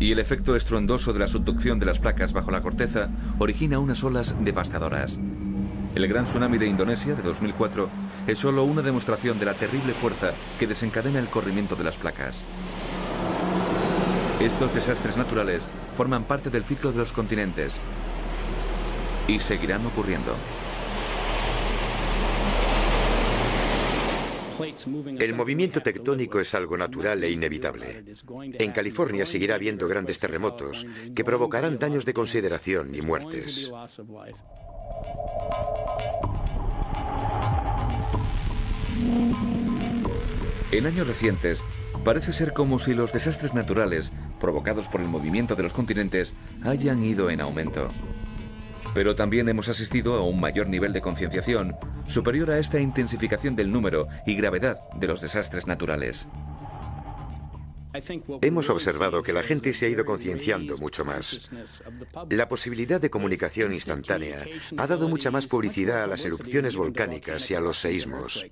Y 0.00 0.12
el 0.12 0.18
efecto 0.18 0.56
estruendoso 0.56 1.14
de 1.14 1.20
la 1.20 1.28
subducción 1.28 1.78
de 1.78 1.86
las 1.86 2.00
placas 2.00 2.34
bajo 2.34 2.50
la 2.50 2.60
corteza 2.60 3.08
origina 3.38 3.78
unas 3.78 4.04
olas 4.04 4.34
devastadoras. 4.40 5.18
El 5.94 6.08
gran 6.08 6.24
tsunami 6.24 6.58
de 6.58 6.66
Indonesia 6.66 7.14
de 7.14 7.22
2004 7.22 7.88
es 8.26 8.38
solo 8.38 8.64
una 8.64 8.82
demostración 8.82 9.38
de 9.38 9.46
la 9.46 9.54
terrible 9.54 9.94
fuerza 9.94 10.32
que 10.58 10.66
desencadena 10.66 11.20
el 11.20 11.28
corrimiento 11.28 11.76
de 11.76 11.84
las 11.84 11.96
placas. 11.96 12.44
Estos 14.40 14.74
desastres 14.74 15.16
naturales 15.16 15.68
forman 15.94 16.24
parte 16.24 16.50
del 16.50 16.64
ciclo 16.64 16.90
de 16.90 16.98
los 16.98 17.12
continentes 17.12 17.80
y 19.28 19.38
seguirán 19.38 19.86
ocurriendo. 19.86 20.34
El 25.18 25.34
movimiento 25.34 25.80
tectónico 25.80 26.40
es 26.40 26.54
algo 26.54 26.76
natural 26.76 27.22
e 27.24 27.30
inevitable. 27.30 28.04
En 28.58 28.72
California 28.72 29.26
seguirá 29.26 29.56
habiendo 29.56 29.88
grandes 29.88 30.18
terremotos 30.18 30.86
que 31.14 31.24
provocarán 31.24 31.78
daños 31.78 32.04
de 32.04 32.14
consideración 32.14 32.94
y 32.94 33.02
muertes. 33.02 33.70
En 40.70 40.86
años 40.86 41.06
recientes, 41.06 41.64
parece 42.04 42.32
ser 42.32 42.52
como 42.52 42.78
si 42.78 42.94
los 42.94 43.12
desastres 43.12 43.54
naturales 43.54 44.12
provocados 44.40 44.88
por 44.88 45.00
el 45.00 45.08
movimiento 45.08 45.54
de 45.54 45.62
los 45.62 45.72
continentes 45.72 46.34
hayan 46.64 47.02
ido 47.04 47.30
en 47.30 47.40
aumento. 47.40 47.90
Pero 48.94 49.14
también 49.14 49.48
hemos 49.48 49.68
asistido 49.68 50.14
a 50.14 50.22
un 50.22 50.40
mayor 50.40 50.68
nivel 50.68 50.92
de 50.92 51.00
concienciación 51.00 51.76
superior 52.06 52.50
a 52.50 52.58
esta 52.58 52.80
intensificación 52.80 53.56
del 53.56 53.72
número 53.72 54.06
y 54.26 54.36
gravedad 54.36 54.78
de 54.94 55.08
los 55.08 55.20
desastres 55.20 55.66
naturales. 55.66 56.28
Hemos 58.42 58.70
observado 58.70 59.22
que 59.22 59.32
la 59.32 59.42
gente 59.42 59.72
se 59.72 59.86
ha 59.86 59.88
ido 59.88 60.04
concienciando 60.04 60.76
mucho 60.78 61.04
más. 61.04 61.50
La 62.30 62.48
posibilidad 62.48 63.00
de 63.00 63.10
comunicación 63.10 63.72
instantánea 63.72 64.42
ha 64.76 64.86
dado 64.86 65.08
mucha 65.08 65.30
más 65.30 65.46
publicidad 65.46 66.02
a 66.02 66.06
las 66.06 66.24
erupciones 66.24 66.76
volcánicas 66.76 67.50
y 67.50 67.54
a 67.54 67.60
los 67.60 67.78
seísmos. 67.78 68.46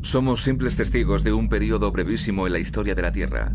Somos 0.00 0.42
simples 0.42 0.76
testigos 0.76 1.24
de 1.24 1.32
un 1.32 1.48
periodo 1.48 1.90
brevísimo 1.90 2.46
en 2.46 2.52
la 2.52 2.58
historia 2.58 2.94
de 2.94 3.02
la 3.02 3.12
Tierra. 3.12 3.54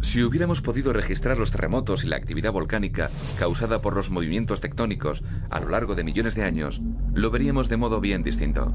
Si 0.00 0.22
hubiéramos 0.22 0.60
podido 0.60 0.92
registrar 0.92 1.38
los 1.38 1.50
terremotos 1.50 2.04
y 2.04 2.06
la 2.06 2.16
actividad 2.16 2.52
volcánica 2.52 3.10
causada 3.38 3.80
por 3.80 3.94
los 3.94 4.10
movimientos 4.10 4.60
tectónicos 4.60 5.22
a 5.50 5.60
lo 5.60 5.68
largo 5.68 5.94
de 5.94 6.04
millones 6.04 6.34
de 6.34 6.44
años, 6.44 6.80
lo 7.14 7.30
veríamos 7.30 7.68
de 7.68 7.76
modo 7.76 8.00
bien 8.00 8.22
distinto. 8.22 8.74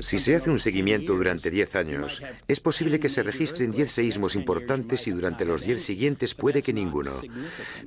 Si 0.00 0.18
se 0.18 0.34
hace 0.34 0.50
un 0.50 0.58
seguimiento 0.58 1.14
durante 1.14 1.50
10 1.50 1.76
años, 1.76 2.20
es 2.48 2.58
posible 2.58 2.98
que 2.98 3.08
se 3.08 3.22
registren 3.22 3.70
10 3.70 3.92
seísmos 3.92 4.34
importantes 4.34 5.06
y 5.06 5.12
durante 5.12 5.44
los 5.44 5.62
10 5.62 5.80
siguientes 5.80 6.34
puede 6.34 6.62
que 6.62 6.72
ninguno. 6.72 7.12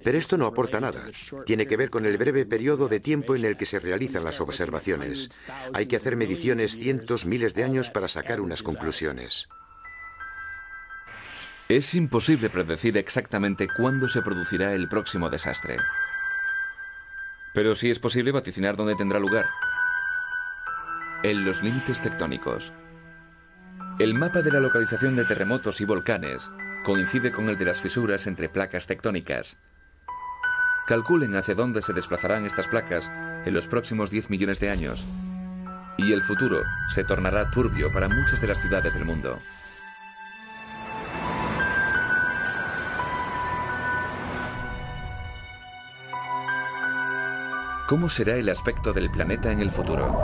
Pero 0.01 0.17
esto 0.17 0.37
no 0.37 0.45
aporta 0.45 0.79
nada. 0.79 1.03
Tiene 1.45 1.67
que 1.67 1.75
ver 1.75 1.89
con 1.89 2.05
el 2.05 2.17
breve 2.17 2.45
periodo 2.45 2.87
de 2.87 3.01
tiempo 3.01 3.35
en 3.35 3.43
el 3.43 3.57
que 3.57 3.65
se 3.65 3.79
realizan 3.79 4.23
las 4.23 4.39
observaciones. 4.39 5.29
Hay 5.73 5.87
que 5.87 5.97
hacer 5.97 6.15
mediciones 6.15 6.77
cientos, 6.77 7.25
miles 7.25 7.53
de 7.53 7.65
años 7.65 7.89
para 7.89 8.07
sacar 8.07 8.39
unas 8.39 8.63
conclusiones. 8.63 9.49
Es 11.67 11.95
imposible 11.95 12.51
predecir 12.51 12.95
exactamente 12.95 13.67
cuándo 13.67 14.07
se 14.07 14.21
producirá 14.21 14.73
el 14.73 14.87
próximo 14.87 15.31
desastre. 15.31 15.77
Pero 17.55 17.73
sí 17.73 17.89
es 17.89 17.97
posible 17.97 18.31
vaticinar 18.31 18.75
dónde 18.75 18.95
tendrá 18.95 19.17
lugar 19.17 19.47
en 21.23 21.43
los 21.43 21.63
límites 21.63 21.99
tectónicos. 22.01 22.71
El 23.97 24.13
mapa 24.13 24.43
de 24.43 24.51
la 24.51 24.59
localización 24.59 25.15
de 25.15 25.25
terremotos 25.25 25.81
y 25.81 25.85
volcanes 25.85 26.51
coincide 26.83 27.31
con 27.31 27.49
el 27.49 27.57
de 27.57 27.65
las 27.65 27.81
fisuras 27.81 28.27
entre 28.27 28.47
placas 28.47 28.85
tectónicas. 28.85 29.57
Calculen 30.85 31.35
hacia 31.35 31.55
dónde 31.55 31.81
se 31.81 31.93
desplazarán 31.93 32.45
estas 32.45 32.67
placas 32.67 33.11
en 33.43 33.55
los 33.55 33.67
próximos 33.67 34.11
10 34.11 34.29
millones 34.29 34.59
de 34.59 34.69
años. 34.69 35.03
Y 35.97 36.13
el 36.13 36.21
futuro 36.21 36.61
se 36.93 37.03
tornará 37.03 37.49
turbio 37.49 37.91
para 37.91 38.07
muchas 38.07 38.39
de 38.39 38.47
las 38.49 38.61
ciudades 38.61 38.93
del 38.93 39.05
mundo. 39.05 39.39
¿Cómo 47.87 48.09
será 48.09 48.35
el 48.35 48.49
aspecto 48.49 48.93
del 48.93 49.11
planeta 49.11 49.51
en 49.51 49.61
el 49.61 49.69
futuro? 49.69 50.17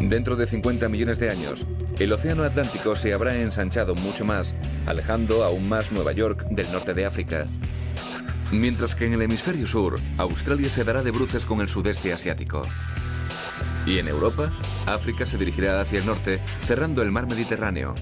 Dentro 0.00 0.34
de 0.34 0.48
50 0.48 0.88
millones 0.88 1.20
de 1.20 1.30
años, 1.30 1.64
el 2.00 2.12
Océano 2.12 2.42
Atlántico 2.42 2.96
se 2.96 3.12
habrá 3.12 3.36
ensanchado 3.36 3.94
mucho 3.94 4.24
más, 4.24 4.56
alejando 4.86 5.44
aún 5.44 5.68
más 5.68 5.92
Nueva 5.92 6.10
York 6.10 6.46
del 6.50 6.72
norte 6.72 6.92
de 6.92 7.06
África. 7.06 7.46
Mientras 8.50 8.96
que 8.96 9.06
en 9.06 9.12
el 9.12 9.22
hemisferio 9.22 9.68
sur, 9.68 10.00
Australia 10.18 10.68
se 10.68 10.82
dará 10.82 11.02
de 11.02 11.12
bruces 11.12 11.46
con 11.46 11.60
el 11.60 11.68
sudeste 11.68 12.12
asiático. 12.12 12.62
Y 13.86 14.00
en 14.00 14.08
Europa, 14.08 14.52
África 14.86 15.24
se 15.24 15.38
dirigirá 15.38 15.80
hacia 15.80 16.00
el 16.00 16.06
norte, 16.06 16.40
cerrando 16.64 17.00
el 17.02 17.12
mar 17.12 17.28
Mediterráneo. 17.28 17.94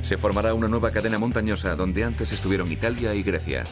Se 0.00 0.16
formará 0.16 0.54
una 0.54 0.68
nueva 0.68 0.90
cadena 0.90 1.18
montañosa 1.18 1.76
donde 1.76 2.02
antes 2.02 2.32
estuvieron 2.32 2.72
Italia 2.72 3.12
y 3.12 3.22
Grecia. 3.22 3.64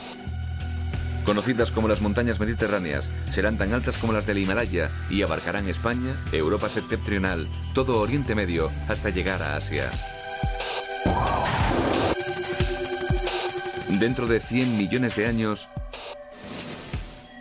Conocidas 1.25 1.73
como 1.73 1.89
las 1.89 2.03
montañas 2.03 2.39
mediterráneas, 2.39 3.11
serán 3.31 3.57
tan 3.57 3.73
altas 3.73 3.97
como 3.97 4.13
las 4.13 4.27
del 4.27 4.39
Himalaya 4.39 4.91
y 5.09 5.23
abarcarán 5.23 5.69
España, 5.69 6.23
Europa 6.33 6.69
septentrional, 6.69 7.49
todo 7.73 8.01
Oriente 8.01 8.35
Medio, 8.35 8.71
hasta 8.89 9.09
llegar 9.09 9.43
a 9.43 9.57
Asia. 9.57 9.91
Dentro 13.89 14.27
de 14.27 14.41
100 14.41 14.77
millones 14.77 15.17
de 15.17 15.27
años, 15.27 15.69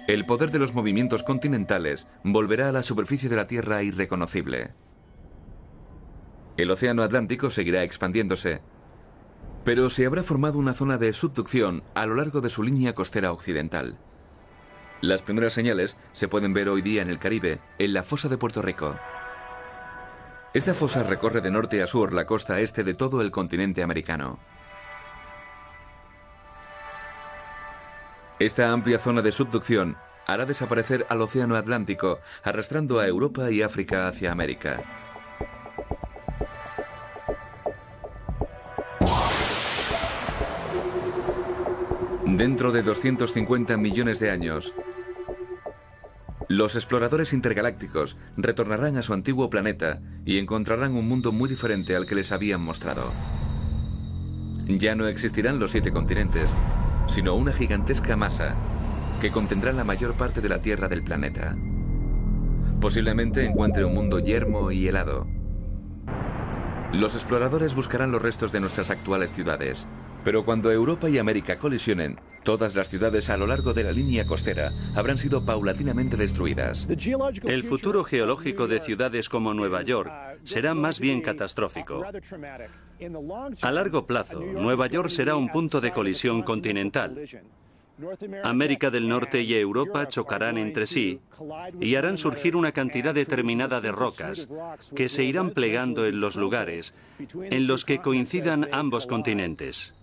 el 0.08 0.26
poder 0.26 0.52
de 0.52 0.60
los 0.60 0.74
movimientos 0.74 1.24
continentales 1.24 2.08
volverá 2.24 2.70
a 2.70 2.72
la 2.72 2.84
superficie 2.84 3.28
de 3.28 3.36
la 3.36 3.48
Tierra 3.48 3.84
irreconocible. 3.84 4.72
El 6.56 6.72
Océano 6.72 7.04
Atlántico 7.04 7.50
seguirá 7.50 7.84
expandiéndose, 7.84 8.62
pero 9.64 9.90
se 9.90 10.06
habrá 10.06 10.24
formado 10.24 10.60
una 10.60 10.74
zona 10.74 10.98
de 10.98 11.14
subducción 11.14 11.84
a 11.96 12.06
lo 12.06 12.16
largo 12.16 12.42
de 12.42 12.50
su 12.50 12.64
línea 12.64 12.94
costera 12.94 13.32
occidental. 13.32 13.98
Las 15.02 15.22
primeras 15.22 15.54
señales 15.54 15.98
se 16.12 16.28
pueden 16.28 16.54
ver 16.54 16.70
hoy 16.70 16.82
día 16.82 17.02
en 17.02 17.10
el 17.10 17.20
Caribe, 17.20 17.60
en 17.78 17.94
la 17.94 18.04
fosa 18.04 18.30
de 18.30 18.38
Puerto 18.38 18.62
Rico. 18.62 18.96
Esta 20.54 20.74
fosa 20.74 21.04
recorre 21.04 21.42
de 21.42 21.52
norte 21.52 21.82
a 21.82 21.88
sur 21.88 22.14
la 22.14 22.26
costa 22.26 22.60
este 22.60 22.84
de 22.84 22.94
todo 22.94 23.22
el 23.22 23.32
continente 23.32 23.84
americano. 23.84 24.40
Esta 28.40 28.72
amplia 28.72 29.00
zona 29.00 29.22
de 29.22 29.32
subducción 29.32 29.98
hará 30.28 30.46
desaparecer 30.46 31.06
al 31.10 31.22
Océano 31.22 31.56
Atlántico, 31.56 32.20
arrastrando 32.44 33.00
a 33.00 33.08
Europa 33.08 33.52
y 33.52 33.62
África 33.62 34.08
hacia 34.08 34.32
América. 34.32 35.03
Dentro 42.38 42.72
de 42.72 42.82
250 42.82 43.78
millones 43.78 44.20
de 44.20 44.32
años, 44.32 44.74
los 46.48 46.76
exploradores 46.76 47.32
intergalácticos 47.32 48.18
retornarán 48.38 48.98
a 48.98 49.04
su 49.04 49.14
antiguo 49.14 49.52
planeta 49.52 50.02
y 50.26 50.40
encontrarán 50.40 50.96
un 50.96 51.08
mundo 51.08 51.32
muy 51.32 51.48
diferente 51.48 51.96
al 51.96 52.08
que 52.08 52.16
les 52.16 52.32
habían 52.32 52.60
mostrado. 52.60 53.12
Ya 54.68 54.96
no 54.96 55.08
existirán 55.08 55.60
los 55.60 55.74
siete 55.74 55.92
continentes, 55.92 56.56
sino 57.06 57.36
una 57.36 57.54
gigantesca 57.54 58.16
masa 58.16 58.56
que 59.22 59.30
contendrá 59.30 59.72
la 59.72 59.84
mayor 59.84 60.16
parte 60.16 60.42
de 60.42 60.50
la 60.50 60.58
tierra 60.58 60.88
del 60.88 61.04
planeta. 61.04 61.56
Posiblemente 62.82 63.46
encuentre 63.46 63.86
un 63.86 63.94
mundo 63.94 64.18
yermo 64.18 64.72
y 64.72 64.88
helado. 64.88 65.28
Los 66.94 67.14
exploradores 67.14 67.76
buscarán 67.76 68.12
los 68.12 68.24
restos 68.24 68.52
de 68.52 68.60
nuestras 68.60 68.90
actuales 68.90 69.34
ciudades, 69.34 69.88
pero 70.24 70.46
cuando 70.46 70.72
Europa 70.72 71.10
y 71.10 71.18
América 71.18 71.58
colisionen, 71.58 72.20
todas 72.44 72.76
las 72.76 72.90
ciudades 72.90 73.30
a 73.30 73.38
lo 73.38 73.48
largo 73.48 73.74
de 73.74 73.84
la 73.84 73.92
línea 73.92 74.26
costera 74.26 74.72
habrán 74.96 75.18
sido 75.18 75.46
paulatinamente 75.46 76.18
destruidas. 76.18 76.88
El 77.44 77.64
futuro 77.64 78.04
geológico 78.04 78.68
de 78.68 78.80
ciudades 78.80 79.30
como 79.30 79.54
Nueva 79.54 79.84
York 79.84 80.12
será 80.44 80.74
más 80.74 81.00
bien 81.00 81.22
catastrófico. 81.22 82.04
A 83.62 83.72
largo 83.72 84.06
plazo, 84.06 84.40
Nueva 84.40 84.88
York 84.88 85.10
será 85.10 85.36
un 85.36 85.50
punto 85.50 85.82
de 85.82 85.92
colisión 85.92 86.42
continental. 86.44 87.18
América 88.44 88.90
del 88.90 89.08
Norte 89.08 89.42
y 89.42 89.54
Europa 89.54 90.08
chocarán 90.08 90.58
entre 90.58 90.88
sí 90.88 91.20
y 91.80 91.96
harán 91.96 92.18
surgir 92.18 92.56
una 92.56 92.72
cantidad 92.72 93.14
determinada 93.14 93.82
de 93.82 93.92
rocas 93.92 94.50
que 94.96 95.10
se 95.10 95.24
irán 95.24 95.52
plegando 95.52 96.08
en 96.08 96.20
los 96.20 96.36
lugares 96.36 96.96
en 97.36 97.68
los 97.68 97.86
que 97.86 98.00
coincidan 98.00 98.68
ambos 98.72 99.06
continentes. 99.06 99.94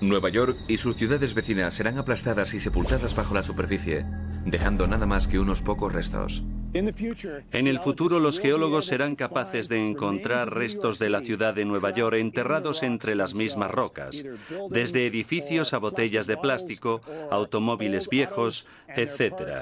Nueva 0.00 0.28
York 0.28 0.56
y 0.68 0.78
sus 0.78 0.96
ciudades 0.96 1.34
vecinas 1.34 1.74
serán 1.74 1.98
aplastadas 1.98 2.54
y 2.54 2.60
sepultadas 2.60 3.14
bajo 3.14 3.34
la 3.34 3.42
superficie, 3.42 4.04
dejando 4.44 4.86
nada 4.86 5.06
más 5.06 5.28
que 5.28 5.38
unos 5.38 5.62
pocos 5.62 5.92
restos. 5.92 6.42
En 6.74 7.68
el 7.68 7.78
futuro 7.78 8.18
los 8.18 8.40
geólogos 8.40 8.86
serán 8.86 9.14
capaces 9.14 9.68
de 9.68 9.78
encontrar 9.78 10.52
restos 10.52 10.98
de 10.98 11.08
la 11.08 11.20
ciudad 11.20 11.54
de 11.54 11.64
Nueva 11.64 11.90
York 11.90 12.16
enterrados 12.16 12.82
entre 12.82 13.14
las 13.14 13.36
mismas 13.36 13.70
rocas, 13.70 14.24
desde 14.70 15.06
edificios 15.06 15.72
a 15.72 15.78
botellas 15.78 16.26
de 16.26 16.36
plástico, 16.36 17.00
automóviles 17.30 18.08
viejos, 18.08 18.66
etc. 18.88 19.60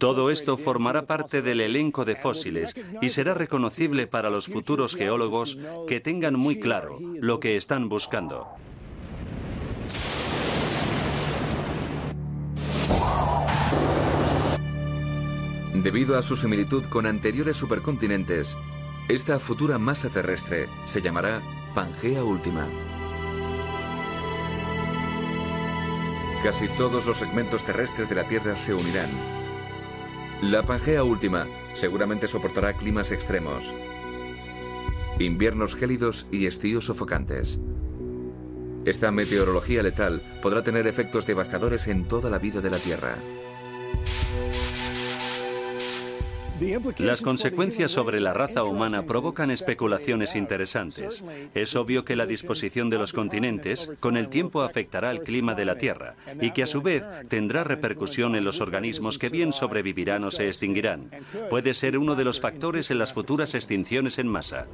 Todo 0.00 0.30
esto 0.30 0.56
formará 0.56 1.06
parte 1.06 1.40
del 1.40 1.60
elenco 1.60 2.04
de 2.04 2.16
fósiles 2.16 2.74
y 3.00 3.10
será 3.10 3.34
reconocible 3.34 4.08
para 4.08 4.28
los 4.28 4.46
futuros 4.46 4.96
geólogos 4.96 5.56
que 5.86 6.00
tengan 6.00 6.34
muy 6.34 6.58
claro 6.58 6.98
lo 7.00 7.38
que 7.38 7.56
están 7.56 7.88
buscando. 7.88 8.48
Debido 15.74 16.18
a 16.18 16.22
su 16.22 16.34
similitud 16.34 16.84
con 16.86 17.06
anteriores 17.06 17.56
supercontinentes, 17.56 18.56
esta 19.08 19.38
futura 19.38 19.78
masa 19.78 20.08
terrestre 20.08 20.68
se 20.84 21.00
llamará 21.00 21.40
Pangea 21.74 22.24
Última. 22.24 22.66
Casi 26.42 26.66
todos 26.68 27.06
los 27.06 27.18
segmentos 27.18 27.64
terrestres 27.64 28.08
de 28.08 28.14
la 28.16 28.26
Tierra 28.26 28.56
se 28.56 28.74
unirán. 28.74 29.10
La 30.42 30.64
Pangea 30.64 31.04
Última 31.04 31.46
seguramente 31.74 32.26
soportará 32.26 32.72
climas 32.72 33.12
extremos, 33.12 33.72
inviernos 35.20 35.76
gélidos 35.76 36.26
y 36.32 36.46
estíos 36.46 36.86
sofocantes. 36.86 37.60
Esta 38.84 39.12
meteorología 39.12 39.82
letal 39.82 40.20
podrá 40.42 40.64
tener 40.64 40.86
efectos 40.86 41.26
devastadores 41.26 41.86
en 41.86 42.08
toda 42.08 42.28
la 42.28 42.38
vida 42.38 42.60
de 42.60 42.70
la 42.70 42.78
Tierra. 42.78 43.14
Las 46.98 47.22
consecuencias 47.22 47.90
sobre 47.90 48.20
la 48.20 48.34
raza 48.34 48.64
humana 48.64 49.06
provocan 49.06 49.50
especulaciones 49.50 50.36
interesantes. 50.36 51.24
Es 51.54 51.74
obvio 51.76 52.04
que 52.04 52.16
la 52.16 52.26
disposición 52.26 52.90
de 52.90 52.98
los 52.98 53.12
continentes 53.12 53.90
con 54.00 54.16
el 54.16 54.28
tiempo 54.28 54.62
afectará 54.62 55.10
al 55.10 55.22
clima 55.22 55.54
de 55.54 55.64
la 55.64 55.78
Tierra 55.78 56.16
y 56.40 56.50
que 56.52 56.62
a 56.62 56.66
su 56.66 56.82
vez 56.82 57.02
tendrá 57.28 57.64
repercusión 57.64 58.36
en 58.36 58.44
los 58.44 58.60
organismos 58.60 59.18
que 59.18 59.28
bien 59.30 59.52
sobrevivirán 59.52 60.24
o 60.24 60.30
se 60.30 60.48
extinguirán. 60.48 61.10
Puede 61.48 61.74
ser 61.74 61.96
uno 61.96 62.14
de 62.14 62.24
los 62.24 62.40
factores 62.40 62.90
en 62.90 62.98
las 62.98 63.12
futuras 63.12 63.54
extinciones 63.54 64.18
en 64.18 64.28
masa. 64.28 64.66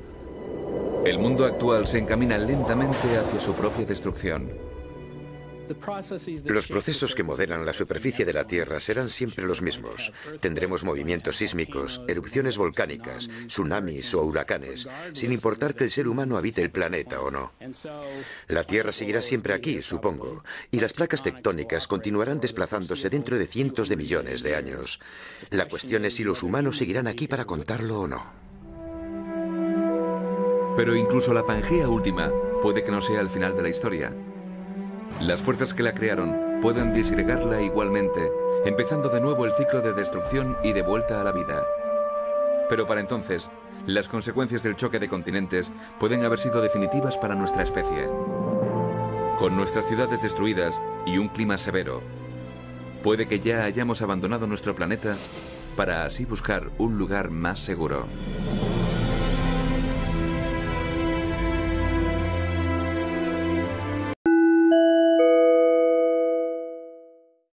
El 1.04 1.18
mundo 1.18 1.44
actual 1.44 1.86
se 1.86 1.98
encamina 1.98 2.36
lentamente 2.36 3.16
hacia 3.16 3.40
su 3.40 3.54
propia 3.54 3.84
destrucción. 3.84 4.75
Los 6.46 6.68
procesos 6.68 7.14
que 7.14 7.22
modelan 7.22 7.64
la 7.64 7.72
superficie 7.72 8.24
de 8.24 8.32
la 8.32 8.46
Tierra 8.46 8.80
serán 8.80 9.08
siempre 9.08 9.46
los 9.46 9.62
mismos. 9.62 10.12
Tendremos 10.40 10.84
movimientos 10.84 11.36
sísmicos, 11.36 12.02
erupciones 12.08 12.58
volcánicas, 12.58 13.28
tsunamis 13.46 14.14
o 14.14 14.22
huracanes, 14.22 14.88
sin 15.12 15.32
importar 15.32 15.74
que 15.74 15.84
el 15.84 15.90
ser 15.90 16.08
humano 16.08 16.36
habite 16.36 16.62
el 16.62 16.70
planeta 16.70 17.20
o 17.20 17.30
no. 17.30 17.52
La 18.48 18.64
Tierra 18.64 18.92
seguirá 18.92 19.22
siempre 19.22 19.54
aquí, 19.54 19.82
supongo, 19.82 20.44
y 20.70 20.80
las 20.80 20.92
placas 20.92 21.22
tectónicas 21.22 21.86
continuarán 21.86 22.40
desplazándose 22.40 23.10
dentro 23.10 23.38
de 23.38 23.46
cientos 23.46 23.88
de 23.88 23.96
millones 23.96 24.42
de 24.42 24.56
años. 24.56 25.00
La 25.50 25.68
cuestión 25.68 26.04
es 26.04 26.14
si 26.14 26.24
los 26.24 26.42
humanos 26.42 26.76
seguirán 26.76 27.06
aquí 27.06 27.28
para 27.28 27.44
contarlo 27.44 28.00
o 28.00 28.06
no. 28.06 28.46
Pero 30.76 30.94
incluso 30.94 31.32
la 31.32 31.46
Pangea 31.46 31.88
última 31.88 32.30
puede 32.60 32.84
que 32.84 32.90
no 32.90 33.00
sea 33.00 33.20
el 33.20 33.30
final 33.30 33.56
de 33.56 33.62
la 33.62 33.68
historia. 33.70 34.14
Las 35.20 35.40
fuerzas 35.40 35.72
que 35.72 35.82
la 35.82 35.94
crearon 35.94 36.60
pueden 36.60 36.92
disgregarla 36.92 37.62
igualmente, 37.62 38.30
empezando 38.66 39.08
de 39.08 39.20
nuevo 39.20 39.46
el 39.46 39.52
ciclo 39.52 39.80
de 39.80 39.94
destrucción 39.94 40.58
y 40.62 40.74
de 40.74 40.82
vuelta 40.82 41.20
a 41.20 41.24
la 41.24 41.32
vida. 41.32 41.64
Pero 42.68 42.86
para 42.86 43.00
entonces, 43.00 43.50
las 43.86 44.08
consecuencias 44.08 44.62
del 44.62 44.76
choque 44.76 44.98
de 44.98 45.08
continentes 45.08 45.72
pueden 45.98 46.22
haber 46.22 46.38
sido 46.38 46.60
definitivas 46.60 47.16
para 47.16 47.34
nuestra 47.34 47.62
especie. 47.62 48.08
Con 49.38 49.56
nuestras 49.56 49.86
ciudades 49.86 50.22
destruidas 50.22 50.82
y 51.06 51.16
un 51.16 51.28
clima 51.28 51.56
severo, 51.56 52.02
puede 53.02 53.26
que 53.26 53.40
ya 53.40 53.64
hayamos 53.64 54.02
abandonado 54.02 54.46
nuestro 54.46 54.74
planeta 54.74 55.16
para 55.76 56.04
así 56.04 56.26
buscar 56.26 56.70
un 56.76 56.98
lugar 56.98 57.30
más 57.30 57.58
seguro. 57.58 58.06